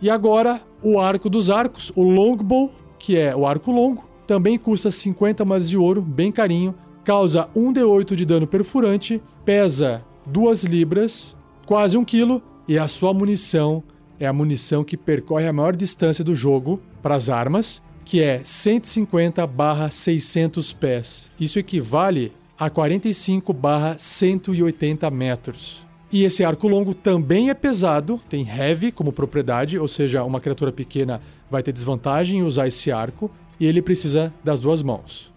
E 0.00 0.08
agora, 0.10 0.62
o 0.82 1.00
arco 1.00 1.30
dos 1.30 1.50
arcos, 1.50 1.90
o 1.96 2.02
longbow, 2.02 2.70
que 2.98 3.16
é 3.16 3.34
o 3.34 3.46
arco 3.46 3.72
longo, 3.72 4.06
também 4.26 4.58
custa 4.58 4.90
50 4.90 5.42
moedas 5.44 5.70
de 5.70 5.78
ouro, 5.78 6.02
bem 6.02 6.30
carinho, 6.30 6.74
causa 7.02 7.48
1 7.56 7.72
d8 7.72 8.14
de 8.14 8.26
dano 8.26 8.46
perfurante, 8.46 9.22
pesa 9.42 10.04
2 10.26 10.64
libras, 10.64 11.34
quase 11.64 11.96
1 11.96 12.04
kg, 12.04 12.42
e 12.68 12.78
a 12.78 12.86
sua 12.86 13.14
munição 13.14 13.82
é 14.20 14.26
a 14.26 14.32
munição 14.32 14.84
que 14.84 14.98
percorre 14.98 15.48
a 15.48 15.52
maior 15.52 15.74
distância 15.74 16.22
do 16.22 16.36
jogo 16.36 16.78
para 17.00 17.14
as 17.14 17.30
armas, 17.30 17.80
que 18.04 18.22
é 18.22 18.42
150/600 18.44 20.74
pés. 20.74 21.30
Isso 21.40 21.58
equivale 21.58 22.34
a 22.58 22.68
45/180 22.68 25.10
metros. 25.10 25.86
E 26.10 26.24
esse 26.24 26.42
arco 26.42 26.66
longo 26.66 26.94
também 26.94 27.50
é 27.50 27.54
pesado, 27.54 28.18
tem 28.28 28.48
heavy 28.48 28.90
como 28.90 29.12
propriedade, 29.12 29.78
ou 29.78 29.86
seja, 29.86 30.24
uma 30.24 30.40
criatura 30.40 30.72
pequena 30.72 31.20
vai 31.50 31.62
ter 31.62 31.72
desvantagem 31.72 32.38
em 32.38 32.42
usar 32.42 32.66
esse 32.66 32.90
arco, 32.90 33.30
e 33.60 33.66
ele 33.66 33.82
precisa 33.82 34.32
das 34.42 34.60
duas 34.60 34.82
mãos. 34.82 35.30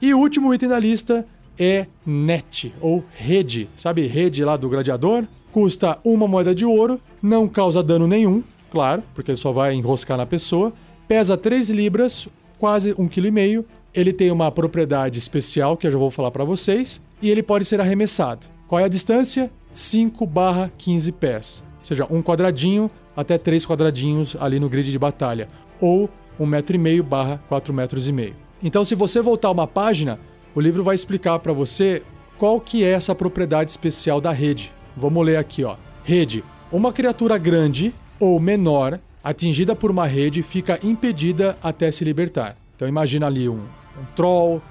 E 0.00 0.12
o 0.12 0.18
último 0.18 0.52
item 0.52 0.68
da 0.68 0.78
lista 0.78 1.26
é 1.58 1.86
net, 2.04 2.74
ou 2.80 3.02
rede. 3.14 3.70
Sabe 3.76 4.06
rede 4.06 4.44
lá 4.44 4.56
do 4.56 4.68
gladiador? 4.68 5.24
Custa 5.50 5.98
uma 6.04 6.28
moeda 6.28 6.54
de 6.54 6.64
ouro, 6.64 7.00
não 7.22 7.48
causa 7.48 7.82
dano 7.82 8.06
nenhum, 8.06 8.42
claro, 8.70 9.02
porque 9.14 9.36
só 9.36 9.52
vai 9.52 9.74
enroscar 9.74 10.18
na 10.18 10.26
pessoa. 10.26 10.72
Pesa 11.06 11.36
3 11.36 11.70
libras, 11.70 12.28
quase 12.58 12.94
1,5 12.94 13.62
kg. 13.62 13.68
Ele 13.94 14.12
tem 14.12 14.30
uma 14.30 14.50
propriedade 14.50 15.18
especial 15.18 15.76
que 15.76 15.86
eu 15.86 15.90
já 15.90 15.98
vou 15.98 16.10
falar 16.10 16.30
para 16.30 16.44
vocês. 16.44 17.02
E 17.20 17.30
ele 17.30 17.42
pode 17.42 17.64
ser 17.64 17.80
arremessado. 17.80 18.46
Qual 18.66 18.80
é 18.80 18.84
a 18.84 18.88
distância? 18.88 19.50
5 19.72 20.26
barra 20.26 20.72
15 20.78 21.12
pés. 21.12 21.62
Ou 21.80 21.84
seja, 21.84 22.06
um 22.10 22.22
quadradinho 22.22 22.90
até 23.14 23.36
três 23.36 23.66
quadradinhos 23.66 24.36
ali 24.40 24.58
no 24.58 24.68
grid 24.68 24.90
de 24.90 24.98
batalha. 24.98 25.46
Ou 25.80 26.08
um 26.40 26.46
metro 26.46 26.74
e 26.74 26.78
meio 26.78 27.02
barra 27.02 27.42
4 27.48 27.72
metros 27.74 28.08
e 28.08 28.12
meio. 28.12 28.34
Então, 28.62 28.84
se 28.84 28.94
você 28.94 29.20
voltar 29.20 29.50
uma 29.50 29.66
página, 29.66 30.18
o 30.54 30.60
livro 30.60 30.82
vai 30.82 30.94
explicar 30.94 31.38
para 31.38 31.52
você 31.52 32.02
qual 32.38 32.60
que 32.60 32.84
é 32.84 32.92
essa 32.92 33.14
propriedade 33.14 33.70
especial 33.70 34.20
da 34.20 34.32
rede. 34.32 34.72
Vamos 34.96 35.24
ler 35.24 35.36
aqui, 35.36 35.64
ó. 35.64 35.76
Rede. 36.04 36.42
Uma 36.70 36.92
criatura 36.92 37.36
grande 37.36 37.94
ou 38.18 38.40
menor 38.40 38.98
atingida 39.22 39.76
por 39.76 39.90
uma 39.90 40.06
rede 40.06 40.42
fica 40.42 40.78
impedida 40.82 41.56
até 41.62 41.90
se 41.90 42.04
libertar. 42.04 42.56
Então 42.74 42.88
imagina 42.88 43.26
ali 43.26 43.48
um, 43.48 43.60
um 44.00 44.04
troll 44.14 44.62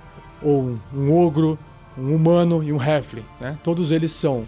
ou 0.41 0.77
um, 0.93 1.13
ogro, 1.13 1.57
um 1.97 2.15
humano 2.15 2.63
e 2.63 2.71
um 2.71 2.79
halfling, 2.79 3.25
né? 3.39 3.57
Todos 3.63 3.91
eles 3.91 4.11
são 4.11 4.45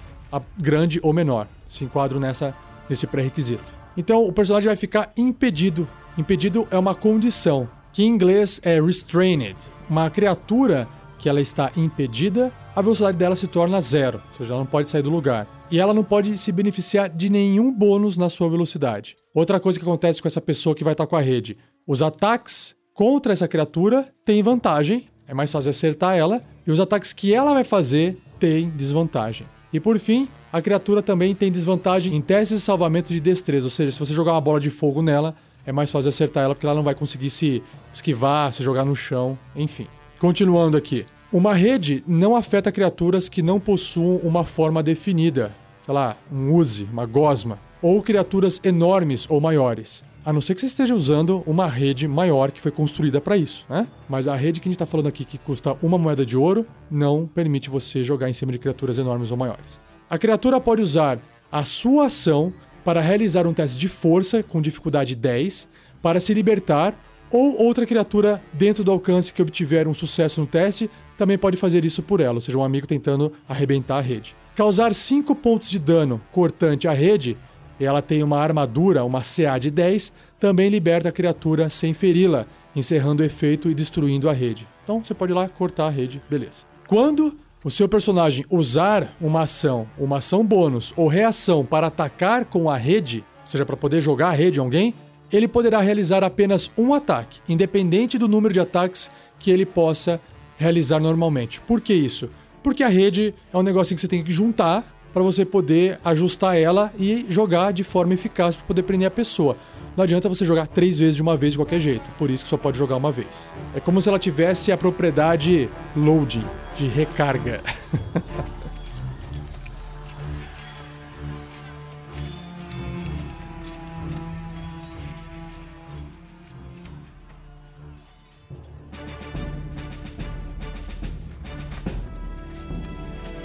grande 0.57 0.99
ou 1.03 1.13
menor, 1.13 1.47
se 1.67 1.83
enquadram 1.83 2.19
nessa 2.19 2.55
nesse 2.89 3.07
pré-requisito. 3.07 3.73
Então 3.95 4.25
o 4.27 4.33
personagem 4.33 4.67
vai 4.67 4.75
ficar 4.75 5.11
impedido. 5.15 5.87
Impedido 6.17 6.67
é 6.69 6.77
uma 6.77 6.95
condição, 6.95 7.69
que 7.91 8.03
em 8.03 8.07
inglês 8.07 8.59
é 8.63 8.81
restrained. 8.81 9.55
Uma 9.89 10.09
criatura 10.09 10.87
que 11.17 11.29
ela 11.29 11.39
está 11.39 11.71
impedida, 11.77 12.51
a 12.75 12.81
velocidade 12.81 13.17
dela 13.17 13.35
se 13.35 13.47
torna 13.47 13.79
zero, 13.79 14.21
ou 14.31 14.37
seja, 14.37 14.53
ela 14.53 14.59
não 14.59 14.65
pode 14.65 14.89
sair 14.89 15.01
do 15.01 15.09
lugar. 15.09 15.47
E 15.71 15.79
ela 15.79 15.93
não 15.93 16.03
pode 16.03 16.37
se 16.37 16.51
beneficiar 16.51 17.09
de 17.09 17.29
nenhum 17.29 17.71
bônus 17.71 18.17
na 18.17 18.29
sua 18.29 18.49
velocidade. 18.49 19.15
Outra 19.33 19.59
coisa 19.59 19.79
que 19.79 19.85
acontece 19.85 20.21
com 20.21 20.27
essa 20.27 20.41
pessoa 20.41 20.75
que 20.75 20.83
vai 20.83 20.93
estar 20.93 21.07
com 21.07 21.15
a 21.15 21.21
rede: 21.21 21.57
os 21.87 22.01
ataques 22.01 22.75
contra 22.93 23.33
essa 23.33 23.47
criatura 23.47 24.07
têm 24.23 24.43
vantagem, 24.43 25.07
é 25.27 25.33
mais 25.33 25.51
fácil 25.51 25.69
acertar 25.69 26.15
ela, 26.15 26.41
e 26.65 26.71
os 26.71 26.79
ataques 26.79 27.13
que 27.13 27.33
ela 27.33 27.53
vai 27.53 27.63
fazer 27.63 28.17
têm 28.39 28.69
desvantagem. 28.69 29.47
E 29.71 29.79
por 29.79 29.97
fim, 29.97 30.27
a 30.51 30.61
criatura 30.61 31.01
também 31.01 31.33
tem 31.33 31.51
desvantagem 31.51 32.15
em 32.15 32.21
testes 32.21 32.59
de 32.59 32.63
salvamento 32.63 33.11
de 33.11 33.19
destreza, 33.19 33.65
ou 33.65 33.71
seja, 33.71 33.91
se 33.91 33.99
você 33.99 34.13
jogar 34.13 34.33
uma 34.33 34.41
bola 34.41 34.59
de 34.59 34.69
fogo 34.69 35.01
nela, 35.01 35.35
é 35.65 35.71
mais 35.71 35.89
fácil 35.89 36.09
acertar 36.09 36.43
ela 36.43 36.53
porque 36.53 36.65
ela 36.65 36.75
não 36.75 36.83
vai 36.83 36.93
conseguir 36.93 37.29
se 37.29 37.63
esquivar, 37.91 38.53
se 38.53 38.61
jogar 38.61 38.85
no 38.85 38.95
chão, 38.95 39.37
enfim. 39.55 39.87
Continuando 40.19 40.77
aqui. 40.77 41.05
Uma 41.31 41.55
rede 41.55 42.03
não 42.05 42.35
afeta 42.35 42.71
criaturas 42.71 43.27
que 43.27 43.41
não 43.41 43.59
possuam 43.59 44.17
uma 44.17 44.45
forma 44.45 44.83
definida, 44.83 45.51
sei 45.83 45.93
lá, 45.93 46.15
um 46.31 46.53
use, 46.53 46.87
uma 46.91 47.07
gosma, 47.07 47.57
ou 47.81 48.03
criaturas 48.03 48.61
enormes 48.63 49.25
ou 49.27 49.41
maiores. 49.41 50.03
A 50.25 50.31
não 50.31 50.39
ser 50.39 50.55
que 50.55 50.61
você 50.61 50.67
esteja 50.67 50.95
usando 50.95 51.43
uma 51.45 51.67
rede 51.67 52.07
maior 52.07 52.49
que 52.49 52.61
foi 52.61 52.71
construída 52.71 53.19
para 53.19 53.35
isso, 53.35 53.65
né? 53.69 53.85
Mas 54.07 54.25
a 54.25 54.35
rede 54.35 54.61
que 54.61 54.69
a 54.69 54.69
gente 54.69 54.75
está 54.75 54.85
falando 54.85 55.07
aqui, 55.07 55.25
que 55.25 55.37
custa 55.37 55.75
uma 55.81 55.97
moeda 55.97 56.25
de 56.25 56.37
ouro, 56.37 56.65
não 56.89 57.27
permite 57.27 57.69
você 57.69 58.05
jogar 58.05 58.29
em 58.29 58.33
cima 58.33 58.53
de 58.53 58.57
criaturas 58.57 58.97
enormes 58.97 59.31
ou 59.31 59.37
maiores. 59.37 59.81
A 60.09 60.17
criatura 60.17 60.61
pode 60.61 60.81
usar 60.81 61.19
a 61.51 61.65
sua 61.65 62.05
ação 62.05 62.53
para 62.85 63.01
realizar 63.01 63.45
um 63.45 63.53
teste 63.53 63.77
de 63.77 63.89
força 63.89 64.41
com 64.41 64.61
dificuldade 64.61 65.13
10 65.13 65.67
para 66.01 66.21
se 66.21 66.33
libertar, 66.33 66.97
ou 67.29 67.61
outra 67.61 67.85
criatura 67.85 68.41
dentro 68.53 68.83
do 68.83 68.91
alcance 68.91 69.33
que 69.33 69.41
obtiver 69.41 69.87
um 69.87 69.93
sucesso 69.93 70.39
no 70.39 70.47
teste 70.47 70.89
também 71.17 71.37
pode 71.37 71.57
fazer 71.57 71.83
isso 71.83 72.01
por 72.01 72.21
ela, 72.21 72.35
ou 72.35 72.41
seja, 72.41 72.57
um 72.57 72.63
amigo 72.63 72.87
tentando 72.87 73.33
arrebentar 73.47 73.97
a 73.97 74.01
rede. 74.01 74.35
Causar 74.55 74.93
5 74.93 75.35
pontos 75.35 75.69
de 75.69 75.79
dano 75.79 76.21
cortante 76.31 76.87
à 76.87 76.93
rede 76.93 77.37
ela 77.85 78.01
tem 78.01 78.23
uma 78.23 78.39
armadura, 78.39 79.03
uma 79.03 79.21
CA 79.21 79.57
de 79.57 79.69
10, 79.69 80.13
também 80.39 80.69
liberta 80.69 81.09
a 81.09 81.11
criatura 81.11 81.69
sem 81.69 81.93
feri-la, 81.93 82.45
encerrando 82.75 83.23
o 83.23 83.25
efeito 83.25 83.69
e 83.69 83.75
destruindo 83.75 84.29
a 84.29 84.33
rede. 84.33 84.67
Então 84.83 85.03
você 85.03 85.13
pode 85.13 85.31
ir 85.31 85.35
lá 85.35 85.47
cortar 85.47 85.87
a 85.87 85.89
rede, 85.89 86.21
beleza. 86.29 86.65
Quando 86.87 87.37
o 87.63 87.69
seu 87.69 87.87
personagem 87.87 88.45
usar 88.49 89.15
uma 89.21 89.43
ação, 89.43 89.87
uma 89.97 90.17
ação 90.17 90.45
bônus 90.45 90.93
ou 90.97 91.07
reação 91.07 91.65
para 91.65 91.87
atacar 91.87 92.45
com 92.45 92.69
a 92.69 92.75
rede, 92.75 93.23
ou 93.41 93.47
seja, 93.47 93.65
para 93.65 93.77
poder 93.77 94.01
jogar 94.01 94.29
a 94.29 94.33
rede 94.33 94.59
em 94.59 94.61
alguém, 94.61 94.93
ele 95.31 95.47
poderá 95.47 95.79
realizar 95.79 96.23
apenas 96.23 96.69
um 96.77 96.93
ataque, 96.93 97.39
independente 97.47 98.17
do 98.17 98.27
número 98.27 98.53
de 98.53 98.59
ataques 98.59 99.09
que 99.39 99.49
ele 99.49 99.65
possa 99.65 100.21
realizar 100.57 100.99
normalmente. 100.99 101.59
Por 101.61 101.81
que 101.81 101.93
isso? 101.93 102.29
Porque 102.61 102.83
a 102.83 102.87
rede 102.87 103.33
é 103.51 103.57
um 103.57 103.63
negócio 103.63 103.95
que 103.95 104.01
você 104.01 104.07
tem 104.07 104.23
que 104.23 104.31
juntar 104.31 104.85
para 105.13 105.21
você 105.21 105.45
poder 105.45 105.99
ajustar 106.03 106.57
ela 106.57 106.91
e 106.97 107.25
jogar 107.29 107.71
de 107.71 107.83
forma 107.83 108.13
eficaz 108.13 108.55
para 108.55 108.65
poder 108.65 108.83
prender 108.83 109.07
a 109.07 109.11
pessoa. 109.11 109.55
Não 109.95 110.03
adianta 110.03 110.27
você 110.27 110.43
jogar 110.43 110.67
três 110.67 110.97
vezes 110.97 111.15
de 111.15 111.21
uma 111.21 111.37
vez 111.37 111.53
de 111.53 111.59
qualquer 111.59 111.79
jeito, 111.79 112.09
por 112.17 112.31
isso 112.31 112.43
que 112.43 112.49
só 112.49 112.57
pode 112.57 112.79
jogar 112.79 112.95
uma 112.95 113.11
vez. 113.11 113.47
É 113.75 113.79
como 113.79 114.01
se 114.01 114.09
ela 114.09 114.17
tivesse 114.17 114.71
a 114.71 114.77
propriedade 114.77 115.69
loading, 115.95 116.45
de 116.75 116.87
recarga. 116.87 117.61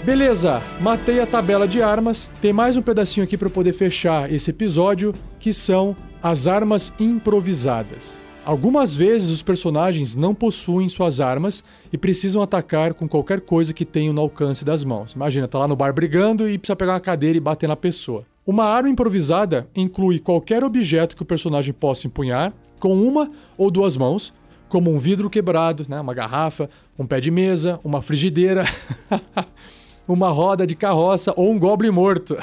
Beleza, 0.03 0.61
matei 0.79 1.19
a 1.19 1.27
tabela 1.27 1.67
de 1.67 1.81
armas. 1.81 2.31
Tem 2.41 2.53
mais 2.53 2.77
um 2.77 2.81
pedacinho 2.81 3.25
aqui 3.25 3.37
para 3.37 3.49
poder 3.49 3.73
fechar 3.73 4.31
esse 4.31 4.49
episódio, 4.49 5.13
que 5.39 5.51
são 5.51 5.95
as 6.23 6.47
armas 6.47 6.93
improvisadas. 6.97 8.17
Algumas 8.45 8.95
vezes 8.95 9.29
os 9.29 9.43
personagens 9.43 10.15
não 10.15 10.33
possuem 10.33 10.87
suas 10.87 11.19
armas 11.19 11.63
e 11.91 11.97
precisam 11.97 12.41
atacar 12.41 12.93
com 12.93 13.09
qualquer 13.09 13.41
coisa 13.41 13.73
que 13.73 13.85
tenham 13.85 14.13
no 14.13 14.21
alcance 14.21 14.63
das 14.63 14.85
mãos. 14.85 15.11
Imagina, 15.11 15.49
tá 15.49 15.59
lá 15.59 15.67
no 15.67 15.75
bar 15.75 15.93
brigando 15.93 16.49
e 16.49 16.57
precisa 16.57 16.77
pegar 16.77 16.93
uma 16.93 16.99
cadeira 17.01 17.37
e 17.37 17.41
bater 17.41 17.67
na 17.67 17.75
pessoa. 17.75 18.23
Uma 18.47 18.65
arma 18.65 18.89
improvisada 18.89 19.67
inclui 19.75 20.17
qualquer 20.17 20.63
objeto 20.63 21.15
que 21.15 21.21
o 21.21 21.25
personagem 21.25 21.73
possa 21.73 22.07
empunhar 22.07 22.53
com 22.79 22.99
uma 22.99 23.29
ou 23.57 23.69
duas 23.69 23.97
mãos, 23.97 24.33
como 24.69 24.89
um 24.89 24.97
vidro 24.97 25.29
quebrado, 25.29 25.85
né, 25.89 25.99
uma 25.99 26.13
garrafa, 26.13 26.67
um 26.97 27.05
pé 27.05 27.19
de 27.19 27.29
mesa, 27.29 27.79
uma 27.83 28.01
frigideira. 28.01 28.63
uma 30.13 30.29
roda 30.29 30.65
de 30.65 30.75
carroça 30.75 31.33
ou 31.35 31.51
um 31.51 31.59
goblin 31.59 31.91
morto. 31.91 32.37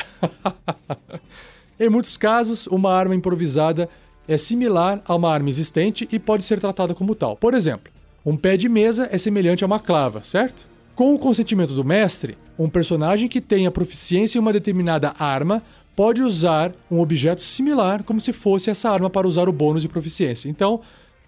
em 1.79 1.89
muitos 1.89 2.17
casos, 2.17 2.67
uma 2.67 2.93
arma 2.93 3.15
improvisada 3.15 3.89
é 4.29 4.37
similar 4.37 5.03
a 5.07 5.15
uma 5.15 5.33
arma 5.33 5.51
existente 5.51 6.09
e 6.11 6.19
pode 6.19 6.45
ser 6.45 6.61
tratada 6.61 6.95
como 6.95 7.15
tal. 7.15 7.37
Por 7.37 7.55
exemplo, 7.55 7.93
um 8.25 8.37
pé 8.37 8.57
de 8.57 8.69
mesa 8.69 9.09
é 9.11 9.19
semelhante 9.19 9.63
a 9.63 9.67
uma 9.67 9.79
clava, 9.79 10.23
certo? 10.23 10.67
Com 10.95 11.15
o 11.15 11.19
consentimento 11.19 11.75
do 11.75 11.85
mestre, 11.85 12.37
um 12.59 12.69
personagem 12.69 13.29
que 13.29 13.41
tenha 13.41 13.71
proficiência 13.71 14.39
em 14.39 14.41
uma 14.41 14.53
determinada 14.53 15.15
arma 15.19 15.63
pode 15.95 16.23
usar 16.23 16.73
um 16.91 17.01
objeto 17.01 17.41
similar 17.41 18.03
como 18.03 18.21
se 18.21 18.33
fosse 18.33 18.71
essa 18.71 18.91
arma 18.91 19.09
para 19.09 19.27
usar 19.27 19.49
o 19.49 19.53
bônus 19.53 19.83
de 19.83 19.89
proficiência. 19.89 20.49
Então, 20.49 20.81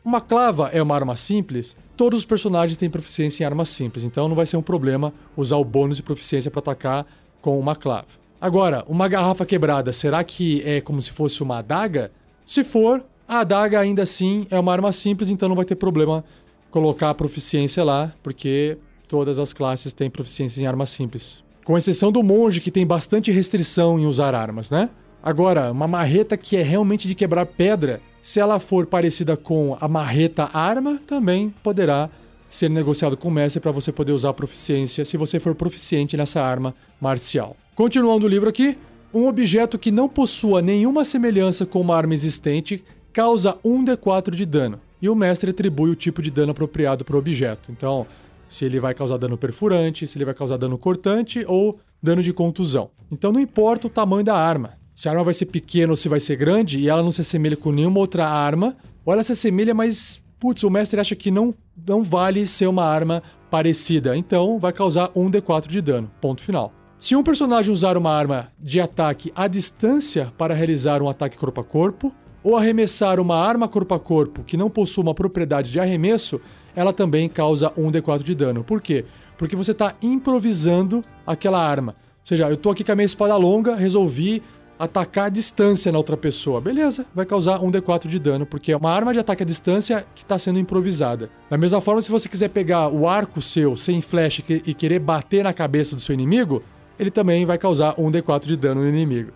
uma 0.05 0.21
clava 0.21 0.71
é 0.73 0.83
uma 0.83 0.95
arma 0.95 1.17
simples, 1.17 1.77
todos 1.97 2.21
os 2.21 2.25
personagens 2.25 2.77
têm 2.77 2.89
proficiência 2.89 3.43
em 3.43 3.47
armas 3.47 3.69
simples, 3.69 4.05
então 4.05 4.29
não 4.29 4.37
vai 4.37 4.47
ser 4.47 4.57
um 4.57 4.63
problema 4.63 5.13
usar 5.37 5.57
o 5.57 5.65
bônus 5.65 5.97
de 5.97 6.03
proficiência 6.03 6.51
para 6.51 6.61
atacar 6.61 7.07
com 7.41 7.59
uma 7.59 7.77
clava. 7.77 8.07
Agora, 8.41 8.85
uma 8.89 9.09
garrafa 9.09 9.45
quebrada, 9.45 9.93
será 9.93 10.23
que 10.23 10.63
é 10.65 10.81
como 10.81 11.03
se 11.03 11.11
fosse 11.11 11.43
uma 11.43 11.59
adaga? 11.59 12.13
Se 12.47 12.63
for, 12.63 13.05
a 13.27 13.41
adaga 13.41 13.81
ainda 13.81 14.03
assim 14.03 14.47
é 14.51 14.59
uma 14.59 14.73
arma 14.73 14.93
simples, 14.93 15.29
então 15.29 15.49
não 15.49 15.57
vai 15.57 15.65
ter 15.65 15.75
problema 15.75 16.25
colocar 16.71 17.11
a 17.11 17.15
proficiência 17.15 17.83
lá, 17.83 18.13
porque 18.23 18.79
todas 19.09 19.39
as 19.39 19.53
classes 19.53 19.93
têm 19.93 20.09
proficiência 20.09 20.63
em 20.63 20.67
armas 20.67 20.91
simples. 20.91 21.43
Com 21.65 21.77
exceção 21.77 22.13
do 22.13 22.23
monge, 22.23 22.61
que 22.61 22.71
tem 22.71 22.87
bastante 22.87 23.33
restrição 23.33 23.99
em 23.99 24.07
usar 24.07 24.35
armas, 24.35 24.71
né? 24.71 24.89
Agora, 25.29 25.71
uma 25.71 25.87
marreta 25.87 26.39
que 26.39 26.57
é 26.57 26.63
realmente 26.63 27.07
de 27.07 27.15
quebrar 27.15 27.45
pedra, 27.45 28.01
se 28.23 28.41
ela 28.41 28.59
for 28.59 28.87
parecida 28.87 29.37
com 29.37 29.77
a 29.79 29.87
marreta 29.87 30.49
arma, 30.55 30.99
também 31.07 31.53
poderá 31.63 32.09
ser 32.49 32.71
negociado 32.71 33.15
com 33.15 33.29
o 33.29 33.31
mestre 33.31 33.61
para 33.61 33.71
você 33.71 33.93
poder 33.93 34.13
usar 34.13 34.31
a 34.31 34.33
proficiência 34.33 35.05
se 35.05 35.19
você 35.19 35.39
for 35.39 35.55
proficiente 35.55 36.17
nessa 36.17 36.41
arma 36.41 36.75
marcial. 36.99 37.55
Continuando 37.75 38.25
o 38.25 38.29
livro 38.29 38.49
aqui, 38.49 38.79
um 39.13 39.27
objeto 39.27 39.79
que 39.79 39.91
não 39.91 40.09
possua 40.09 40.63
nenhuma 40.63 41.05
semelhança 41.05 41.67
com 41.67 41.83
uma 41.83 41.95
arma 41.95 42.15
existente 42.15 42.83
causa 43.13 43.53
1d4 43.63 44.31
de 44.31 44.47
dano, 44.47 44.81
e 45.03 45.11
o 45.11 45.15
mestre 45.15 45.51
atribui 45.51 45.91
o 45.91 45.95
tipo 45.95 46.23
de 46.23 46.31
dano 46.31 46.53
apropriado 46.53 47.05
para 47.05 47.17
o 47.17 47.19
objeto. 47.19 47.71
Então, 47.71 48.07
se 48.49 48.65
ele 48.65 48.81
vai 48.81 48.95
causar 48.95 49.19
dano 49.19 49.37
perfurante, 49.37 50.07
se 50.07 50.17
ele 50.17 50.25
vai 50.25 50.33
causar 50.33 50.57
dano 50.57 50.79
cortante 50.79 51.45
ou 51.47 51.79
dano 52.03 52.23
de 52.23 52.33
contusão. 52.33 52.89
Então 53.13 53.31
não 53.31 53.41
importa 53.41 53.89
o 53.89 53.91
tamanho 53.91 54.25
da 54.25 54.35
arma, 54.35 54.79
se 54.99 55.09
a 55.09 55.13
arma 55.13 55.23
vai 55.23 55.33
ser 55.33 55.47
pequena 55.47 55.93
ou 55.93 55.97
se 55.97 56.09
vai 56.09 56.19
ser 56.19 56.35
grande 56.35 56.81
e 56.81 56.89
ela 56.89 57.05
não 57.05 57.13
se 57.13 57.21
assemelha 57.21 57.57
com 57.57 57.71
nenhuma 57.71 58.01
outra 58.01 58.27
arma, 58.29 58.77
ou 59.05 59.13
ela 59.13 59.23
se 59.23 59.31
assemelha, 59.31 59.73
mas, 59.73 60.21
putz, 60.41 60.65
o 60.65 60.71
mestre 60.71 60.99
acha 60.99 61.15
que 61.15 61.31
não, 61.31 61.55
não 61.87 62.03
vale 62.03 62.49
ser 62.49 62.67
uma 62.67 62.83
arma 62.83 63.23
parecida, 63.49 64.17
então 64.17 64.59
vai 64.59 64.73
causar 64.73 65.11
1d4 65.11 65.69
de 65.69 65.81
dano. 65.81 66.11
Ponto 66.21 66.43
final. 66.43 66.73
Se 66.99 67.15
um 67.15 67.23
personagem 67.23 67.73
usar 67.73 67.97
uma 67.97 68.11
arma 68.11 68.51
de 68.59 68.81
ataque 68.81 69.33
à 69.37 69.47
distância 69.47 70.33
para 70.37 70.53
realizar 70.53 71.01
um 71.01 71.09
ataque 71.09 71.39
corpo 71.39 71.61
a 71.61 71.65
corpo, 71.65 72.13
ou 72.43 72.57
arremessar 72.57 73.21
uma 73.21 73.37
arma 73.37 73.69
corpo 73.69 73.95
a 73.95 74.01
corpo 74.01 74.43
que 74.43 74.57
não 74.57 74.69
possua 74.69 75.05
uma 75.05 75.15
propriedade 75.15 75.71
de 75.71 75.79
arremesso, 75.79 76.41
ela 76.75 76.93
também 76.93 77.29
causa 77.29 77.71
1d4 77.71 78.25
de 78.25 78.35
dano. 78.35 78.65
Por 78.65 78.81
quê? 78.81 79.05
Porque 79.37 79.55
você 79.55 79.71
está 79.71 79.95
improvisando 80.03 81.05
aquela 81.25 81.65
arma. 81.65 81.93
Ou 81.93 82.27
seja, 82.29 82.49
eu 82.49 82.55
estou 82.55 82.73
aqui 82.73 82.83
com 82.83 82.91
a 82.91 82.97
minha 82.97 83.07
espada 83.07 83.37
longa, 83.37 83.77
resolvi 83.77 84.43
atacar 84.79 85.27
a 85.27 85.29
distância 85.29 85.91
na 85.91 85.99
outra 85.99 86.17
pessoa. 86.17 86.61
Beleza, 86.61 87.07
vai 87.15 87.27
causar 87.27 87.63
um 87.63 87.71
D4 87.71 88.07
de 88.07 88.19
dano, 88.19 88.47
porque 88.47 88.73
é 88.73 88.77
uma 88.77 88.93
arma 88.93 89.13
de 89.13 89.19
ataque 89.19 89.43
à 89.43 89.47
distância 89.47 90.07
que 90.15 90.23
está 90.23 90.39
sendo 90.39 90.59
improvisada. 90.59 91.31
Da 91.51 91.59
mesma 91.59 91.81
forma, 91.81 92.01
se 92.01 92.11
você 92.11 92.29
quiser 92.29 92.49
pegar 92.49 92.89
o 92.89 93.09
arco 93.09 93.43
seu 93.43 93.75
sem 93.75 94.01
flash 94.01 94.43
e 94.49 94.75
querer 94.75 95.01
bater 95.01 95.43
na 95.43 95.53
cabeça 95.53 95.97
do 95.97 96.03
seu 96.03 96.15
inimigo, 96.15 96.63
ele 96.99 97.11
também 97.11 97.45
vai 97.45 97.59
causar 97.59 97.95
um 97.99 98.11
D4 98.11 98.47
de 98.47 98.57
dano 98.57 98.83
no 98.83 98.89
inimigo. 98.89 99.33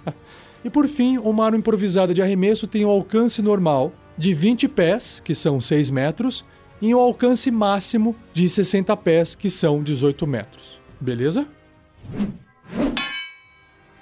e 0.64 0.70
por 0.70 0.86
fim, 0.86 1.18
uma 1.18 1.44
arma 1.44 1.58
improvisada 1.58 2.14
de 2.14 2.22
arremesso 2.22 2.66
tem 2.66 2.84
um 2.84 2.90
alcance 2.90 3.42
normal 3.42 3.92
de 4.16 4.34
20 4.34 4.68
pés, 4.68 5.20
que 5.24 5.34
são 5.34 5.60
6 5.60 5.90
metros, 5.90 6.44
e 6.80 6.94
um 6.94 6.98
alcance 6.98 7.50
máximo 7.50 8.16
de 8.32 8.48
60 8.48 8.96
pés, 8.98 9.34
que 9.34 9.50
são 9.50 9.82
18 9.82 10.26
metros. 10.26 10.80
Beleza? 11.00 11.46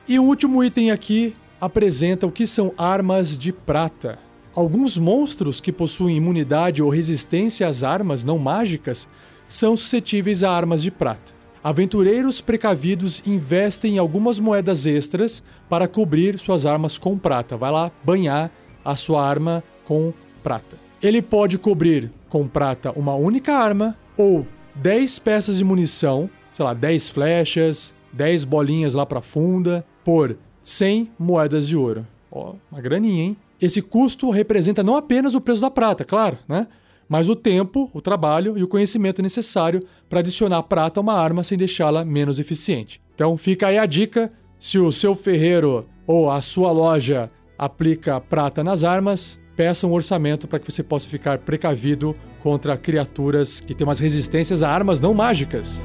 E 0.08 0.18
o 0.18 0.24
último 0.24 0.64
item 0.64 0.90
aqui 0.90 1.36
apresenta 1.60 2.26
o 2.26 2.32
que 2.32 2.46
são 2.46 2.72
armas 2.78 3.36
de 3.36 3.52
prata. 3.52 4.18
Alguns 4.54 4.96
monstros 4.96 5.60
que 5.60 5.70
possuem 5.70 6.16
imunidade 6.16 6.82
ou 6.82 6.88
resistência 6.88 7.68
às 7.68 7.84
armas 7.84 8.24
não 8.24 8.38
mágicas 8.38 9.06
são 9.46 9.76
suscetíveis 9.76 10.42
a 10.42 10.50
armas 10.50 10.82
de 10.82 10.90
prata. 10.90 11.34
Aventureiros 11.62 12.40
precavidos 12.40 13.22
investem 13.26 13.96
em 13.96 13.98
algumas 13.98 14.38
moedas 14.38 14.86
extras 14.86 15.42
para 15.68 15.86
cobrir 15.86 16.38
suas 16.38 16.64
armas 16.64 16.96
com 16.96 17.18
prata. 17.18 17.58
Vai 17.58 17.70
lá 17.70 17.92
banhar 18.02 18.50
a 18.82 18.96
sua 18.96 19.22
arma 19.22 19.62
com 19.84 20.14
prata. 20.42 20.78
Ele 21.02 21.20
pode 21.20 21.58
cobrir 21.58 22.10
com 22.30 22.48
prata 22.48 22.92
uma 22.92 23.14
única 23.14 23.52
arma 23.52 23.94
ou 24.16 24.46
10 24.76 25.18
peças 25.18 25.58
de 25.58 25.64
munição, 25.64 26.30
sei 26.54 26.64
lá, 26.64 26.72
10 26.72 27.10
flechas, 27.10 27.94
10 28.12 28.44
bolinhas 28.44 28.94
lá 28.94 29.04
para 29.04 29.20
funda, 29.20 29.84
por 30.08 30.38
100 30.62 31.10
moedas 31.18 31.68
de 31.68 31.76
ouro. 31.76 32.06
Ó, 32.32 32.54
uma 32.72 32.80
graninha, 32.80 33.24
hein? 33.24 33.36
Esse 33.60 33.82
custo 33.82 34.30
representa 34.30 34.82
não 34.82 34.96
apenas 34.96 35.34
o 35.34 35.40
preço 35.40 35.60
da 35.60 35.70
prata, 35.70 36.02
claro, 36.02 36.38
né? 36.48 36.66
Mas 37.06 37.28
o 37.28 37.36
tempo, 37.36 37.90
o 37.92 38.00
trabalho 38.00 38.56
e 38.56 38.62
o 38.62 38.68
conhecimento 38.68 39.20
necessário 39.20 39.82
para 40.08 40.20
adicionar 40.20 40.62
prata 40.62 40.98
a 40.98 41.02
uma 41.02 41.12
arma 41.12 41.44
sem 41.44 41.58
deixá-la 41.58 42.06
menos 42.06 42.38
eficiente. 42.38 43.02
Então 43.14 43.36
fica 43.36 43.66
aí 43.66 43.76
a 43.76 43.84
dica: 43.84 44.30
se 44.58 44.78
o 44.78 44.90
seu 44.90 45.14
ferreiro 45.14 45.86
ou 46.06 46.30
a 46.30 46.40
sua 46.40 46.72
loja 46.72 47.30
aplica 47.58 48.18
prata 48.18 48.64
nas 48.64 48.84
armas, 48.84 49.38
peça 49.54 49.86
um 49.86 49.92
orçamento 49.92 50.48
para 50.48 50.58
que 50.58 50.72
você 50.72 50.82
possa 50.82 51.06
ficar 51.06 51.40
precavido 51.40 52.16
contra 52.40 52.78
criaturas 52.78 53.60
que 53.60 53.74
têm 53.74 53.86
umas 53.86 53.98
resistências 53.98 54.62
a 54.62 54.70
armas 54.70 55.02
não 55.02 55.12
mágicas. 55.12 55.82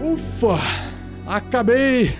Ufa! 0.00 0.89
Acabei! 1.30 2.12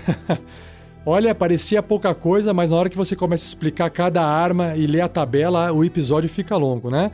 Olha, 1.05 1.35
parecia 1.35 1.83
pouca 1.83 2.15
coisa, 2.15 2.53
mas 2.53 2.69
na 2.69 2.77
hora 2.77 2.89
que 2.89 2.95
você 2.95 3.13
começa 3.13 3.43
a 3.43 3.47
explicar 3.49 3.89
cada 3.89 4.23
arma 4.23 4.73
e 4.77 4.87
ler 4.87 5.01
a 5.01 5.09
tabela, 5.09 5.69
o 5.73 5.83
episódio 5.83 6.29
fica 6.29 6.55
longo, 6.55 6.89
né? 6.89 7.11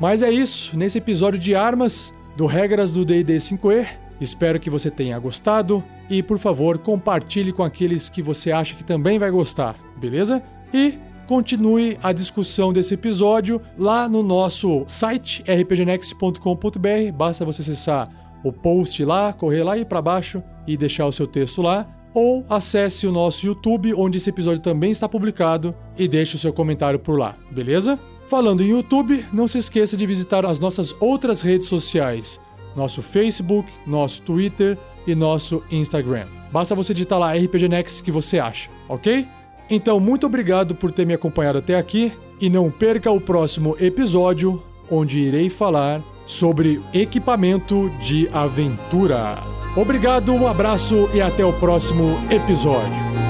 Mas 0.00 0.22
é 0.22 0.30
isso, 0.30 0.76
nesse 0.76 0.98
episódio 0.98 1.38
de 1.38 1.54
armas 1.54 2.12
do 2.36 2.46
Regras 2.46 2.90
do 2.90 3.04
D&D 3.04 3.36
5e. 3.36 3.86
Espero 4.20 4.58
que 4.58 4.68
você 4.68 4.90
tenha 4.90 5.16
gostado 5.20 5.84
e, 6.10 6.20
por 6.20 6.38
favor, 6.38 6.78
compartilhe 6.78 7.52
com 7.52 7.62
aqueles 7.62 8.08
que 8.08 8.22
você 8.22 8.50
acha 8.50 8.74
que 8.74 8.82
também 8.82 9.16
vai 9.16 9.30
gostar, 9.30 9.76
beleza? 9.96 10.42
E 10.74 10.98
continue 11.28 11.96
a 12.02 12.12
discussão 12.12 12.72
desse 12.72 12.94
episódio 12.94 13.62
lá 13.78 14.08
no 14.08 14.20
nosso 14.20 14.82
site 14.88 15.44
rpgnext.com.br. 15.46 17.12
Basta 17.14 17.44
você 17.44 17.62
acessar 17.62 18.25
o 18.44 18.52
post 18.52 19.04
lá, 19.04 19.32
correr 19.32 19.62
lá 19.62 19.76
e 19.76 19.84
para 19.84 20.02
baixo 20.02 20.42
e 20.66 20.76
deixar 20.76 21.06
o 21.06 21.12
seu 21.12 21.26
texto 21.26 21.62
lá 21.62 21.86
ou 22.16 22.46
acesse 22.48 23.06
o 23.06 23.12
nosso 23.12 23.44
YouTube, 23.44 23.92
onde 23.92 24.16
esse 24.16 24.30
episódio 24.30 24.62
também 24.62 24.90
está 24.90 25.06
publicado, 25.06 25.74
e 25.98 26.08
deixe 26.08 26.34
o 26.34 26.38
seu 26.38 26.50
comentário 26.50 26.98
por 26.98 27.18
lá, 27.18 27.34
beleza? 27.50 28.00
Falando 28.26 28.62
em 28.62 28.70
YouTube, 28.70 29.22
não 29.34 29.46
se 29.46 29.58
esqueça 29.58 29.98
de 29.98 30.06
visitar 30.06 30.46
as 30.46 30.58
nossas 30.58 30.96
outras 30.98 31.42
redes 31.42 31.68
sociais, 31.68 32.40
nosso 32.74 33.02
Facebook, 33.02 33.70
nosso 33.86 34.22
Twitter 34.22 34.78
e 35.06 35.14
nosso 35.14 35.62
Instagram. 35.70 36.26
Basta 36.50 36.74
você 36.74 36.94
digitar 36.94 37.18
lá 37.18 37.34
RPG 37.34 37.68
Next 37.68 38.02
que 38.02 38.10
você 38.10 38.38
acha, 38.38 38.70
ok? 38.88 39.28
Então, 39.68 40.00
muito 40.00 40.24
obrigado 40.24 40.74
por 40.74 40.90
ter 40.90 41.04
me 41.04 41.12
acompanhado 41.12 41.58
até 41.58 41.76
aqui 41.76 42.12
e 42.40 42.48
não 42.48 42.70
perca 42.70 43.10
o 43.10 43.20
próximo 43.20 43.76
episódio, 43.78 44.62
onde 44.90 45.18
irei 45.18 45.50
falar 45.50 46.02
sobre 46.26 46.82
equipamento 46.92 47.90
de 48.00 48.28
aventura. 48.32 49.42
Obrigado, 49.76 50.32
um 50.32 50.46
abraço 50.46 51.08
e 51.12 51.20
até 51.20 51.44
o 51.44 51.52
próximo 51.52 52.18
episódio. 52.30 53.25